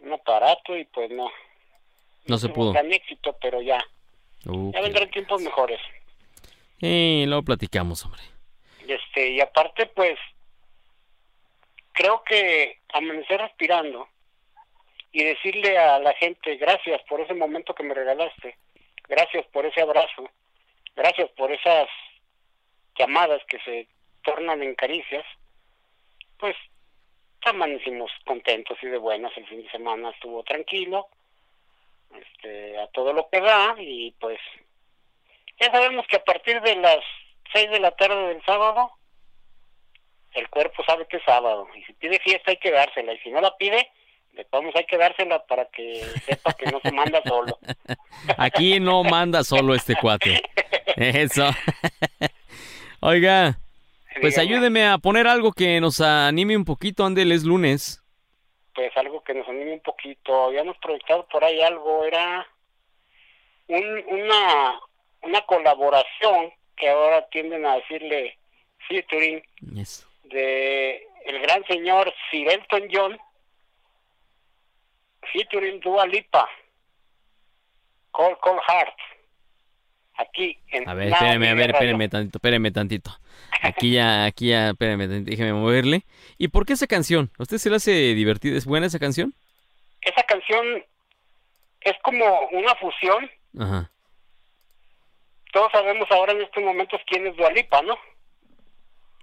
un 0.00 0.12
aparato 0.12 0.76
y 0.76 0.84
pues 0.84 1.10
no. 1.10 1.30
No 2.26 2.38
se 2.38 2.48
pudo. 2.48 2.72
Gran 2.72 2.92
éxito, 2.92 3.36
pero 3.40 3.62
ya. 3.62 3.82
Ya 4.44 4.80
vendrán 4.80 5.10
tiempos 5.10 5.40
mejores. 5.42 5.80
Eh, 6.80 7.24
luego 7.26 7.42
platicamos, 7.42 8.04
hombre. 8.04 8.22
Este, 8.86 9.30
y 9.30 9.40
aparte, 9.40 9.86
pues, 9.86 10.18
creo 11.92 12.22
que 12.24 12.78
amanecer 12.92 13.40
respirando 13.40 14.08
y 15.12 15.24
decirle 15.24 15.76
a 15.78 15.98
la 15.98 16.12
gente 16.14 16.56
gracias 16.56 17.02
por 17.08 17.20
ese 17.20 17.34
momento 17.34 17.74
que 17.74 17.82
me 17.82 17.94
regalaste, 17.94 18.56
gracias 19.08 19.46
por 19.46 19.66
ese 19.66 19.80
abrazo, 19.80 20.30
gracias 20.94 21.30
por 21.30 21.50
esas 21.50 21.88
llamadas 22.96 23.42
que 23.48 23.58
se 23.60 23.88
tornan 24.22 24.62
en 24.62 24.74
caricias, 24.74 25.24
pues 26.38 26.54
amanecimos 27.44 28.10
contentos 28.24 28.76
y 28.82 28.86
de 28.86 28.98
buenas, 28.98 29.36
el 29.36 29.46
fin 29.46 29.62
de 29.62 29.70
semana 29.70 30.10
estuvo 30.10 30.42
tranquilo, 30.42 31.08
este, 32.14 32.78
a 32.78 32.86
todo 32.88 33.12
lo 33.12 33.28
que 33.30 33.40
da 33.40 33.74
y 33.78 34.12
pues 34.20 34.38
ya 35.60 35.70
sabemos 35.70 36.06
que 36.06 36.16
a 36.16 36.24
partir 36.24 36.60
de 36.60 36.76
las 36.76 36.98
6 37.52 37.70
de 37.70 37.80
la 37.80 37.90
tarde 37.92 38.28
del 38.28 38.44
sábado, 38.44 38.92
el 40.32 40.48
cuerpo 40.48 40.82
sabe 40.84 41.06
que 41.06 41.16
es 41.16 41.22
sábado. 41.24 41.66
Y 41.74 41.82
si 41.84 41.92
pide 41.94 42.18
fiesta 42.20 42.50
hay 42.50 42.58
que 42.58 42.70
dársela. 42.70 43.12
Y 43.12 43.18
si 43.18 43.30
no 43.30 43.40
la 43.40 43.56
pide, 43.56 43.90
de 44.32 44.44
todos 44.44 44.64
modos 44.64 44.76
hay 44.76 44.86
que 44.86 44.98
dársela 44.98 45.44
para 45.46 45.64
que 45.66 46.04
sepa 46.26 46.52
que 46.52 46.66
no 46.66 46.80
se 46.80 46.92
manda 46.92 47.22
solo. 47.26 47.58
Aquí 48.38 48.78
no 48.78 49.02
manda 49.02 49.42
solo 49.42 49.74
este 49.74 49.96
cuate. 49.96 50.42
Eso. 50.96 51.48
Oiga, 53.00 53.58
pues 54.20 54.38
ayúdeme 54.38 54.86
a 54.86 54.98
poner 54.98 55.26
algo 55.26 55.52
que 55.52 55.80
nos 55.80 56.00
anime 56.00 56.56
un 56.56 56.64
poquito, 56.64 57.04
ándele, 57.04 57.34
es 57.34 57.44
lunes. 57.44 58.02
Pues 58.74 58.96
algo 58.96 59.22
que 59.24 59.34
nos 59.34 59.48
anime 59.48 59.74
un 59.74 59.80
poquito. 59.80 60.44
Habíamos 60.44 60.76
proyectado 60.78 61.26
por 61.28 61.42
ahí 61.44 61.60
algo. 61.62 62.04
Era 62.04 62.46
un, 63.68 64.04
una, 64.08 64.80
una 65.22 65.40
colaboración 65.42 66.52
que 66.76 66.88
ahora 66.88 67.26
tienden 67.28 67.66
a 67.66 67.74
decirle 67.76 68.38
featuring 68.88 69.42
Eso. 69.76 70.06
de 70.24 71.06
el 71.24 71.40
gran 71.40 71.64
señor 71.66 72.12
Sir 72.30 72.48
Elton 72.48 72.88
John 72.90 73.18
featuring 75.32 75.80
Dua 75.80 76.06
Lipa 76.06 76.48
Call 78.12 78.38
Call 78.38 78.60
Heart 78.66 78.96
aquí 80.18 80.58
en 80.68 80.88
A 80.88 80.94
ver, 80.94 81.08
espérame, 81.08 81.44
a 81.48 81.54
ver, 81.54 81.70
espérame 81.70 82.08
tantito, 82.10 82.38
espérame 82.38 82.72
tantito. 82.72 83.10
Aquí 83.62 83.92
ya, 83.94 84.24
aquí 84.26 84.48
ya, 84.50 84.68
espérame, 84.70 85.24
déjeme 85.24 85.52
moverle. 85.52 86.04
¿Y 86.36 86.46
por 86.48 86.64
qué 86.64 86.74
esa 86.74 86.86
canción? 86.86 87.30
¿A 87.38 87.42
usted 87.42 87.58
se 87.58 87.70
le 87.70 87.76
hace 87.76 87.90
divertida? 88.14 88.56
¿Es 88.56 88.66
buena 88.66 88.86
esa 88.86 88.98
canción? 89.00 89.34
esa 90.00 90.22
canción 90.22 90.84
es 91.80 91.94
como 92.02 92.24
una 92.52 92.74
fusión 92.76 93.28
Ajá. 93.58 93.90
todos 95.52 95.72
sabemos 95.72 96.08
ahora 96.12 96.32
en 96.32 96.42
estos 96.42 96.62
momentos 96.62 97.00
quién 97.06 97.26
es 97.26 97.36
Dua 97.36 97.50
Lipa 97.50 97.82
¿no? 97.82 97.96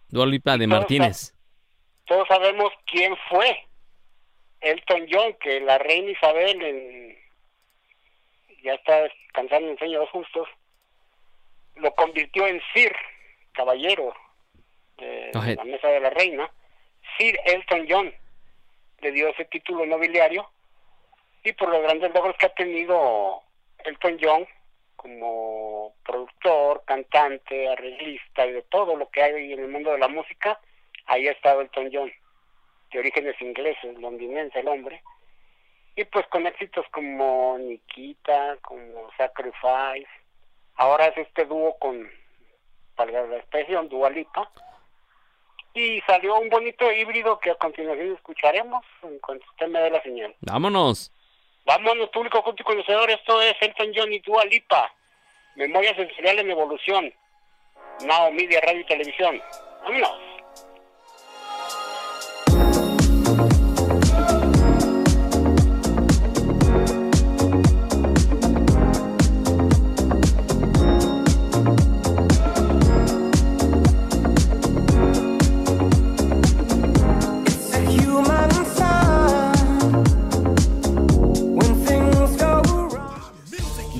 Dua 0.09 0.25
Lipa 0.25 0.57
de 0.57 0.67
Martínez. 0.67 1.33
todos 2.05 2.27
sabemos 2.27 2.73
quién 2.87 3.15
fue 3.29 3.57
Elton 4.59 5.07
John 5.09 5.33
que 5.41 5.61
la 5.61 5.77
reina 5.77 6.11
Isabel 6.11 6.61
en 6.61 7.17
ya 8.63 8.73
está 8.73 9.03
descansando 9.03 9.69
en 9.69 9.77
sueño 9.77 9.93
de 9.93 10.05
los 10.05 10.09
justos 10.09 10.47
lo 11.75 11.93
convirtió 11.95 12.47
en 12.47 12.61
Sir 12.73 12.95
caballero 13.53 14.13
de 14.97 15.31
la 15.33 15.63
mesa 15.63 15.87
de 15.87 15.99
la 15.99 16.09
reina. 16.09 16.49
Sir 17.17 17.37
Elton 17.45 17.85
John 17.89 18.13
le 18.99 19.11
dio 19.11 19.29
ese 19.29 19.45
título 19.45 19.85
nobiliario 19.85 20.49
y 21.43 21.53
por 21.53 21.69
los 21.69 21.81
grandes 21.81 22.13
logros 22.13 22.35
que 22.37 22.47
ha 22.47 22.53
tenido 22.53 23.41
Elton 23.83 24.17
John 24.21 24.47
como 24.95 25.93
productor, 26.03 26.83
cantante, 26.85 27.69
arreglista 27.69 28.45
y 28.47 28.53
de 28.53 28.61
todo 28.63 28.95
lo 28.95 29.09
que 29.09 29.21
hay 29.21 29.53
en 29.53 29.59
el 29.59 29.67
mundo 29.67 29.91
de 29.91 29.99
la 29.99 30.07
música, 30.07 30.59
ahí 31.05 31.27
ha 31.27 31.31
estado 31.31 31.61
Elton 31.61 31.91
John, 31.93 32.11
de 32.91 32.99
orígenes 32.99 33.39
ingleses, 33.39 33.95
londinense 33.99 34.59
el 34.59 34.67
hombre, 34.67 35.03
y 35.95 36.05
pues 36.05 36.25
con 36.27 36.47
éxitos 36.47 36.85
como 36.91 37.55
Nikita, 37.59 38.57
como 38.63 39.11
Sacrifice, 39.15 40.09
ahora 40.75 41.07
es 41.07 41.17
este 41.17 41.45
dúo 41.45 41.77
con, 41.79 42.09
para 42.95 43.25
la 43.27 43.37
expresión, 43.37 43.89
Dua 43.89 44.09
Lipa, 44.09 44.49
y 45.73 46.01
salió 46.07 46.35
un 46.35 46.49
bonito 46.49 46.89
híbrido 46.91 47.39
que 47.39 47.51
a 47.51 47.55
continuación 47.55 48.13
escucharemos 48.13 48.83
en 49.03 49.19
cuanto 49.19 49.45
usted 49.51 49.67
me 49.67 49.79
dé 49.81 49.89
la 49.89 50.01
señal. 50.01 50.33
Vámonos. 50.41 51.11
Vámonos, 51.65 52.09
público 52.09 52.43
culto 52.43 52.61
y 52.61 52.65
conocedor. 52.65 53.09
Esto 53.09 53.41
es 53.41 53.55
Elton 53.59 53.91
John 53.95 54.13
y 54.13 54.19
Dua 54.19 54.45
Lipa. 54.45 54.93
Memoria 55.55 55.95
Sensorial 55.95 56.39
en 56.39 56.51
Evolución. 56.51 57.13
Now 58.05 58.31
Media 58.31 58.61
Radio 58.61 58.81
y 58.81 58.85
Televisión. 58.85 59.41
Vámonos. 59.83 60.34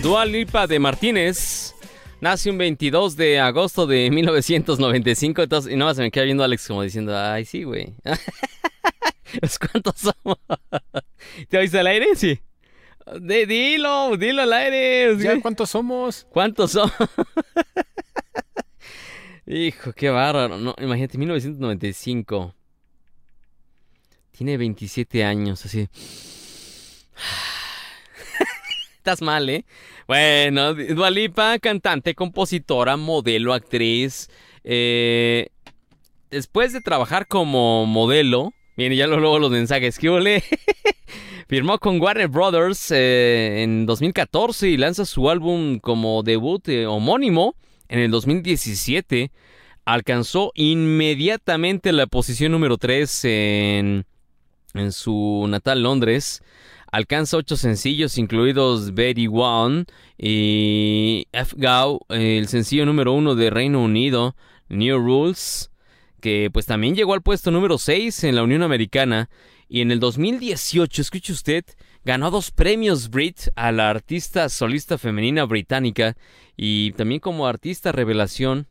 Dua 0.06 0.24
Lipa 0.24 0.68
de 0.68 0.78
Martínez 0.78 1.74
nace 2.22 2.52
un 2.52 2.60
22 2.60 3.18
de 3.18 3.40
agosto 3.40 3.88
de 3.88 4.12
1995. 4.12 5.42
Entonces, 5.42 5.74
y 5.74 5.76
nada 5.76 5.90
más 5.90 5.98
se 5.98 6.04
me 6.04 6.12
queda 6.12 6.26
viendo 6.26 6.44
Alex 6.44 6.68
como 6.68 6.84
diciendo, 6.84 7.18
ay, 7.18 7.44
sí, 7.46 7.64
güey. 7.64 7.96
Pues, 9.40 9.58
¿Cuántos 9.58 9.96
somos? 9.96 10.38
¿Te 11.50 11.58
oíste 11.58 11.80
al 11.80 11.88
aire? 11.88 12.10
Sí. 12.16 12.40
De- 13.20 13.48
dilo, 13.48 14.16
dilo 14.16 14.44
al 14.44 14.54
aire. 14.54 15.18
¿Ya 15.18 15.42
cuántos 15.42 15.72
somos? 15.72 16.28
¿Cuántos 16.30 16.74
son? 16.74 16.92
Hijo, 19.48 19.92
qué 19.94 20.12
bárbaro. 20.12 20.60
No, 20.60 20.76
imagínate, 20.78 21.18
1995. 21.18 22.54
Tiene 24.32 24.56
27 24.58 25.24
años, 25.24 25.66
así. 25.66 25.90
Estás 29.06 29.22
mal, 29.22 29.48
¿eh? 29.52 29.66
Bueno, 30.08 30.74
Dua 30.74 31.12
Lipa, 31.12 31.60
cantante, 31.60 32.16
compositora, 32.16 32.98
modelo, 32.98 33.54
actriz. 33.54 34.32
Eh, 34.64 35.50
después 36.32 36.74
de 36.74 36.82
trabajar 36.82 37.28
como 37.28 37.86
modelo, 37.86 38.52
viene 38.76 38.96
ya 38.96 39.06
luego 39.06 39.38
los 39.38 39.52
mensajes 39.52 40.00
que 40.00 40.10
ole. 40.10 40.44
Firmó 41.48 41.78
con 41.78 42.02
Warner 42.02 42.30
Brothers 42.30 42.90
eh, 42.90 43.62
en 43.62 43.86
2014 43.86 44.70
y 44.70 44.78
lanza 44.78 45.06
su 45.06 45.30
álbum 45.30 45.78
como 45.78 46.24
debut 46.24 46.68
eh, 46.68 46.88
homónimo 46.88 47.54
en 47.90 48.00
el 48.00 48.10
2017. 48.10 49.30
Alcanzó 49.86 50.52
inmediatamente 50.56 51.92
la 51.92 52.08
posición 52.08 52.54
número 52.54 52.80
3 52.80 53.26
en, 53.26 54.06
en 54.74 54.92
su 54.92 55.46
natal 55.48 55.84
Londres. 55.84 56.42
Alcanza 56.92 57.38
ocho 57.38 57.58
sencillos, 57.58 58.18
incluidos 58.18 58.94
Betty 58.94 59.28
One 59.28 59.86
y 60.18 61.28
F-Go, 61.32 62.06
el 62.10 62.48
sencillo 62.48 62.86
número 62.86 63.14
uno 63.14 63.36
de 63.36 63.50
Reino 63.50 63.84
Unido, 63.84 64.36
New 64.70 64.98
Rules, 64.98 65.72
que 66.22 66.50
pues 66.52 66.66
también 66.66 66.96
llegó 66.96 67.14
al 67.14 67.22
puesto 67.22 67.52
número 67.52 67.78
6 67.78 68.24
en 68.24 68.36
la 68.36 68.44
Unión 68.44 68.64
Americana. 68.64 69.30
Y 69.68 69.82
en 69.82 69.92
el 69.92 70.00
2018, 70.00 71.02
escuche 71.02 71.34
usted, 71.34 71.66
ganó 72.04 72.30
dos 72.30 72.52
premios 72.52 73.10
Brit 73.10 73.50
a 73.56 73.72
la 73.72 73.90
artista 73.90 74.48
solista 74.50 74.98
femenina 74.98 75.44
británica 75.46 76.16
y 76.56 76.92
también 76.92 77.20
como 77.20 77.48
artista 77.48 77.92
revelación. 77.92 78.68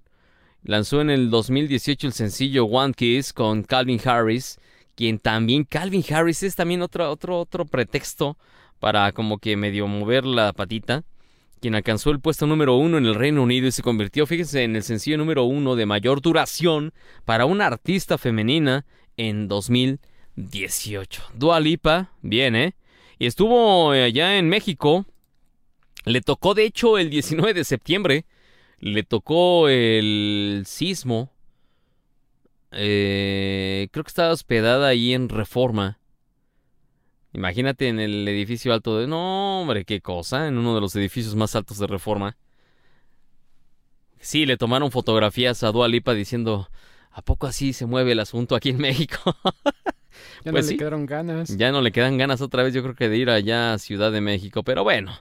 Lanzó 0.63 1.01
en 1.01 1.11
el 1.11 1.31
2018 1.31 2.07
el 2.07 2.13
sencillo 2.13 2.65
One 2.65 2.95
Kiss 2.95 3.33
con 3.33 3.65
Calvin 3.65 4.01
Harris, 4.05 4.59
quien 4.95 5.19
también 5.19 5.65
Calvin 5.65 6.05
Harris 6.09 6.43
es 6.43 6.55
también 6.55 6.83
otro 6.83 7.11
otro 7.11 7.41
otro 7.41 7.65
pretexto 7.65 8.37
para 8.81 9.13
como 9.13 9.39
que 9.39 9.57
medio 9.57 9.87
mover 9.87 10.25
la 10.25 10.53
patita, 10.53 11.05
quien 11.61 11.75
alcanzó 11.75 12.11
el 12.11 12.21
puesto 12.21 12.47
número 12.47 12.77
uno 12.77 12.99
en 12.99 13.07
el 13.07 13.15
Reino 13.15 13.43
Unido 13.43 13.67
y 13.67 13.73
se 13.73 13.83
convirtió, 13.83 14.27
fíjense, 14.27 14.65
en 14.65 14.77
el 14.77 14.83
sencillo 14.83 15.17
número 15.17 15.45
uno 15.45 15.77
de 15.77 15.87
mayor 15.87 16.21
duración 16.21 16.93
para 17.25 17.47
una 17.47 17.67
artista 17.67 18.19
femenina 18.19 18.85
en 19.17 19.49
2018. 19.49 21.23
Dua 21.35 21.61
Lipa, 21.61 22.11
bien, 22.21 22.57
¿eh? 22.57 22.75
Y 23.19 23.27
estuvo 23.27 23.93
allá 23.93 24.37
en 24.37 24.49
México. 24.49 25.07
Le 26.05 26.21
tocó, 26.21 26.53
de 26.55 26.65
hecho, 26.65 26.99
el 26.99 27.09
19 27.09 27.55
de 27.55 27.65
septiembre. 27.65 28.27
Le 28.81 29.03
tocó 29.03 29.69
el 29.69 30.65
sismo. 30.67 31.31
Eh, 32.77 33.89
creo 33.93 34.05
que 34.05 34.09
estaba 34.09 34.33
hospedada 34.33 34.89
ahí 34.89 35.15
en 35.15 35.29
Reforma. 35.29 35.99
Imagínate 37.33 37.89
en 37.89 37.99
el 37.99 38.27
edificio 38.29 38.73
alto 38.73 38.99
de... 38.99 39.07
No, 39.07 39.63
hombre, 39.63 39.85
qué 39.85 40.01
cosa. 40.01 40.47
En 40.47 40.59
uno 40.59 40.75
de 40.75 40.81
los 40.81 40.95
edificios 40.95 41.35
más 41.35 41.57
altos 41.57 41.79
de 41.79 41.87
Reforma. 41.87 42.37
Sí, 44.21 44.47
le 44.47 44.57
tomaron 44.57 44.91
fotografías 44.91 45.63
a 45.63 45.73
Dua 45.73 45.89
Lipa 45.89 46.15
diciendo... 46.15 46.69
¿A 47.17 47.23
poco 47.23 47.47
así 47.47 47.73
se 47.73 47.87
mueve 47.87 48.11
el 48.13 48.19
asunto 48.19 48.57
aquí 48.57 48.71
en 48.71 48.79
México? 48.79 49.37
Ya 50.45 50.53
Pues 50.53 50.65
no 50.65 50.69
sí. 50.69 50.75
le 50.75 50.79
quedaron 50.79 51.07
ganas. 51.07 51.57
Ya 51.57 51.73
no 51.73 51.81
le 51.81 51.91
quedan 51.91 52.19
ganas 52.19 52.41
otra 52.41 52.63
vez, 52.63 52.73
yo 52.73 52.83
creo 52.83 52.95
que 52.95 53.09
de 53.09 53.17
ir 53.17 53.31
allá 53.31 53.73
a 53.73 53.79
Ciudad 53.79 54.13
de 54.13 54.21
México. 54.21 54.63
Pero 54.63 54.85
bueno, 54.85 55.13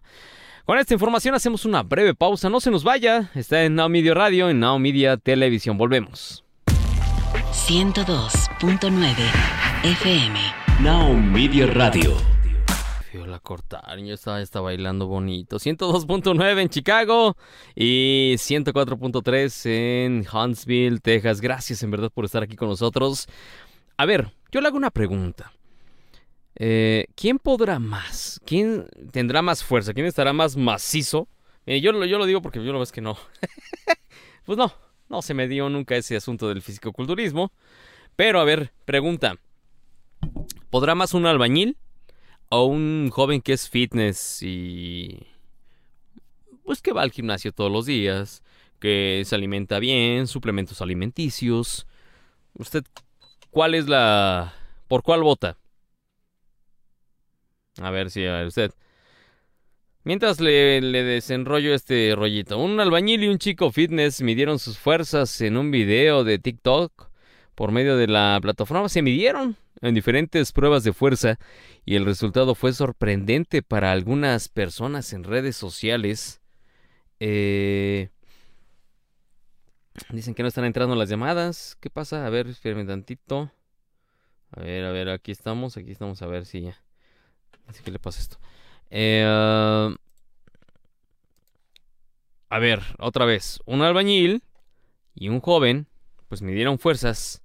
con 0.65 0.77
esta 0.77 0.93
información 0.93 1.33
hacemos 1.33 1.65
una 1.65 1.81
breve 1.81 2.13
pausa. 2.13 2.49
No 2.49 2.59
se 2.59 2.69
nos 2.69 2.83
vaya. 2.83 3.31
Está 3.33 3.63
en 3.63 3.73
Now 3.75 3.89
Media 3.89 4.13
Radio, 4.13 4.49
en 4.49 4.59
Now 4.59 4.77
Media 4.77 5.17
Televisión. 5.17 5.77
Volvemos. 5.77 6.42
102.9 7.33 9.15
FM. 9.83 10.39
Now 10.81 11.13
Media 11.15 11.65
Radio. 11.67 12.15
La 13.25 13.39
cortaron, 13.39 14.05
yo 14.05 14.13
estaba, 14.13 14.39
está 14.41 14.61
bailando 14.61 15.07
bonito. 15.07 15.57
102.9 15.57 16.61
en 16.61 16.69
Chicago 16.69 17.35
y 17.75 18.35
104.3 18.37 19.65
en 19.69 20.25
Huntsville, 20.31 20.99
Texas. 20.99 21.41
Gracias 21.41 21.81
en 21.81 21.89
verdad 21.89 22.11
por 22.13 22.25
estar 22.25 22.43
aquí 22.43 22.55
con 22.55 22.69
nosotros. 22.69 23.27
A 23.97 24.05
ver, 24.05 24.31
yo 24.51 24.61
le 24.61 24.67
hago 24.67 24.77
una 24.77 24.91
pregunta. 24.91 25.51
Eh, 26.55 27.05
¿Quién 27.15 27.39
podrá 27.39 27.79
más? 27.79 28.39
¿Quién 28.45 28.85
tendrá 29.11 29.41
más 29.41 29.63
fuerza? 29.63 29.93
¿Quién 29.93 30.05
estará 30.05 30.33
más 30.33 30.55
macizo? 30.55 31.27
Eh, 31.65 31.81
yo, 31.81 31.91
lo- 31.93 32.05
yo 32.05 32.19
lo 32.19 32.25
digo 32.27 32.41
porque 32.43 32.63
yo 32.63 32.71
lo 32.73 32.79
ves 32.79 32.91
que 32.91 33.01
no. 33.01 33.17
pues 34.45 34.55
no, 34.57 34.71
no 35.09 35.21
se 35.21 35.33
me 35.33 35.47
dio 35.47 35.69
nunca 35.69 35.95
ese 35.95 36.15
asunto 36.15 36.49
del 36.49 36.61
fisicoculturismo. 36.61 37.51
Pero 38.15 38.39
a 38.39 38.43
ver, 38.43 38.71
pregunta. 38.85 39.37
¿Podrá 40.69 40.95
más 40.95 41.13
un 41.13 41.25
albañil 41.25 41.77
o 42.49 42.65
un 42.65 43.09
joven 43.11 43.41
que 43.41 43.53
es 43.53 43.69
fitness 43.69 44.41
y 44.41 45.27
pues 46.63 46.81
que 46.81 46.93
va 46.93 47.01
al 47.01 47.11
gimnasio 47.11 47.51
todos 47.51 47.71
los 47.71 47.85
días, 47.85 48.41
que 48.79 49.23
se 49.25 49.35
alimenta 49.35 49.79
bien, 49.79 50.27
suplementos 50.27 50.81
alimenticios? 50.81 51.87
¿Usted 52.53 52.83
cuál 53.51 53.75
es 53.75 53.87
la 53.87 54.53
por 54.87 55.03
cuál 55.03 55.23
vota? 55.23 55.57
A 57.81 57.89
ver 57.89 58.11
si 58.11 58.25
a 58.25 58.33
ver, 58.33 58.47
usted. 58.47 58.73
Mientras 60.05 60.41
le, 60.41 60.81
le 60.81 61.03
desenrollo 61.03 61.73
este 61.73 62.13
rollito, 62.15 62.57
un 62.57 62.79
albañil 62.79 63.23
y 63.23 63.27
un 63.29 63.37
chico 63.37 63.71
fitness 63.71 64.21
midieron 64.21 64.59
sus 64.59 64.77
fuerzas 64.77 65.39
en 65.39 65.55
un 65.55 65.71
video 65.71 66.25
de 66.25 66.39
TikTok 66.39 67.09
por 67.55 67.71
medio 67.71 67.95
de 67.95 68.07
la 68.07 68.37
plataforma. 68.41 68.89
Se 68.89 69.01
midieron 69.01 69.55
en 69.81 69.95
diferentes 69.95 70.51
pruebas 70.51 70.83
de 70.83 70.91
fuerza 70.91 71.39
y 71.85 71.95
el 71.95 72.05
resultado 72.05 72.53
fue 72.53 72.73
sorprendente 72.73 73.61
para 73.61 73.91
algunas 73.91 74.49
personas 74.49 75.13
en 75.13 75.23
redes 75.23 75.55
sociales. 75.55 76.41
Eh, 77.19 78.09
dicen 80.09 80.33
que 80.33 80.41
no 80.41 80.49
están 80.49 80.65
entrando 80.65 80.95
las 80.95 81.09
llamadas. 81.09 81.77
¿Qué 81.79 81.89
pasa? 81.89 82.25
A 82.25 82.29
ver, 82.29 82.47
espérenme 82.47 82.85
tantito. 82.85 83.51
A 84.51 84.61
ver, 84.61 84.83
a 84.83 84.91
ver, 84.91 85.09
aquí 85.09 85.31
estamos, 85.31 85.77
aquí 85.77 85.91
estamos, 85.91 86.21
a 86.21 86.27
ver 86.27 86.45
si 86.45 86.61
ya. 86.61 86.83
Así 87.67 87.81
que 87.83 87.91
le 87.91 87.99
pasa 87.99 88.19
esto. 88.19 88.37
Eh, 88.95 89.25
a 92.49 92.59
ver, 92.59 92.83
otra 92.99 93.25
vez. 93.25 93.59
Un 93.65 93.81
albañil 93.81 94.43
y 95.15 95.29
un 95.29 95.41
joven, 95.41 95.87
pues 96.29 96.43
midieron 96.43 96.77
fuerzas. 96.77 97.41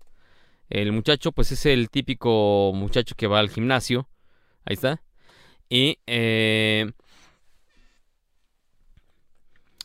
El 0.68 0.92
muchacho, 0.92 1.32
pues 1.32 1.50
es 1.50 1.64
el 1.64 1.88
típico 1.88 2.72
muchacho 2.74 3.14
que 3.16 3.26
va 3.26 3.38
al 3.38 3.48
gimnasio. 3.48 4.10
Ahí 4.66 4.74
está. 4.74 5.00
Y, 5.70 5.98
eh... 6.06 6.92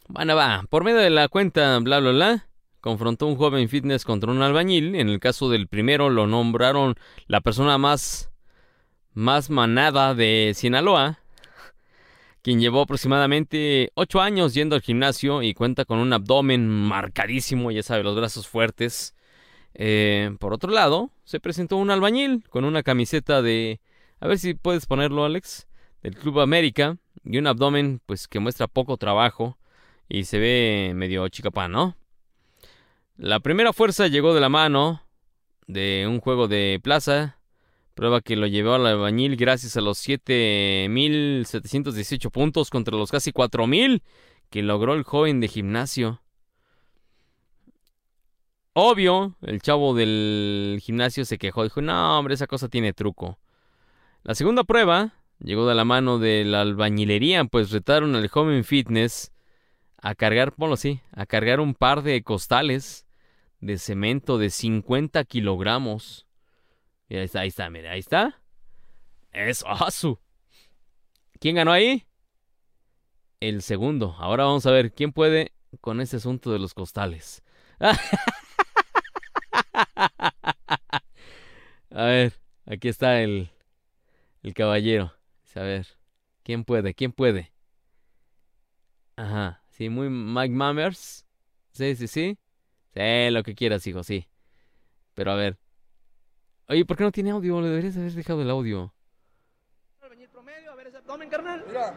Bueno, 0.09 0.35
va. 0.35 0.65
Por 0.69 0.83
medio 0.83 0.97
de 0.97 1.09
la 1.09 1.29
cuenta, 1.29 1.79
bla, 1.79 2.01
bla, 2.01 2.11
bla. 2.11 2.47
Confrontó 2.81 3.25
un 3.27 3.37
joven 3.37 3.69
fitness 3.69 4.03
contra 4.03 4.29
un 4.29 4.41
albañil. 4.41 4.95
En 4.95 5.07
el 5.07 5.21
caso 5.21 5.49
del 5.49 5.69
primero, 5.69 6.09
lo 6.09 6.27
nombraron 6.27 6.95
la 7.27 7.39
persona 7.39 7.77
más. 7.77 8.29
más 9.13 9.49
manada 9.49 10.13
de 10.13 10.51
Sinaloa. 10.53 11.22
Quien 12.43 12.59
llevó 12.59 12.81
aproximadamente 12.81 13.91
8 13.95 14.21
años 14.21 14.53
yendo 14.53 14.75
al 14.75 14.81
gimnasio 14.81 15.41
y 15.41 15.53
cuenta 15.53 15.85
con 15.85 15.99
un 15.99 16.11
abdomen 16.11 16.67
marcadísimo, 16.67 17.71
ya 17.71 17.81
sabe, 17.83 18.03
los 18.03 18.17
brazos 18.17 18.47
fuertes. 18.47 19.15
Eh, 19.73 20.35
por 20.39 20.53
otro 20.53 20.69
lado, 20.69 21.09
se 21.23 21.39
presentó 21.39 21.77
un 21.77 21.89
albañil 21.89 22.43
con 22.49 22.65
una 22.65 22.83
camiseta 22.83 23.41
de... 23.41 23.79
A 24.19 24.27
ver 24.27 24.37
si 24.39 24.55
puedes 24.55 24.85
ponerlo, 24.85 25.23
Alex. 25.23 25.67
del 26.01 26.15
Club 26.17 26.41
América 26.41 26.97
y 27.23 27.37
un 27.37 27.47
abdomen 27.47 28.01
pues 28.05 28.27
que 28.27 28.39
muestra 28.39 28.67
poco 28.67 28.97
trabajo 28.97 29.57
y 30.09 30.25
se 30.25 30.37
ve 30.37 30.91
medio 30.95 31.27
chicapán, 31.29 31.71
¿no? 31.71 31.95
La 33.15 33.39
primera 33.39 33.71
fuerza 33.71 34.07
llegó 34.07 34.33
de 34.33 34.41
la 34.41 34.49
mano 34.49 35.01
de 35.67 36.05
un 36.09 36.19
juego 36.19 36.49
de 36.49 36.81
plaza, 36.83 37.37
prueba 37.93 38.21
que 38.21 38.35
lo 38.35 38.47
llevó 38.47 38.73
al 38.73 38.87
albañil 38.87 39.35
gracias 39.35 39.77
a 39.77 39.81
los 39.81 39.99
7.718 40.07 42.31
puntos 42.31 42.69
contra 42.69 42.97
los 42.97 43.11
casi 43.11 43.31
4.000 43.31 44.01
que 44.49 44.61
logró 44.61 44.93
el 44.93 45.03
joven 45.03 45.39
de 45.39 45.47
gimnasio. 45.47 46.21
Obvio, 48.73 49.37
el 49.41 49.61
chavo 49.61 49.93
del 49.93 50.79
gimnasio 50.81 51.25
se 51.25 51.37
quejó, 51.37 51.63
dijo, 51.63 51.81
no, 51.81 52.17
hombre, 52.17 52.33
esa 52.33 52.47
cosa 52.47 52.69
tiene 52.69 52.93
truco. 52.93 53.37
La 54.23 54.33
segunda 54.33 54.63
prueba 54.63 55.13
llegó 55.39 55.67
de 55.67 55.75
la 55.75 55.85
mano 55.85 56.17
de 56.17 56.43
la 56.43 56.61
albañilería, 56.61 57.43
pues 57.45 57.71
retaron 57.71 58.15
al 58.15 58.27
joven 58.29 58.63
fitness 58.63 59.31
a 59.97 60.15
cargar, 60.15 60.53
ponlo 60.53 60.73
así, 60.73 61.01
a 61.11 61.27
cargar 61.27 61.59
un 61.59 61.75
par 61.75 62.01
de 62.01 62.23
costales 62.23 63.05
de 63.59 63.77
cemento 63.77 64.37
de 64.37 64.49
50 64.49 65.23
kilogramos. 65.25 66.25
Y 67.09 67.17
ahí 67.17 67.25
está, 67.25 67.41
ahí 67.41 67.47
está, 67.49 67.69
mira, 67.69 67.91
ahí 67.91 67.99
está. 67.99 68.41
Es 69.31 69.63
Asu. 69.67 70.19
¿Quién 71.39 71.55
ganó 71.55 71.71
ahí? 71.71 72.05
El 73.39 73.61
segundo. 73.61 74.15
Ahora 74.19 74.45
vamos 74.45 74.65
a 74.65 74.71
ver 74.71 74.93
quién 74.93 75.11
puede 75.11 75.51
con 75.81 76.01
ese 76.01 76.17
asunto 76.17 76.51
de 76.51 76.59
los 76.59 76.73
costales. 76.73 77.43
A 81.91 82.05
ver, 82.05 82.33
aquí 82.65 82.87
está 82.87 83.21
el, 83.21 83.51
el 84.43 84.53
caballero. 84.53 85.13
A 85.55 85.61
ver, 85.61 85.87
¿quién 86.43 86.63
puede? 86.65 86.93
¿Quién 86.95 87.11
puede? 87.11 87.51
Ajá, 89.15 89.63
sí, 89.69 89.89
muy 89.89 90.09
Mike 90.09 90.53
Mammers. 90.53 91.25
Sí, 91.73 91.95
sí, 91.95 92.07
sí. 92.07 92.37
Sí, 92.93 93.29
lo 93.31 93.43
que 93.43 93.55
quieras, 93.55 93.85
hijo, 93.87 94.03
sí. 94.03 94.27
Pero 95.15 95.31
a 95.31 95.35
ver. 95.35 95.57
Oye, 96.69 96.85
¿por 96.85 96.95
qué 96.97 97.03
no 97.03 97.11
tiene 97.11 97.31
audio? 97.31 97.59
Le 97.61 97.67
deberías 97.67 97.97
haber 97.97 98.11
dejado 98.13 98.41
el 98.41 98.49
audio. 98.49 98.93
Mira, 101.67 101.93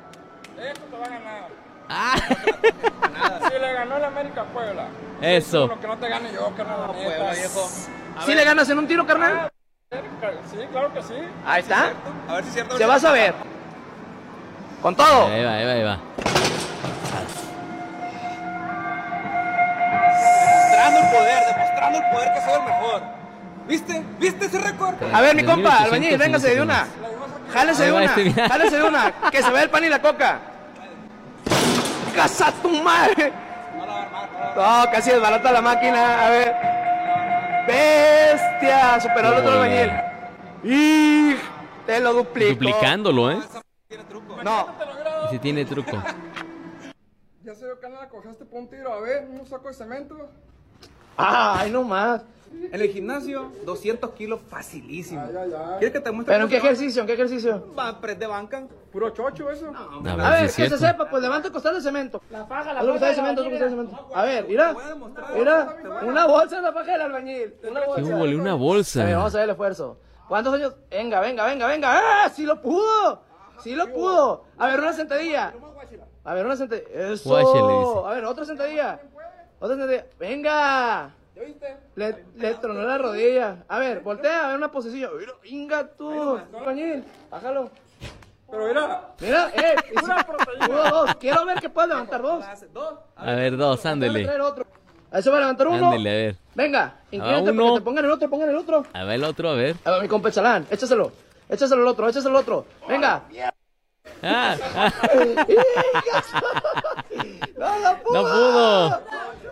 esto 0.71 0.85
te 0.91 0.97
va 0.97 1.05
a 1.05 1.09
ganar. 1.09 1.49
¡Ah! 1.89 2.17
Si 3.49 3.59
le 3.59 3.73
ganó 3.73 3.97
el 3.97 4.05
América 4.05 4.43
a 4.43 4.45
Puebla. 4.45 4.89
Eso. 5.23 5.67
Lo 5.69 5.81
que 5.81 5.87
no 5.87 5.97
te 5.97 6.09
gane 6.09 6.33
yo, 6.33 6.53
carnal. 6.55 6.93
Puebla, 6.93 7.33
viejo. 7.33 7.69
¿Sí 8.27 8.35
le 8.35 8.45
ganas 8.45 8.69
en 8.69 8.79
un 8.79 8.87
tiro, 8.87 9.07
carnal? 9.07 9.51
Sí, 9.91 10.59
claro 10.71 10.93
que 10.93 11.03
sí. 11.03 11.14
Ahí 11.45 11.62
está. 11.62 11.93
A 12.29 12.35
ver 12.35 12.43
si 12.45 12.49
es 12.49 12.55
cierto. 12.55 12.77
Se 12.77 12.85
vas 12.85 13.05
a 13.05 13.12
ver. 13.12 13.35
Con 14.83 14.95
todo. 14.95 15.27
Ahí 15.29 15.45
va, 15.45 15.55
ahí 15.55 15.64
va, 15.64 15.73
ahí 15.73 15.83
va. 15.83 15.99
Demostrando 20.37 21.01
el 21.01 21.07
poder, 21.11 21.45
demostrando 21.47 21.99
el 21.99 22.05
poder 22.11 22.35
que 22.35 22.41
soy 22.41 22.53
el 22.53 22.64
mejor. 22.64 23.16
¿Viste? 23.69 24.05
¿Viste 24.19 24.47
ese 24.47 24.59
récord? 24.59 24.95
A 25.12 25.21
ver, 25.21 25.35
mi 25.35 25.43
3.800 25.43 25.47
compa, 25.47 25.77
albañil, 25.79 26.19
véngase 26.19 26.55
de 26.55 26.62
una. 26.62 26.87
Jálese 27.53 27.85
de 27.85 27.93
una. 27.93 28.05
este. 28.05 28.33
Jálese 28.33 28.77
de 28.77 28.83
una. 28.83 29.12
Que 29.31 29.43
se 29.43 29.51
vea 29.51 29.62
el 29.62 29.71
pan 29.71 29.85
y 29.85 29.89
la 29.89 30.01
coca. 30.01 30.41
¡Casa 32.14 32.53
tu 32.62 32.71
madre! 32.83 33.33
No, 34.57 34.85
casi 34.91 35.11
desbarata 35.11 35.53
la 35.53 35.61
máquina. 35.61 36.27
A 36.27 36.31
ver. 36.31 36.55
¡Bestia! 37.67 39.01
Superó 39.01 39.29
al 39.29 39.35
otro 39.35 39.53
albañil. 39.53 39.91
¡Y! 40.64 41.37
Te 41.85 42.01
lo 42.01 42.12
duplico. 42.14 42.53
Duplicándolo, 42.53 43.31
¿eh? 43.31 43.39
No. 44.43 44.69
Y 45.27 45.31
si 45.31 45.39
tiene 45.39 45.64
truco. 45.64 46.03
Ya 47.43 47.55
se 47.55 47.64
ve 47.67 47.73
que 47.81 47.89
la 47.89 48.09
cojaste 48.09 48.45
por 48.45 48.61
un 48.61 48.69
tiro. 48.69 48.93
A 48.93 49.01
ver, 49.01 49.29
un 49.29 49.47
saco 49.47 49.69
de 49.69 49.75
cemento. 49.75 50.31
Ay, 51.17 51.71
no 51.71 51.83
más. 51.83 52.23
En 52.53 52.80
el 52.80 52.88
gimnasio, 52.90 53.53
200 53.64 54.11
kilos 54.12 54.40
facilísimo. 54.49 55.22
Ay, 55.22 55.34
ay, 55.38 55.53
ay. 55.57 55.70
¿Quieres 55.78 55.92
que 55.92 56.01
te 56.01 56.11
muestre? 56.11 56.34
¿Pero 56.34 56.44
en 56.44 56.51
qué 56.51 56.57
ejercicio? 56.57 57.01
¿En 57.03 57.07
qué 57.07 57.12
ejercicio? 57.14 57.74
Va, 57.78 58.01
press 58.01 58.18
de 58.18 58.26
banca. 58.26 58.66
Puro 58.90 59.11
chocho 59.11 59.51
eso. 59.51 59.72
A 59.74 59.99
A 60.11 60.30
ver 60.30 60.40
ver, 60.42 60.49
si 60.51 60.62
que 60.62 60.70
se 60.70 60.78
sepa, 60.78 61.09
pues 61.09 61.22
levanta 61.22 61.49
el 61.49 61.53
costal 61.53 61.74
de 61.74 61.80
cemento. 61.82 62.20
La 62.30 62.44
faja, 62.47 62.72
la 62.72 62.80
faja. 62.82 63.07
de 63.09 63.14
cemento, 63.14 63.40
haz 63.40 63.44
lo 63.44 63.51
que 63.51 63.55
está 63.57 63.64
de 63.66 63.70
cemento. 63.70 64.09
A 64.14 64.24
ver, 64.24 64.47
mira. 64.49 64.74
Mira, 65.36 65.76
una 66.03 66.26
bolsa 66.26 66.57
de 66.57 66.62
la 66.62 66.72
faja 66.72 66.92
del 66.92 67.03
albañil. 67.03 67.55
Una 67.70 67.80
¿Qué 67.80 67.86
bolsa. 67.86 68.03
hubo? 68.03 68.24
Una 68.24 68.51
A 68.51 68.55
ver, 68.55 68.55
bolsa. 68.55 69.05
vamos 69.05 69.34
a 69.34 69.38
ver 69.38 69.44
el 69.44 69.51
esfuerzo. 69.51 69.99
¿Cuántos 70.28 70.55
años? 70.55 70.74
Venga, 70.90 71.20
venga, 71.20 71.44
venga, 71.47 71.66
venga. 71.68 72.01
¡Ah! 72.24 72.28
¡Sí 72.30 72.44
lo 72.44 72.61
pudo! 72.61 73.22
¡Sí 73.62 73.74
lo 73.76 73.92
pudo! 73.92 74.44
A 74.59 74.66
ver, 74.66 74.80
una 74.80 74.92
sentadilla. 74.92 75.53
A 76.24 76.34
ver, 76.34 76.44
una 76.47 76.57
sentadilla. 76.57 76.88
Eso. 77.12 78.07
A 78.09 78.14
ver, 78.14 78.24
otra 78.24 78.44
sentadilla. 78.44 78.99
Otra 79.61 79.76
sentadilla. 79.76 80.07
¡Venga! 80.18 81.14
¿Ya 81.37 81.43
viste? 81.43 81.76
Le, 81.97 82.24
le 82.37 82.55
tronó 82.55 82.82
la 82.82 82.97
rodilla. 82.97 83.59
A 83.68 83.78
ver, 83.78 84.01
voltea 84.01 84.45
a 84.45 84.47
ver 84.49 84.57
una 84.57 84.70
posición. 84.72 85.11
Mira, 85.18 85.32
Venga 85.43 85.87
tú. 85.87 86.41
Albañil, 86.57 87.05
bájalo. 87.30 87.70
Pero 88.51 88.66
mira, 88.68 89.03
Mira, 89.20 89.51
eh. 89.55 89.74
si- 89.89 89.95
Pura 89.95 90.24
proteína. 90.24 90.66
pudo 90.66 90.89
dos. 90.91 91.14
Quiero 91.16 91.45
ver 91.45 91.61
que 91.61 91.68
puedes 91.68 91.91
levantar 91.91 92.22
dos. 92.22 92.43
Dos. 92.72 92.95
A 93.16 93.32
ver, 93.32 93.55
dos, 93.57 93.84
ándele. 93.84 94.26
A 95.11 95.18
eso 95.18 95.30
va 95.30 95.37
a 95.37 95.41
levantar 95.41 95.68
uno. 95.68 95.91
Ándele, 95.91 96.11
a 96.11 96.14
ver. 96.14 96.37
Venga, 96.55 97.01
inclínate 97.11 97.51
uno. 97.51 97.62
porque 97.64 97.80
te 97.80 97.84
pongan 97.84 98.05
el 98.07 98.11
otro, 98.11 98.30
pongan 98.30 98.49
el 98.49 98.57
otro. 98.57 98.87
A 98.95 99.05
ver 99.05 99.14
el 99.16 99.24
otro, 99.24 99.51
a 99.51 99.55
ver. 99.55 99.76
A 99.84 99.91
ver, 99.91 100.03
mi 100.03 100.09
compa 100.09 100.30
Chalán, 100.30 100.66
échaselo. 100.70 101.12
Échaselo 101.51 101.82
al 101.82 101.89
otro, 101.89 102.09
échaselo 102.09 102.37
al 102.39 102.43
otro. 102.43 102.64
Venga. 102.89 103.24
Ah, 104.22 104.57
ah, 104.74 104.93
¡No 107.59 107.78
la 107.80 107.99
pudo! 108.03 108.91
no 108.91 109.01
pudo. 109.01 109.45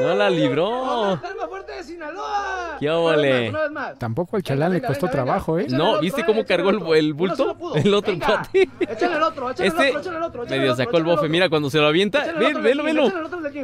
No 0.00 0.14
la 0.14 0.28
libró. 0.28 0.70
¡Vamos, 0.82 1.20
calma 1.20 1.48
fuerte 1.48 1.72
de 1.72 1.82
Sinaloa! 1.84 2.76
¿Qué 2.78 2.90
óvole? 2.90 3.52
Tampoco 3.98 4.36
al 4.36 4.42
chalán 4.42 4.72
le 4.74 4.80
costó 4.82 5.06
venga, 5.06 5.12
venga. 5.12 5.24
trabajo, 5.24 5.58
¿eh? 5.58 5.66
No, 5.70 6.00
¿viste 6.00 6.20
eh, 6.20 6.24
cómo 6.26 6.44
cargó 6.44 6.70
el- 6.94 7.14
bulto? 7.14 7.56
El 7.74 7.94
otro 7.94 8.12
Venga, 8.12 8.26
empate. 8.26 8.68
Échale 8.80 9.16
el 9.16 9.22
otro, 9.22 9.50
échale 9.50 9.68
el 9.68 9.72
Este 9.74 9.88
otro, 9.88 10.00
échale 10.00 10.16
el 10.16 10.22
otro. 10.22 10.44
medio 10.46 10.76
sacó 10.76 10.96
el 10.98 11.04
bofe. 11.04 11.28
Mira, 11.28 11.48
cuando 11.48 11.70
se 11.70 11.78
lo 11.78 11.86
avienta. 11.86 12.24
Velo, 12.34 12.60
velo. 12.60 12.82
Velo. 12.84 13.10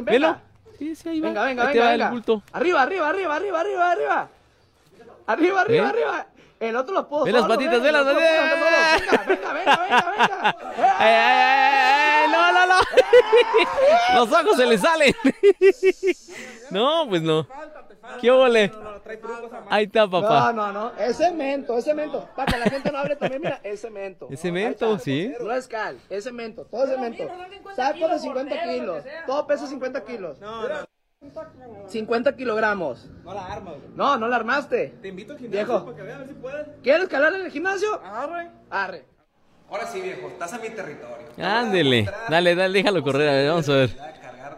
venga. 0.03 0.39
Sí, 0.79 0.95
sí, 0.95 1.09
ahí 1.09 1.21
va. 1.21 1.27
Venga, 1.27 1.43
venga, 1.45 1.65
venga, 1.65 1.93
el 1.93 2.09
bulto. 2.11 2.41
Arriba, 2.51 2.81
arriba, 2.81 3.09
arriba, 3.09 3.35
arriba, 3.35 3.59
arriba, 3.61 3.91
arriba. 3.91 4.29
Arriba, 5.27 5.61
arriba, 5.61 5.85
¿Eh? 5.85 5.89
arriba. 5.89 6.27
El 6.59 6.75
otro 6.77 6.93
lo 6.93 7.07
pudo 7.07 7.25
Ve 7.25 7.31
las 7.31 7.45
patitas, 7.45 7.73
ve, 7.73 7.79
ve 7.79 7.91
las 7.91 8.03
patitas. 8.05 9.27
Venga, 9.27 9.53
venga, 9.53 9.53
venga, 9.53 9.77
venga, 9.87 10.55
¡No, 12.73 12.79
no, 12.79 14.19
no! 14.19 14.19
Los 14.25 14.31
ojos 14.31 14.57
se 14.57 14.65
le 14.65 14.77
salen. 14.77 15.13
No, 16.71 17.05
pues 17.07 17.21
no. 17.21 17.47
¿Qué 18.19 18.31
ole? 18.31 18.71
Ahí 19.69 19.83
está, 19.85 20.01
No, 20.07 20.09
papá. 20.11 20.51
no, 20.53 20.71
no. 20.71 20.91
Es 20.97 21.17
cemento, 21.17 21.77
es 21.77 21.83
cemento. 21.85 22.27
Para 22.35 22.51
que 22.51 22.57
la 22.59 22.65
gente 22.65 22.91
no 22.91 22.97
hable 22.97 23.15
también, 23.15 23.41
mira, 23.43 23.59
es 23.63 23.81
cemento. 23.81 24.27
Es 24.31 24.39
cemento, 24.39 24.97
sí. 24.97 25.31
No 25.39 25.51
es 25.53 25.67
cal, 25.67 25.99
es 26.09 26.23
cemento, 26.23 26.65
todo 26.65 26.85
es 26.85 26.89
cemento. 26.89 27.25
Saco 27.75 28.07
de 28.07 28.17
50 28.17 28.63
kilos, 28.63 29.03
todo 29.27 29.45
pesa 29.45 29.67
50 29.67 30.03
kilos. 30.03 30.39
No, 30.39 30.67
no, 30.67 30.87
50 31.87 32.35
kilogramos. 32.35 33.07
no 33.23 33.33
la 33.33 33.45
armas. 33.45 33.75
güey. 33.75 33.89
No, 33.95 34.17
no 34.17 34.27
la 34.27 34.35
armaste. 34.37 34.95
Te 35.01 35.07
invito 35.09 35.33
al 35.33 35.39
gimnasio 35.39 35.65
Viejo. 35.65 35.85
para 35.85 35.95
que 35.97 36.03
veas 36.03 36.15
a 36.15 36.19
ver 36.19 36.27
si 36.29 36.33
puedes. 36.33 36.67
¿Quieres 36.81 37.07
calar 37.07 37.33
en 37.35 37.41
el 37.45 37.51
gimnasio? 37.51 37.93
agarre. 38.03 38.49
Arre. 38.69 39.05
Ahora 39.69 39.87
sí, 39.87 40.01
viejo, 40.01 40.27
estás 40.27 40.53
en 40.53 40.61
mi 40.61 40.69
territorio. 40.69 41.17
Ándele. 41.41 42.09
Dale, 42.29 42.55
dale, 42.55 42.73
déjalo 42.79 43.01
correr. 43.01 43.29
A 43.29 43.31
ver, 43.33 43.49
vamos 43.49 43.69
a 43.69 43.73
ver. 43.73 43.89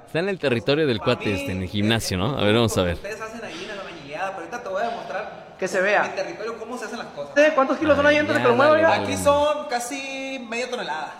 Está 0.08 0.20
en 0.20 0.30
el 0.30 0.39
territorio 0.39 0.88
del 0.88 0.99
cuate 0.99 1.34
este, 1.34 1.51
en 1.51 1.62
el 1.64 1.70
gimnasio, 1.70 2.18
¿no? 2.18 2.38
A 2.38 2.43
ver, 2.43 2.53
vamos 2.53 2.78
a 2.78 2.84
ver. 2.84 2.95
Ustedes 2.95 3.22
hacen 3.22 3.43
ahí 3.43 3.68
en 3.70 3.78
la 3.78 3.84
bañillada, 3.84 4.28
pero 4.32 4.39
ahorita 4.39 4.64
te 4.64 4.70
voy 4.70 4.84
a 4.84 4.89
demostrar 4.89 5.45
Que 5.58 5.68
se 5.68 5.78
en 5.78 5.84
mi 5.84 5.89
vea. 5.89 6.16
territorio 6.16 6.58
cómo 6.58 6.78
se 6.78 6.86
hacen 6.86 6.99
las 6.99 7.08
cosas. 7.08 7.38
¿Eh? 7.38 7.51
¿Cuántos 7.56 7.78
kilos 7.78 7.95
son 7.95 8.06
ahí 8.06 8.18
antes 8.18 8.36
de 8.36 8.41
que 8.41 8.47
lo 8.47 8.56
mueva. 8.56 8.93
Aquí 8.93 9.16
son 9.18 9.68
casi 9.70 10.45
media 10.49 10.70
tonelada. 10.70 11.14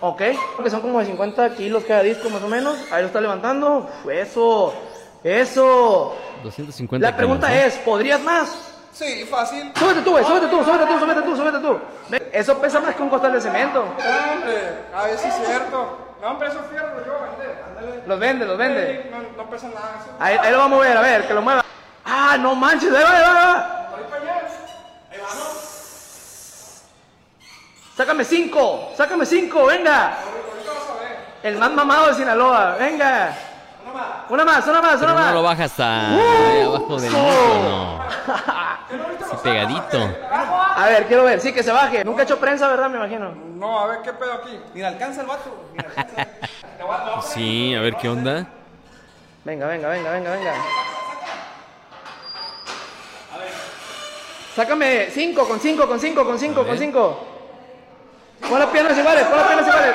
Ok, 0.00 0.22
porque 0.56 0.70
son 0.70 0.80
como 0.80 0.98
de 0.98 1.06
50 1.06 1.54
kilos 1.54 1.84
cada 1.84 2.02
disco 2.02 2.28
más 2.30 2.42
o 2.42 2.48
menos. 2.48 2.76
Ahí 2.90 3.02
lo 3.02 3.06
está 3.06 3.20
levantando. 3.20 3.88
Eso, 4.10 4.74
eso. 5.22 6.16
250 6.42 7.08
La 7.08 7.16
pregunta 7.16 7.46
kilos, 7.48 7.62
¿no? 7.62 7.68
es, 7.68 7.74
¿podrías 7.78 8.20
más? 8.22 8.71
Sí, 8.92 9.24
fácil. 9.24 9.72
Súbete 9.74 10.02
tú, 10.02 10.10
güey, 10.10 10.24
súbete 10.24 10.46
tú, 10.48 10.62
súbete 10.64 10.86
tú, 10.86 10.98
súbete 10.98 11.22
tú, 11.22 11.36
súbete 11.36 11.58
tú. 11.58 11.80
Eso 12.32 12.58
pesa 12.58 12.80
más 12.80 12.94
que 12.94 13.02
un 13.02 13.08
costal 13.08 13.32
de 13.32 13.40
cemento. 13.40 13.80
Hombre, 13.82 14.84
a 14.94 15.02
ver 15.04 15.18
si 15.18 15.28
es 15.28 15.34
cierto. 15.46 15.98
No, 16.20 16.28
hombre, 16.28 16.48
eso 16.48 16.60
fierro 16.70 16.94
lo 16.94 17.00
llevo 17.04 17.16
a 17.16 17.30
vender. 17.30 17.64
Ándale. 17.68 18.02
Los 18.06 18.18
vende, 18.20 18.44
los 18.46 18.58
vende. 18.58 19.10
No, 19.10 19.42
no 19.42 19.50
pesa 19.50 19.68
nada 19.68 19.96
eso. 20.00 20.10
Ahí, 20.20 20.36
ahí 20.40 20.52
lo 20.52 20.58
vamos 20.58 20.78
a 20.84 20.88
ver, 20.88 20.96
a 20.96 21.00
ver, 21.00 21.26
que 21.26 21.34
lo 21.34 21.42
mueva. 21.42 21.64
Ah, 22.04 22.36
no 22.38 22.54
manches, 22.54 22.94
ahí 22.94 23.02
va, 23.02 23.10
ahí 23.10 23.22
va, 23.22 23.28
ahí 23.28 23.34
va. 23.34 23.88
Ahí 25.10 25.18
allá. 25.20 25.28
Sácame 27.96 28.24
cinco, 28.24 28.90
sácame 28.96 29.26
cinco, 29.26 29.66
venga. 29.66 30.14
El 31.42 31.56
más 31.58 31.70
mamado 31.72 32.08
de 32.08 32.14
Sinaloa, 32.14 32.76
venga. 32.78 33.36
Una 34.28 34.44
más, 34.44 34.66
una 34.66 34.80
más, 34.80 35.02
una 35.02 35.14
Pero 35.14 35.26
no 35.26 35.32
lo 35.34 35.42
más. 35.42 35.50
baja 35.50 35.64
hasta 35.64 36.10
ahí 36.14 36.62
abajo 36.62 36.96
del 37.00 37.10
muslo, 37.10 37.62
no. 37.62 38.04
Sí, 38.92 39.36
pegadito. 39.42 40.10
A 40.30 40.86
ver, 40.86 41.06
quiero 41.06 41.24
ver, 41.24 41.40
sí, 41.40 41.52
que 41.52 41.62
se 41.62 41.72
baje. 41.72 42.04
Nunca 42.04 42.22
ha 42.22 42.24
hecho 42.24 42.38
prensa, 42.38 42.68
¿verdad? 42.68 42.90
Me 42.90 42.98
imagino. 42.98 43.34
No, 43.56 43.80
a 43.80 43.86
ver 43.86 44.02
qué 44.02 44.12
pedo 44.12 44.32
aquí. 44.34 44.60
Mira, 44.74 44.88
alcanza 44.88 45.22
el 45.22 45.26
vato. 45.26 45.68
Mira, 45.72 45.88
alcanza. 45.88 46.26
Sí, 47.22 47.74
a 47.74 47.80
ver 47.80 47.94
qué 47.96 48.08
onda. 48.08 48.44
Venga, 49.44 49.66
venga, 49.68 49.88
venga, 49.88 50.10
venga, 50.10 50.30
venga. 50.32 50.54
Sácame 54.56 55.08
cinco, 55.10 55.46
con 55.48 55.58
cinco, 55.60 55.86
con 55.86 55.98
cinco, 55.98 56.24
con 56.24 56.38
cinco, 56.38 56.66
con 56.66 56.76
cinco. 56.76 57.24
Pon 58.48 58.58
las 58.58 58.68
piernas 58.68 58.98
iguales, 58.98 59.24
pon 59.24 59.38
las 59.38 59.46
piernas 59.46 59.68
iguales. 59.68 59.94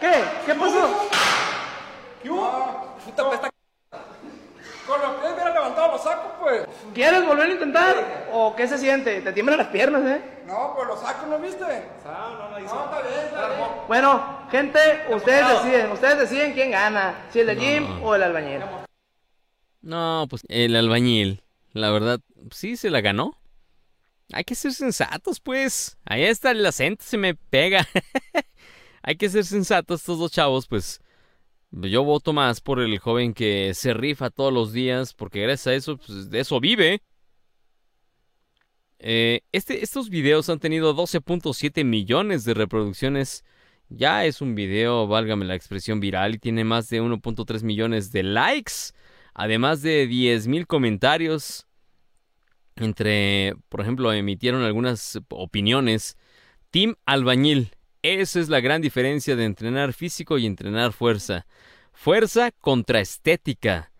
¿Qué? 0.00 0.24
¿Qué 0.44 0.54
pasó? 0.54 1.08
¿Qué 2.22 2.30
hubo? 2.30 2.96
Puta 3.04 3.30
pesta. 3.30 3.50
Con 4.86 5.00
lo 5.00 5.20
que 5.20 5.32
hubiera 5.32 5.50
levantado 5.50 5.92
los 5.92 6.02
sacos, 6.02 6.32
pues. 6.46 6.64
¿Quieres 6.94 7.26
volver 7.26 7.50
a 7.50 7.52
intentar? 7.52 8.28
¿O 8.32 8.54
qué 8.54 8.68
se 8.68 8.78
siente? 8.78 9.20
Te 9.20 9.32
tiemblan 9.32 9.58
las 9.58 9.66
piernas, 9.68 10.02
¿eh? 10.06 10.22
No, 10.46 10.74
pues 10.76 10.86
los 10.86 11.00
sacos, 11.00 11.28
¿no 11.28 11.40
viste? 11.40 11.64
No, 12.04 12.38
no, 12.38 12.50
no, 12.50 12.58
está 12.58 13.02
bien, 13.02 13.26
está 13.26 13.48
bien. 13.48 13.60
Bueno, 13.88 14.46
gente, 14.48 14.78
ustedes 15.10 15.48
deciden, 15.48 15.90
ustedes 15.90 16.18
deciden 16.18 16.52
quién 16.52 16.70
gana, 16.70 17.26
si 17.32 17.40
el 17.40 17.48
de 17.48 17.56
Jim 17.56 18.02
o 18.04 18.14
el 18.14 18.22
albañil. 18.22 18.60
No, 19.82 20.26
pues 20.30 20.42
el 20.48 20.76
albañil, 20.76 21.42
la 21.72 21.90
verdad, 21.90 22.20
sí 22.52 22.76
se 22.76 22.90
la 22.90 23.00
ganó. 23.00 23.36
Hay 24.32 24.44
que 24.44 24.54
ser 24.54 24.72
sensatos, 24.72 25.40
pues. 25.40 25.98
Ahí 26.04 26.22
está 26.22 26.52
el 26.52 26.64
acento, 26.64 27.04
se 27.04 27.16
me 27.16 27.34
pega. 27.34 27.86
Hay 29.02 29.16
que 29.16 29.28
ser 29.28 29.44
sensatos 29.44 30.00
estos 30.00 30.20
dos 30.20 30.30
chavos, 30.30 30.68
pues. 30.68 31.00
Yo 31.70 32.04
voto 32.04 32.32
más 32.32 32.60
por 32.60 32.80
el 32.80 32.98
joven 32.98 33.34
que 33.34 33.74
se 33.74 33.92
rifa 33.92 34.30
todos 34.30 34.52
los 34.52 34.72
días, 34.72 35.14
porque 35.14 35.42
gracias 35.42 35.66
a 35.66 35.74
eso, 35.74 35.96
pues 35.98 36.30
de 36.30 36.40
eso 36.40 36.60
vive. 36.60 37.02
Eh, 38.98 39.42
este, 39.52 39.82
estos 39.84 40.08
videos 40.08 40.48
han 40.48 40.58
tenido 40.58 40.94
12.7 40.94 41.84
millones 41.84 42.44
de 42.44 42.54
reproducciones. 42.54 43.44
Ya 43.88 44.24
es 44.24 44.40
un 44.40 44.54
video, 44.54 45.06
válgame 45.06 45.44
la 45.44 45.54
expresión 45.54 46.00
viral, 46.00 46.36
y 46.36 46.38
tiene 46.38 46.64
más 46.64 46.88
de 46.88 47.02
1.3 47.02 47.62
millones 47.62 48.10
de 48.10 48.22
likes, 48.22 48.72
además 49.34 49.82
de 49.82 50.08
10.000 50.08 50.66
comentarios. 50.66 51.66
Entre, 52.76 53.54
por 53.68 53.80
ejemplo, 53.80 54.12
emitieron 54.12 54.62
algunas 54.62 55.18
opiniones. 55.30 56.16
Team 56.70 56.96
Albañil. 57.06 57.75
Esa 58.02 58.40
es 58.40 58.48
la 58.48 58.60
gran 58.60 58.82
diferencia 58.82 59.36
de 59.36 59.44
entrenar 59.44 59.92
físico 59.92 60.38
y 60.38 60.46
entrenar 60.46 60.92
fuerza. 60.92 61.46
Fuerza 61.92 62.50
contra 62.52 63.00
estética. 63.00 63.92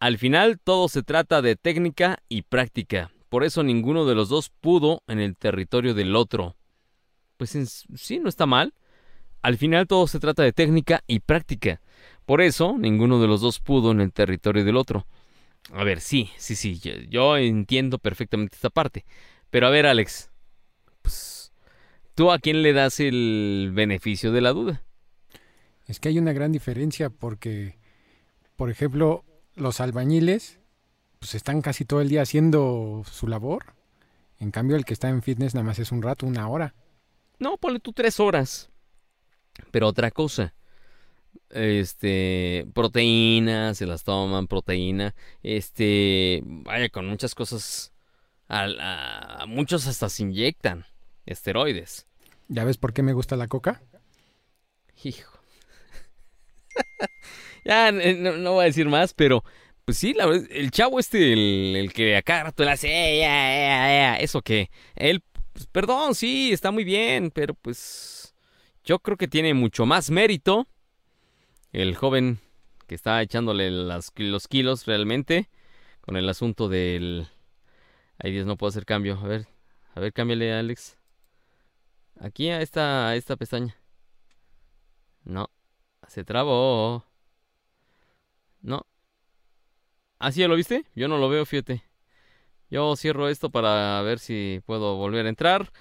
Al 0.00 0.18
final 0.18 0.58
todo 0.58 0.88
se 0.88 1.02
trata 1.02 1.42
de 1.42 1.56
técnica 1.56 2.18
y 2.28 2.42
práctica. 2.42 3.12
Por 3.28 3.44
eso 3.44 3.62
ninguno 3.62 4.04
de 4.04 4.14
los 4.14 4.28
dos 4.28 4.50
pudo 4.50 5.02
en 5.06 5.20
el 5.20 5.36
territorio 5.36 5.94
del 5.94 6.16
otro. 6.16 6.56
Pues 7.36 7.56
sí 7.94 8.18
no 8.18 8.28
está 8.28 8.46
mal. 8.46 8.74
Al 9.42 9.56
final 9.56 9.86
todo 9.86 10.06
se 10.06 10.20
trata 10.20 10.42
de 10.42 10.52
técnica 10.52 11.02
y 11.06 11.20
práctica. 11.20 11.80
Por 12.26 12.40
eso 12.40 12.76
ninguno 12.78 13.20
de 13.20 13.26
los 13.26 13.40
dos 13.40 13.58
pudo 13.58 13.90
en 13.90 14.00
el 14.00 14.12
territorio 14.12 14.64
del 14.64 14.76
otro. 14.76 15.06
A 15.72 15.84
ver, 15.84 16.00
sí, 16.00 16.30
sí, 16.36 16.56
sí, 16.56 16.78
yo, 16.78 16.92
yo 17.08 17.36
entiendo 17.36 17.98
perfectamente 17.98 18.56
esta 18.56 18.70
parte. 18.70 19.04
Pero 19.50 19.66
a 19.66 19.70
ver, 19.70 19.86
Alex, 19.86 20.30
pues, 21.02 21.41
¿tú 22.14 22.30
a 22.30 22.38
quién 22.38 22.62
le 22.62 22.72
das 22.72 23.00
el 23.00 23.70
beneficio 23.74 24.32
de 24.32 24.40
la 24.40 24.50
duda? 24.52 24.82
Es 25.86 26.00
que 26.00 26.08
hay 26.08 26.18
una 26.18 26.32
gran 26.32 26.52
diferencia 26.52 27.10
porque, 27.10 27.76
por 28.56 28.70
ejemplo, 28.70 29.24
los 29.54 29.80
albañiles 29.80 30.58
pues 31.18 31.34
están 31.34 31.62
casi 31.62 31.84
todo 31.84 32.00
el 32.00 32.08
día 32.08 32.22
haciendo 32.22 33.04
su 33.10 33.28
labor. 33.28 33.74
En 34.38 34.50
cambio, 34.50 34.76
el 34.76 34.84
que 34.84 34.92
está 34.92 35.08
en 35.08 35.22
fitness 35.22 35.54
nada 35.54 35.64
más 35.64 35.78
es 35.78 35.92
un 35.92 36.02
rato, 36.02 36.26
una 36.26 36.48
hora. 36.48 36.74
No, 37.38 37.56
ponle 37.58 37.78
tú 37.78 37.92
tres 37.92 38.18
horas. 38.18 38.70
Pero 39.70 39.86
otra 39.88 40.10
cosa. 40.10 40.54
Este, 41.50 42.66
proteína, 42.74 43.74
se 43.74 43.86
las 43.86 44.02
toman, 44.04 44.46
proteína. 44.48 45.14
Este, 45.42 46.42
vaya, 46.44 46.88
con 46.88 47.06
muchas 47.06 47.34
cosas. 47.34 47.92
A, 48.48 48.64
a- 48.64 49.42
a 49.42 49.46
muchos 49.46 49.86
hasta 49.86 50.08
se 50.08 50.24
inyectan 50.24 50.84
esteroides. 51.26 52.06
¿Ya 52.48 52.64
ves 52.64 52.76
por 52.78 52.92
qué 52.92 53.02
me 53.02 53.12
gusta 53.12 53.36
la 53.36 53.48
coca? 53.48 53.82
Hijo. 55.04 55.38
ya, 57.64 57.92
no, 57.92 58.32
no 58.36 58.52
voy 58.52 58.62
a 58.62 58.66
decir 58.66 58.88
más, 58.88 59.14
pero 59.14 59.44
pues 59.84 59.98
sí, 59.98 60.14
la 60.14 60.26
verdad, 60.26 60.46
el 60.50 60.70
chavo 60.70 60.98
este, 61.00 61.32
el, 61.32 61.76
el 61.76 61.92
que 61.92 62.16
a 62.16 62.22
cada 62.22 62.44
rato 62.44 62.64
le 62.64 62.70
hace, 62.70 62.88
"Eh, 62.88 63.18
ya, 63.20 63.26
ya, 63.26 64.14
ya", 64.14 64.16
eso 64.16 64.42
que, 64.42 64.70
él, 64.94 65.22
pues, 65.52 65.66
perdón, 65.66 66.14
sí, 66.14 66.52
está 66.52 66.70
muy 66.70 66.84
bien, 66.84 67.30
pero 67.30 67.54
pues 67.54 68.34
yo 68.84 68.98
creo 69.00 69.16
que 69.16 69.28
tiene 69.28 69.54
mucho 69.54 69.86
más 69.86 70.10
mérito 70.10 70.68
el 71.72 71.94
joven 71.96 72.38
que 72.86 72.94
está 72.94 73.22
echándole 73.22 73.70
las- 73.70 74.12
los 74.16 74.48
kilos 74.48 74.86
realmente 74.86 75.48
con 76.00 76.16
el 76.16 76.28
asunto 76.28 76.68
del... 76.68 77.28
Ay 78.18 78.32
Dios, 78.32 78.46
no 78.46 78.56
puedo 78.56 78.68
hacer 78.70 78.84
cambio. 78.84 79.18
A 79.22 79.26
ver, 79.26 79.46
a 79.94 80.00
ver, 80.00 80.12
cámbiale, 80.12 80.52
Alex. 80.52 80.98
Aquí 82.22 82.50
a 82.50 82.60
esta, 82.60 83.16
esta 83.16 83.34
pestaña. 83.36 83.76
No. 85.24 85.50
Se 86.06 86.22
trabó. 86.24 87.04
No. 88.60 88.86
¿Ah, 90.20 90.30
sí 90.30 90.40
ya 90.40 90.46
lo 90.48 90.54
viste? 90.54 90.84
Yo 90.94 91.08
no 91.08 91.18
lo 91.18 91.28
veo, 91.28 91.44
fíjate. 91.44 91.82
Yo 92.70 92.94
cierro 92.94 93.28
esto 93.28 93.50
para 93.50 94.00
ver 94.02 94.20
si 94.20 94.60
puedo 94.66 94.96
volver 94.96 95.26
a 95.26 95.30
entrar. 95.30 95.72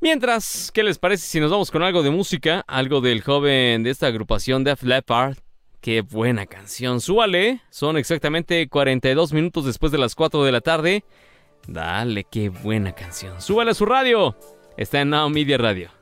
Mientras, 0.00 0.72
¿qué 0.72 0.82
les 0.82 0.98
parece 0.98 1.26
si 1.26 1.38
nos 1.38 1.50
vamos 1.50 1.70
con 1.70 1.82
algo 1.82 2.02
de 2.02 2.10
música? 2.10 2.64
Algo 2.66 3.02
del 3.02 3.22
joven 3.22 3.82
de 3.82 3.90
esta 3.90 4.06
agrupación 4.06 4.64
Def 4.64 4.82
Leppard. 4.82 5.36
Qué 5.82 6.00
buena 6.00 6.46
canción. 6.46 7.02
Súbale. 7.02 7.60
Son 7.68 7.98
exactamente 7.98 8.68
42 8.70 9.34
minutos 9.34 9.66
después 9.66 9.92
de 9.92 9.98
las 9.98 10.14
4 10.14 10.44
de 10.44 10.52
la 10.52 10.62
tarde. 10.62 11.04
Dale, 11.66 12.24
qué 12.24 12.48
buena 12.48 12.92
canción. 12.94 13.42
Súbale 13.42 13.72
a 13.72 13.74
su 13.74 13.84
radio. 13.84 14.34
Está 14.76 15.00
en 15.02 15.10
Now 15.10 15.28
Media 15.28 15.58
Radio. 15.58 16.01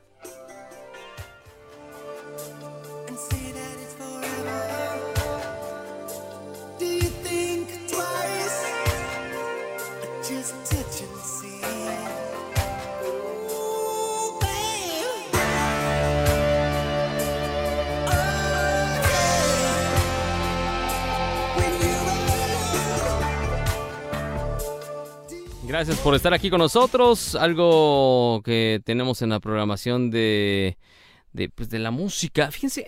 Gracias 25.81 25.97
por 26.01 26.13
estar 26.13 26.31
aquí 26.31 26.51
con 26.51 26.59
nosotros. 26.59 27.33
Algo 27.33 28.43
que 28.45 28.79
tenemos 28.85 29.23
en 29.23 29.29
la 29.31 29.39
programación 29.39 30.11
de, 30.11 30.77
de, 31.33 31.49
pues, 31.49 31.73
la 31.73 31.89
música. 31.89 32.51
Fíjense, 32.51 32.87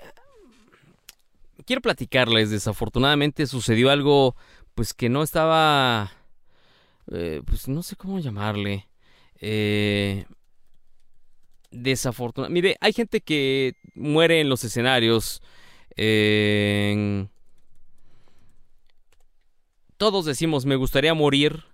quiero 1.66 1.82
platicarles. 1.82 2.52
Desafortunadamente 2.52 3.48
sucedió 3.48 3.90
algo 3.90 4.36
pues 4.76 4.94
que 4.94 5.10
no 5.10 5.24
estaba, 5.24 6.12
eh, 7.12 7.42
pues 7.48 7.68
no 7.68 7.82
sé 7.82 7.96
cómo 7.96 8.20
llamarle. 8.20 8.88
Eh, 9.42 10.26
desafortunado. 11.72 12.54
Mire, 12.54 12.78
hay 12.80 12.94
gente 12.94 13.22
que 13.22 13.74
muere 13.96 14.40
en 14.40 14.50
los 14.50 14.64
escenarios. 14.64 15.42
en- 15.96 17.28
Todos 19.98 20.26
decimos, 20.26 20.68
me 20.68 20.76
gustaría 20.76 21.16
morir 21.16 21.73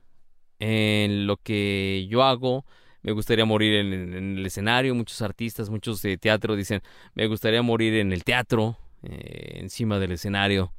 en 0.60 1.28
lo 1.28 1.38
que 1.38 2.07
yo 2.10 2.24
hago. 2.24 2.66
Me 3.01 3.12
gustaría 3.14 3.45
morir 3.45 3.76
en, 3.76 4.38
el 4.38 4.45
escenario. 4.45 4.93
Muchos 4.95 5.22
artistas, 5.22 5.70
muchos 5.70 6.01
de 6.01 6.18
teatro 6.18 6.55
dicen, 6.55 6.82
me 7.16 7.28
gustaría 7.28 7.62
morir 7.62 7.95
en 7.95 8.12
el 8.12 8.24
teatro, 8.24 8.78
eh, 9.03 9.60
encima 9.60 9.99
del 9.99 10.12
escenario. 10.12 10.74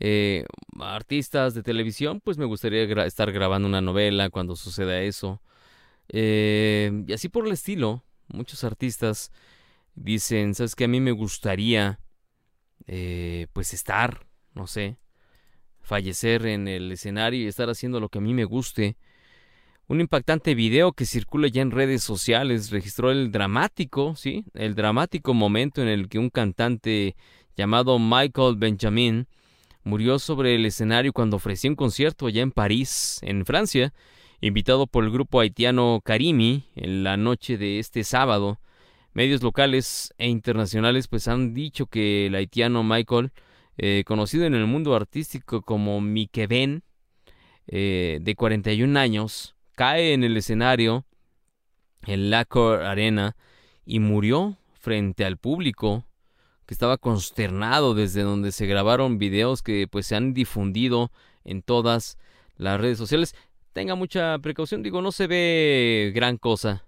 Eh, 0.00 0.44
artistas 0.80 1.54
de 1.54 1.62
televisión, 1.62 2.20
pues 2.20 2.38
me 2.38 2.44
gustaría 2.44 2.82
estar 3.04 3.30
grabando 3.32 3.68
una 3.68 3.80
novela 3.80 4.30
cuando 4.30 4.56
suceda 4.56 5.00
eso. 5.00 5.40
Eh, 6.08 7.04
y 7.06 7.12
así 7.12 7.28
por 7.28 7.46
el 7.46 7.52
estilo, 7.52 8.04
muchos 8.28 8.64
artistas 8.64 9.32
dicen, 9.94 10.54
¿sabes 10.54 10.74
qué? 10.74 10.84
A 10.84 10.88
mí 10.88 11.00
me 11.00 11.12
gustaría, 11.12 12.00
eh, 12.86 13.46
pues 13.52 13.72
estar, 13.74 14.26
no 14.54 14.66
sé, 14.66 14.98
fallecer 15.84 16.46
en 16.46 16.66
el 16.66 16.90
escenario 16.90 17.40
y 17.40 17.46
estar 17.46 17.68
haciendo 17.70 18.00
lo 18.00 18.08
que 18.08 18.18
a 18.18 18.22
mí 18.22 18.34
me 18.34 18.44
guste. 18.44 18.96
Un 19.86 20.00
impactante 20.00 20.54
video 20.54 20.92
que 20.92 21.04
circula 21.04 21.48
ya 21.48 21.60
en 21.60 21.70
redes 21.70 22.02
sociales 22.02 22.70
registró 22.70 23.10
el 23.10 23.30
dramático, 23.30 24.16
sí, 24.16 24.44
el 24.54 24.74
dramático 24.74 25.34
momento 25.34 25.82
en 25.82 25.88
el 25.88 26.08
que 26.08 26.18
un 26.18 26.30
cantante 26.30 27.16
llamado 27.54 27.98
Michael 27.98 28.56
Benjamin 28.56 29.26
murió 29.82 30.18
sobre 30.18 30.54
el 30.54 30.64
escenario 30.64 31.12
cuando 31.12 31.36
ofrecía 31.36 31.70
un 31.70 31.76
concierto 31.76 32.26
allá 32.26 32.40
en 32.40 32.50
París, 32.50 33.18
en 33.22 33.44
Francia, 33.44 33.92
invitado 34.40 34.86
por 34.86 35.04
el 35.04 35.10
grupo 35.10 35.40
haitiano 35.40 36.00
Karimi 36.02 36.64
en 36.74 37.04
la 37.04 37.18
noche 37.18 37.58
de 37.58 37.78
este 37.78 38.04
sábado. 38.04 38.58
Medios 39.12 39.42
locales 39.42 40.12
e 40.18 40.28
internacionales 40.28 41.08
pues 41.08 41.28
han 41.28 41.54
dicho 41.54 41.86
que 41.86 42.26
el 42.26 42.34
haitiano 42.34 42.82
Michael, 42.82 43.32
eh, 43.76 44.04
conocido 44.06 44.44
en 44.44 44.54
el 44.54 44.66
mundo 44.66 44.94
artístico 44.94 45.62
como 45.62 46.00
Mike 46.00 46.46
Ben, 46.46 46.82
eh, 47.66 48.18
de 48.20 48.34
41 48.34 48.98
años, 48.98 49.54
cae 49.74 50.12
en 50.12 50.22
el 50.22 50.36
escenario 50.36 51.04
en 52.06 52.30
Lacor 52.30 52.82
Arena 52.82 53.36
y 53.86 54.00
murió 54.00 54.56
frente 54.74 55.24
al 55.24 55.38
público 55.38 56.04
que 56.66 56.74
estaba 56.74 56.98
consternado 56.98 57.94
desde 57.94 58.22
donde 58.22 58.52
se 58.52 58.66
grabaron 58.66 59.18
videos 59.18 59.62
que 59.62 59.86
pues 59.90 60.06
se 60.06 60.16
han 60.16 60.34
difundido 60.34 61.10
en 61.44 61.62
todas 61.62 62.18
las 62.56 62.80
redes 62.80 62.98
sociales. 62.98 63.34
Tenga 63.72 63.94
mucha 63.94 64.38
precaución, 64.38 64.82
digo, 64.82 65.02
no 65.02 65.12
se 65.12 65.26
ve 65.26 66.12
gran 66.14 66.36
cosa, 66.36 66.84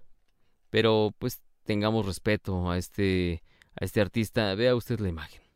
pero 0.69 1.13
pues 1.19 1.41
tengamos 1.65 2.05
respeto 2.05 2.71
a 2.71 2.77
este 2.77 3.43
a 3.79 3.85
este 3.85 4.01
artista. 4.01 4.55
Vea 4.55 4.75
usted 4.75 4.99
la 4.99 5.09
imagen. 5.09 5.46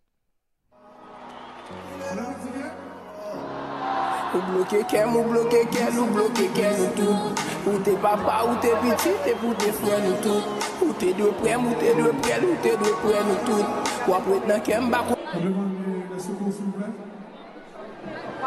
Ou 4.33 4.41
bloke 4.47 4.83
kem, 4.87 5.15
ou 5.15 5.23
bloke 5.27 5.61
ken, 5.71 5.97
ou 5.99 6.07
bloke 6.07 6.45
ken 6.55 6.77
nou 6.79 6.91
tout. 6.95 7.41
Ou 7.67 7.79
te 7.83 7.95
papa, 7.99 8.37
ou 8.47 8.55
te 8.63 8.71
piti, 8.83 9.11
te 9.25 9.33
pou 9.41 9.51
te 9.59 9.73
fwen 9.75 10.05
nou 10.07 10.15
tout. 10.23 10.67
Ou 10.85 10.93
te 11.01 11.09
deprem, 11.17 11.65
ou 11.67 11.75
te 11.81 11.91
deprel, 11.99 12.45
ou 12.47 12.55
te 12.63 12.71
depren 12.79 13.27
nou 13.27 13.39
tout. 13.49 13.91
Wap 14.07 14.29
wet 14.31 14.47
nan 14.47 14.63
kem 14.63 14.87
bako. 14.93 15.19
On 15.33 15.39
demande 15.39 15.73
la 16.13 16.19
secours 16.19 16.53
s'il 16.53 16.65
vous 16.65 16.71
plaît? 16.79 16.93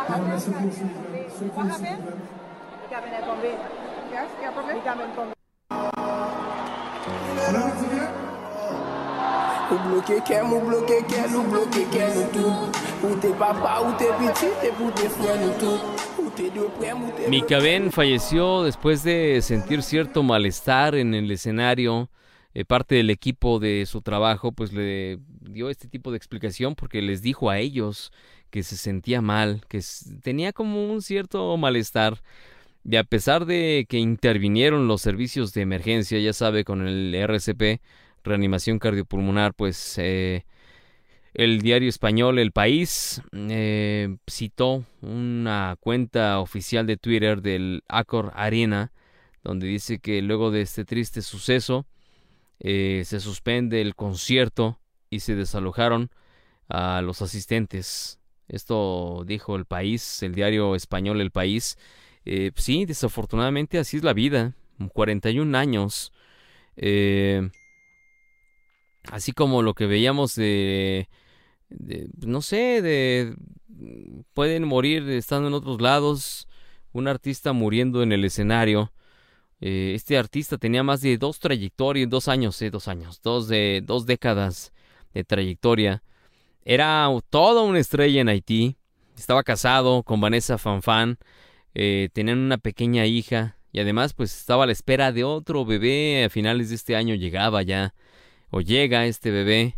On 0.09 0.29
la 0.31 0.39
secours 0.39 0.73
s'il 0.73 0.89
vous 0.89 1.05
plaît? 1.11 1.27
Secours 1.39 1.69
s'il 1.77 1.87
vous 1.87 2.03
plaît. 2.03 2.35
Y'a 2.91 3.01
menen 3.01 3.23
tombe 3.27 3.51
Y'a 4.13 4.23
menen 4.23 4.53
tombe 4.55 4.73
Y'a 4.87 4.95
menen 4.95 5.15
tombe 5.17 5.35
Ou 9.71 9.79
bloke 9.89 10.21
kem, 10.27 10.53
ou 10.53 10.61
bloke 10.61 10.93
ou 11.35 11.45
bloke 11.49 11.87
nou 12.15 12.29
tout 12.33 13.07
Ou 13.07 13.17
te 13.17 13.29
papa, 13.39 13.81
ou 13.81 13.93
te 13.97 14.05
te 14.05 14.71
nou 14.71 15.53
tout 15.59 16.05
Mika 17.29 17.61
Ben 17.61 17.93
falleció 17.93 18.65
después 18.65 19.05
de 19.05 19.41
sentir 19.41 19.83
cierto 19.83 20.25
malestar 20.25 20.97
en 20.97 21.15
el 21.15 21.31
escenario. 21.31 22.11
Eh, 22.55 22.65
parte 22.65 22.97
del 22.97 23.11
equipo 23.11 23.59
de 23.61 23.85
su 23.87 24.01
trabajo 24.01 24.53
pues 24.53 24.73
le 24.73 25.19
dio 25.41 25.71
este 25.71 25.89
tipo 25.89 26.11
de 26.11 26.17
explicación 26.17 26.75
porque 26.75 27.03
les 27.03 27.23
dijo 27.23 27.51
a 27.51 27.59
ellos 27.59 28.13
que 28.51 28.63
se 28.63 28.77
sentía 28.77 29.21
mal, 29.21 29.63
que 29.69 29.81
tenía 30.23 30.53
como 30.53 30.93
un 30.93 31.03
cierto 31.03 31.57
malestar. 31.57 32.21
Y 32.85 32.97
a 32.97 33.05
pesar 33.05 33.47
de 33.47 33.87
que 33.89 33.99
intervinieron 33.99 34.89
los 34.89 35.03
servicios 35.03 35.55
de 35.55 35.63
emergencia, 35.63 36.19
ya 36.19 36.33
sabe, 36.33 36.65
con 36.65 36.87
el 36.87 37.15
RCP, 37.15 37.81
reanimación 38.25 38.79
cardiopulmonar, 38.79 39.55
pues 39.55 39.97
eh, 39.99 40.45
el 41.35 41.61
diario 41.63 41.89
español 41.89 42.39
El 42.39 42.53
País 42.53 43.23
eh, 43.33 44.17
citó 44.29 44.85
una 45.03 45.77
cuenta 45.81 46.41
oficial 46.41 46.87
de 46.87 46.97
Twitter 46.97 47.43
del 47.43 47.83
Accor 47.89 48.33
Arena, 48.35 48.93
donde 49.43 49.67
dice 49.67 49.99
que 49.99 50.23
luego 50.23 50.51
de 50.51 50.63
este 50.63 50.85
triste 50.85 51.23
suceso 51.23 51.87
eh, 52.61 53.03
se 53.05 53.21
suspende 53.21 53.81
el 53.81 53.95
concierto 53.95 54.79
y 55.11 55.21
se 55.21 55.35
desalojaron 55.35 56.11
a 56.69 57.03
los 57.03 57.21
asistentes. 57.21 58.21
Esto 58.49 59.25
dijo 59.27 59.57
El 59.57 59.65
País, 59.65 60.23
el 60.23 60.35
diario 60.35 60.75
español 60.75 61.21
El 61.21 61.31
País. 61.31 61.77
Eh, 62.25 62.53
sí, 62.57 62.85
desafortunadamente 62.85 63.79
así 63.79 63.97
es 63.97 64.05
la 64.05 64.13
vida. 64.13 64.55
41 64.93 65.57
años. 65.57 66.13
Eh, 66.77 67.51
así 69.11 69.33
como 69.33 69.63
lo 69.63 69.75
que 69.75 69.87
veíamos 69.87 70.35
de, 70.35 71.09
de, 71.69 72.09
no 72.27 72.43
sé, 72.43 72.83
de 72.83 73.35
pueden 74.33 74.65
morir 74.65 75.09
estando 75.11 75.49
en 75.49 75.55
otros 75.55 75.81
lados, 75.81 76.49
un 76.93 77.09
artista 77.09 77.53
muriendo 77.53 78.03
en 78.03 78.13
el 78.13 78.25
escenario. 78.25 78.93
Eh, 79.61 79.93
este 79.95 80.19
artista 80.19 80.59
tenía 80.59 80.83
más 80.83 81.01
de 81.01 81.17
dos 81.17 81.39
trayectorias, 81.39 82.09
dos 82.09 82.29
años, 82.29 82.61
eh, 82.63 82.71
dos 82.71 82.89
años, 82.89 83.21
dos 83.23 83.49
de 83.49 83.83
dos 83.85 84.07
décadas 84.07 84.73
de 85.13 85.25
trayectoria. 85.25 86.03
Era 86.65 87.09
toda 87.31 87.63
una 87.63 87.79
estrella 87.79 88.21
en 88.21 88.29
Haití. 88.29 88.77
Estaba 89.17 89.43
casado 89.43 90.03
con 90.03 90.21
Vanessa 90.21 90.59
Fanfan. 90.59 91.19
Eh, 91.75 92.09
tenían 92.13 92.39
una 92.39 92.59
pequeña 92.59 93.07
hija 93.07 93.59
y 93.73 93.81
además 93.81 94.15
pues 94.15 94.37
estaba 94.37 94.65
a 94.65 94.67
la 94.67 94.73
espera 94.73 95.13
de 95.13 95.25
otro 95.25 95.65
bebé. 95.65 96.25
A 96.25 96.31
finales 96.31 96.69
de 96.71 96.77
este 96.77 96.97
año 96.97 97.15
llegaba 97.15 97.63
ya 97.63 97.95
o 98.55 98.61
llega 98.61 99.07
este 99.07 99.33
bebé. 99.33 99.75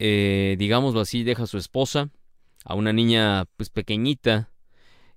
Eh, 0.00 0.56
digámoslo 0.58 0.98
así, 0.98 1.22
deja 1.22 1.44
a 1.44 1.46
su 1.46 1.56
esposa, 1.56 2.10
a 2.64 2.74
una 2.74 2.92
niña 2.92 3.44
pues 3.56 3.70
pequeñita 3.70 4.50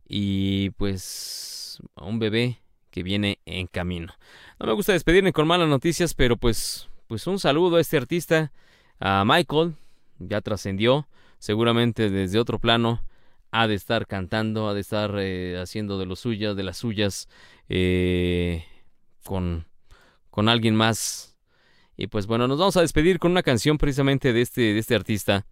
y 0.07 0.69
pues 0.71 1.79
a 1.95 2.05
un 2.05 2.19
bebé 2.19 2.59
que 2.91 3.01
viene 3.01 3.39
en 3.45 3.65
camino. 3.65 4.13
No 4.59 4.67
me 4.67 4.73
gusta 4.73 4.93
despedirme 4.93 5.33
con 5.33 5.47
malas 5.47 5.67
noticias, 5.67 6.13
pero 6.13 6.37
pues 6.37 6.87
pues 7.07 7.25
un 7.25 7.39
saludo 7.39 7.77
a 7.77 7.81
este 7.81 7.97
artista, 7.97 8.51
a 8.99 9.23
Michael, 9.25 9.73
ya 10.19 10.41
trascendió, 10.41 11.07
seguramente 11.39 12.11
desde 12.11 12.37
otro 12.37 12.59
plano 12.59 13.01
ha 13.49 13.67
de 13.67 13.73
estar 13.73 14.05
cantando, 14.05 14.69
ha 14.69 14.75
de 14.75 14.81
estar 14.81 15.15
eh, 15.17 15.57
haciendo 15.59 15.97
de 15.97 16.05
lo 16.05 16.15
suyo, 16.15 16.53
de 16.53 16.63
las 16.63 16.77
suyas, 16.77 17.29
eh, 17.67 18.63
con, 19.23 19.65
con 20.29 20.49
alguien 20.49 20.75
más. 20.75 21.34
Y 21.97 22.07
pues 22.07 22.27
bueno, 22.27 22.47
nos 22.47 22.59
vamos 22.59 22.77
a 22.77 22.81
despedir 22.81 23.19
con 23.19 23.31
una 23.31 23.43
canción 23.43 23.77
precisamente 23.77 24.33
de 24.33 24.41
este, 24.41 24.61
de 24.61 24.79
este 24.79 24.95
artista. 24.95 25.45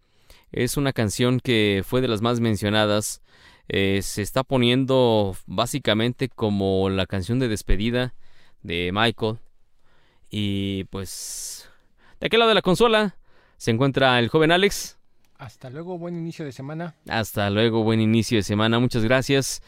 Es 0.51 0.77
una 0.77 0.93
canción 0.93 1.39
que 1.39 1.83
fue 1.85 2.01
de 2.01 2.07
las 2.07 2.21
más 2.21 2.39
mencionadas. 2.39 3.21
Eh, 3.69 4.01
se 4.03 4.21
está 4.21 4.43
poniendo 4.43 5.35
básicamente 5.45 6.29
como 6.29 6.89
la 6.89 7.05
canción 7.05 7.39
de 7.39 7.47
despedida 7.47 8.13
de 8.61 8.91
Michael. 8.93 9.39
Y 10.29 10.85
pues 10.85 11.69
de 12.19 12.27
aquel 12.27 12.39
lado 12.39 12.49
de 12.49 12.55
la 12.55 12.61
consola 12.61 13.15
se 13.57 13.71
encuentra 13.71 14.19
el 14.19 14.29
joven 14.29 14.51
Alex. 14.51 14.97
Hasta 15.37 15.69
luego, 15.69 15.97
buen 15.97 16.15
inicio 16.15 16.45
de 16.45 16.51
semana. 16.51 16.95
Hasta 17.07 17.49
luego, 17.49 17.83
buen 17.83 17.99
inicio 17.99 18.37
de 18.37 18.43
semana, 18.43 18.79
muchas 18.79 19.03
gracias. 19.03 19.61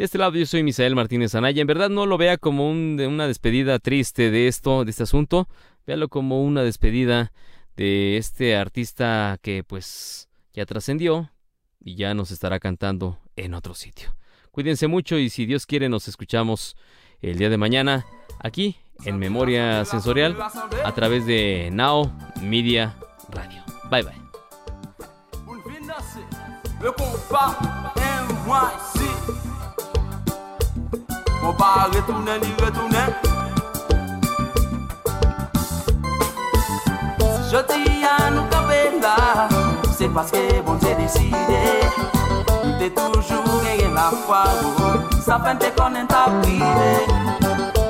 De 0.00 0.04
este 0.04 0.16
lado 0.16 0.32
yo 0.32 0.46
soy 0.46 0.62
Misael 0.62 0.94
Martínez 0.94 1.34
Anaya. 1.34 1.60
En 1.60 1.66
verdad 1.66 1.90
no 1.90 2.06
lo 2.06 2.16
vea 2.16 2.38
como 2.38 2.70
una 2.70 3.26
despedida 3.26 3.78
triste 3.78 4.30
de 4.30 4.48
esto, 4.48 4.86
de 4.86 4.92
este 4.92 5.02
asunto. 5.02 5.46
Véalo 5.86 6.08
como 6.08 6.42
una 6.42 6.62
despedida 6.62 7.32
de 7.76 8.16
este 8.16 8.56
artista 8.56 9.36
que 9.42 9.62
pues 9.62 10.30
ya 10.54 10.64
trascendió 10.64 11.30
y 11.78 11.96
ya 11.96 12.14
nos 12.14 12.30
estará 12.30 12.60
cantando 12.60 13.18
en 13.36 13.52
otro 13.52 13.74
sitio. 13.74 14.16
Cuídense 14.52 14.86
mucho 14.86 15.18
y 15.18 15.28
si 15.28 15.44
Dios 15.44 15.66
quiere 15.66 15.90
nos 15.90 16.08
escuchamos 16.08 16.78
el 17.20 17.36
día 17.36 17.50
de 17.50 17.58
mañana 17.58 18.06
aquí 18.38 18.76
en 19.04 19.18
Memoria 19.18 19.84
Sensorial 19.84 20.34
a 20.82 20.94
través 20.94 21.26
de 21.26 21.68
Now 21.74 22.10
Media 22.40 22.96
Radio. 23.28 23.62
Bye 23.90 24.04
bye. 24.04 24.14
Mon 31.42 31.52
pa 31.52 31.88
retourner 31.92 32.38
ni 32.42 32.54
je 37.50 37.56
dis 37.56 38.04
à 38.04 38.30
nous 38.30 38.44
là 39.02 39.48
C'est 39.98 40.08
parce 40.08 40.30
que 40.30 40.60
bon 40.64 40.74
Dieu 40.74 40.94
décidé. 40.96 41.34
T'es 42.78 42.90
toujours 42.90 43.60
gagné 43.64 43.92
la 43.92 44.12
foi. 44.24 44.44
Ça 45.20 45.40
fait 45.44 45.56
te 45.58 45.76
ta 46.06 46.26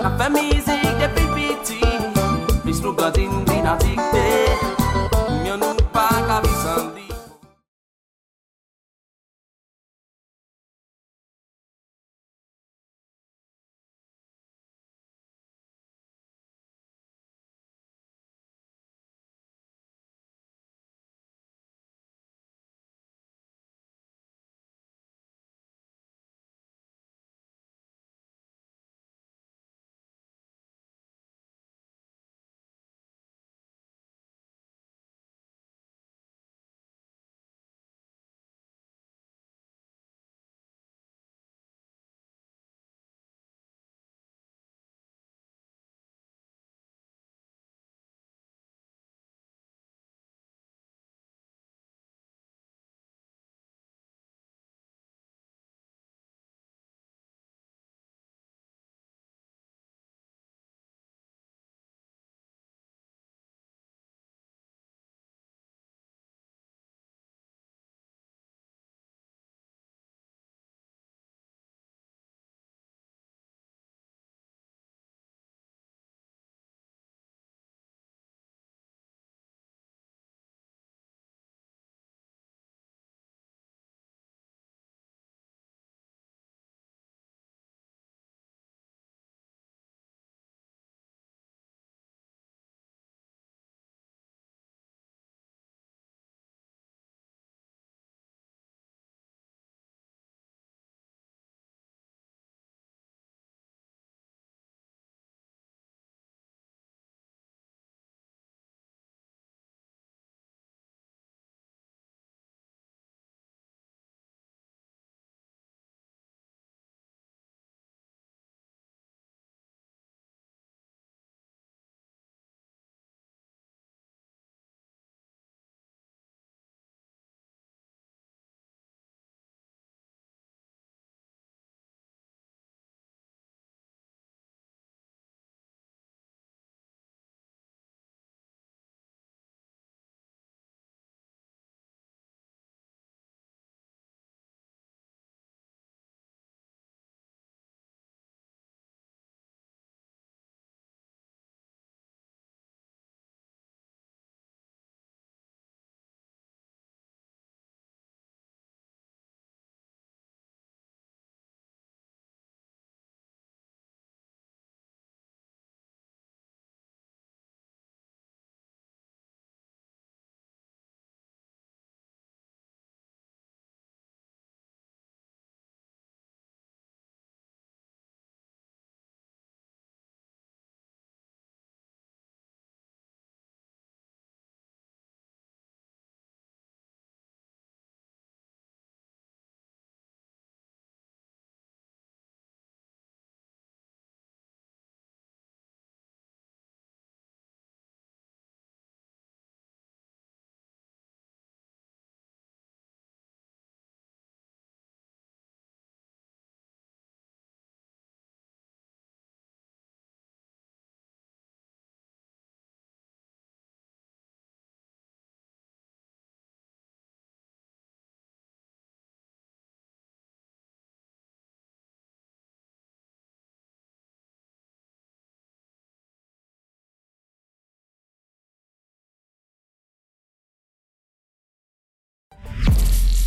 La 0.03 0.11
fait 0.17 0.31
musique 0.31 0.99
depuis 0.99 1.55
petit 1.57 1.81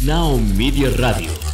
Now 0.06 0.36
Media 0.36 0.90
Radio. 0.98 1.53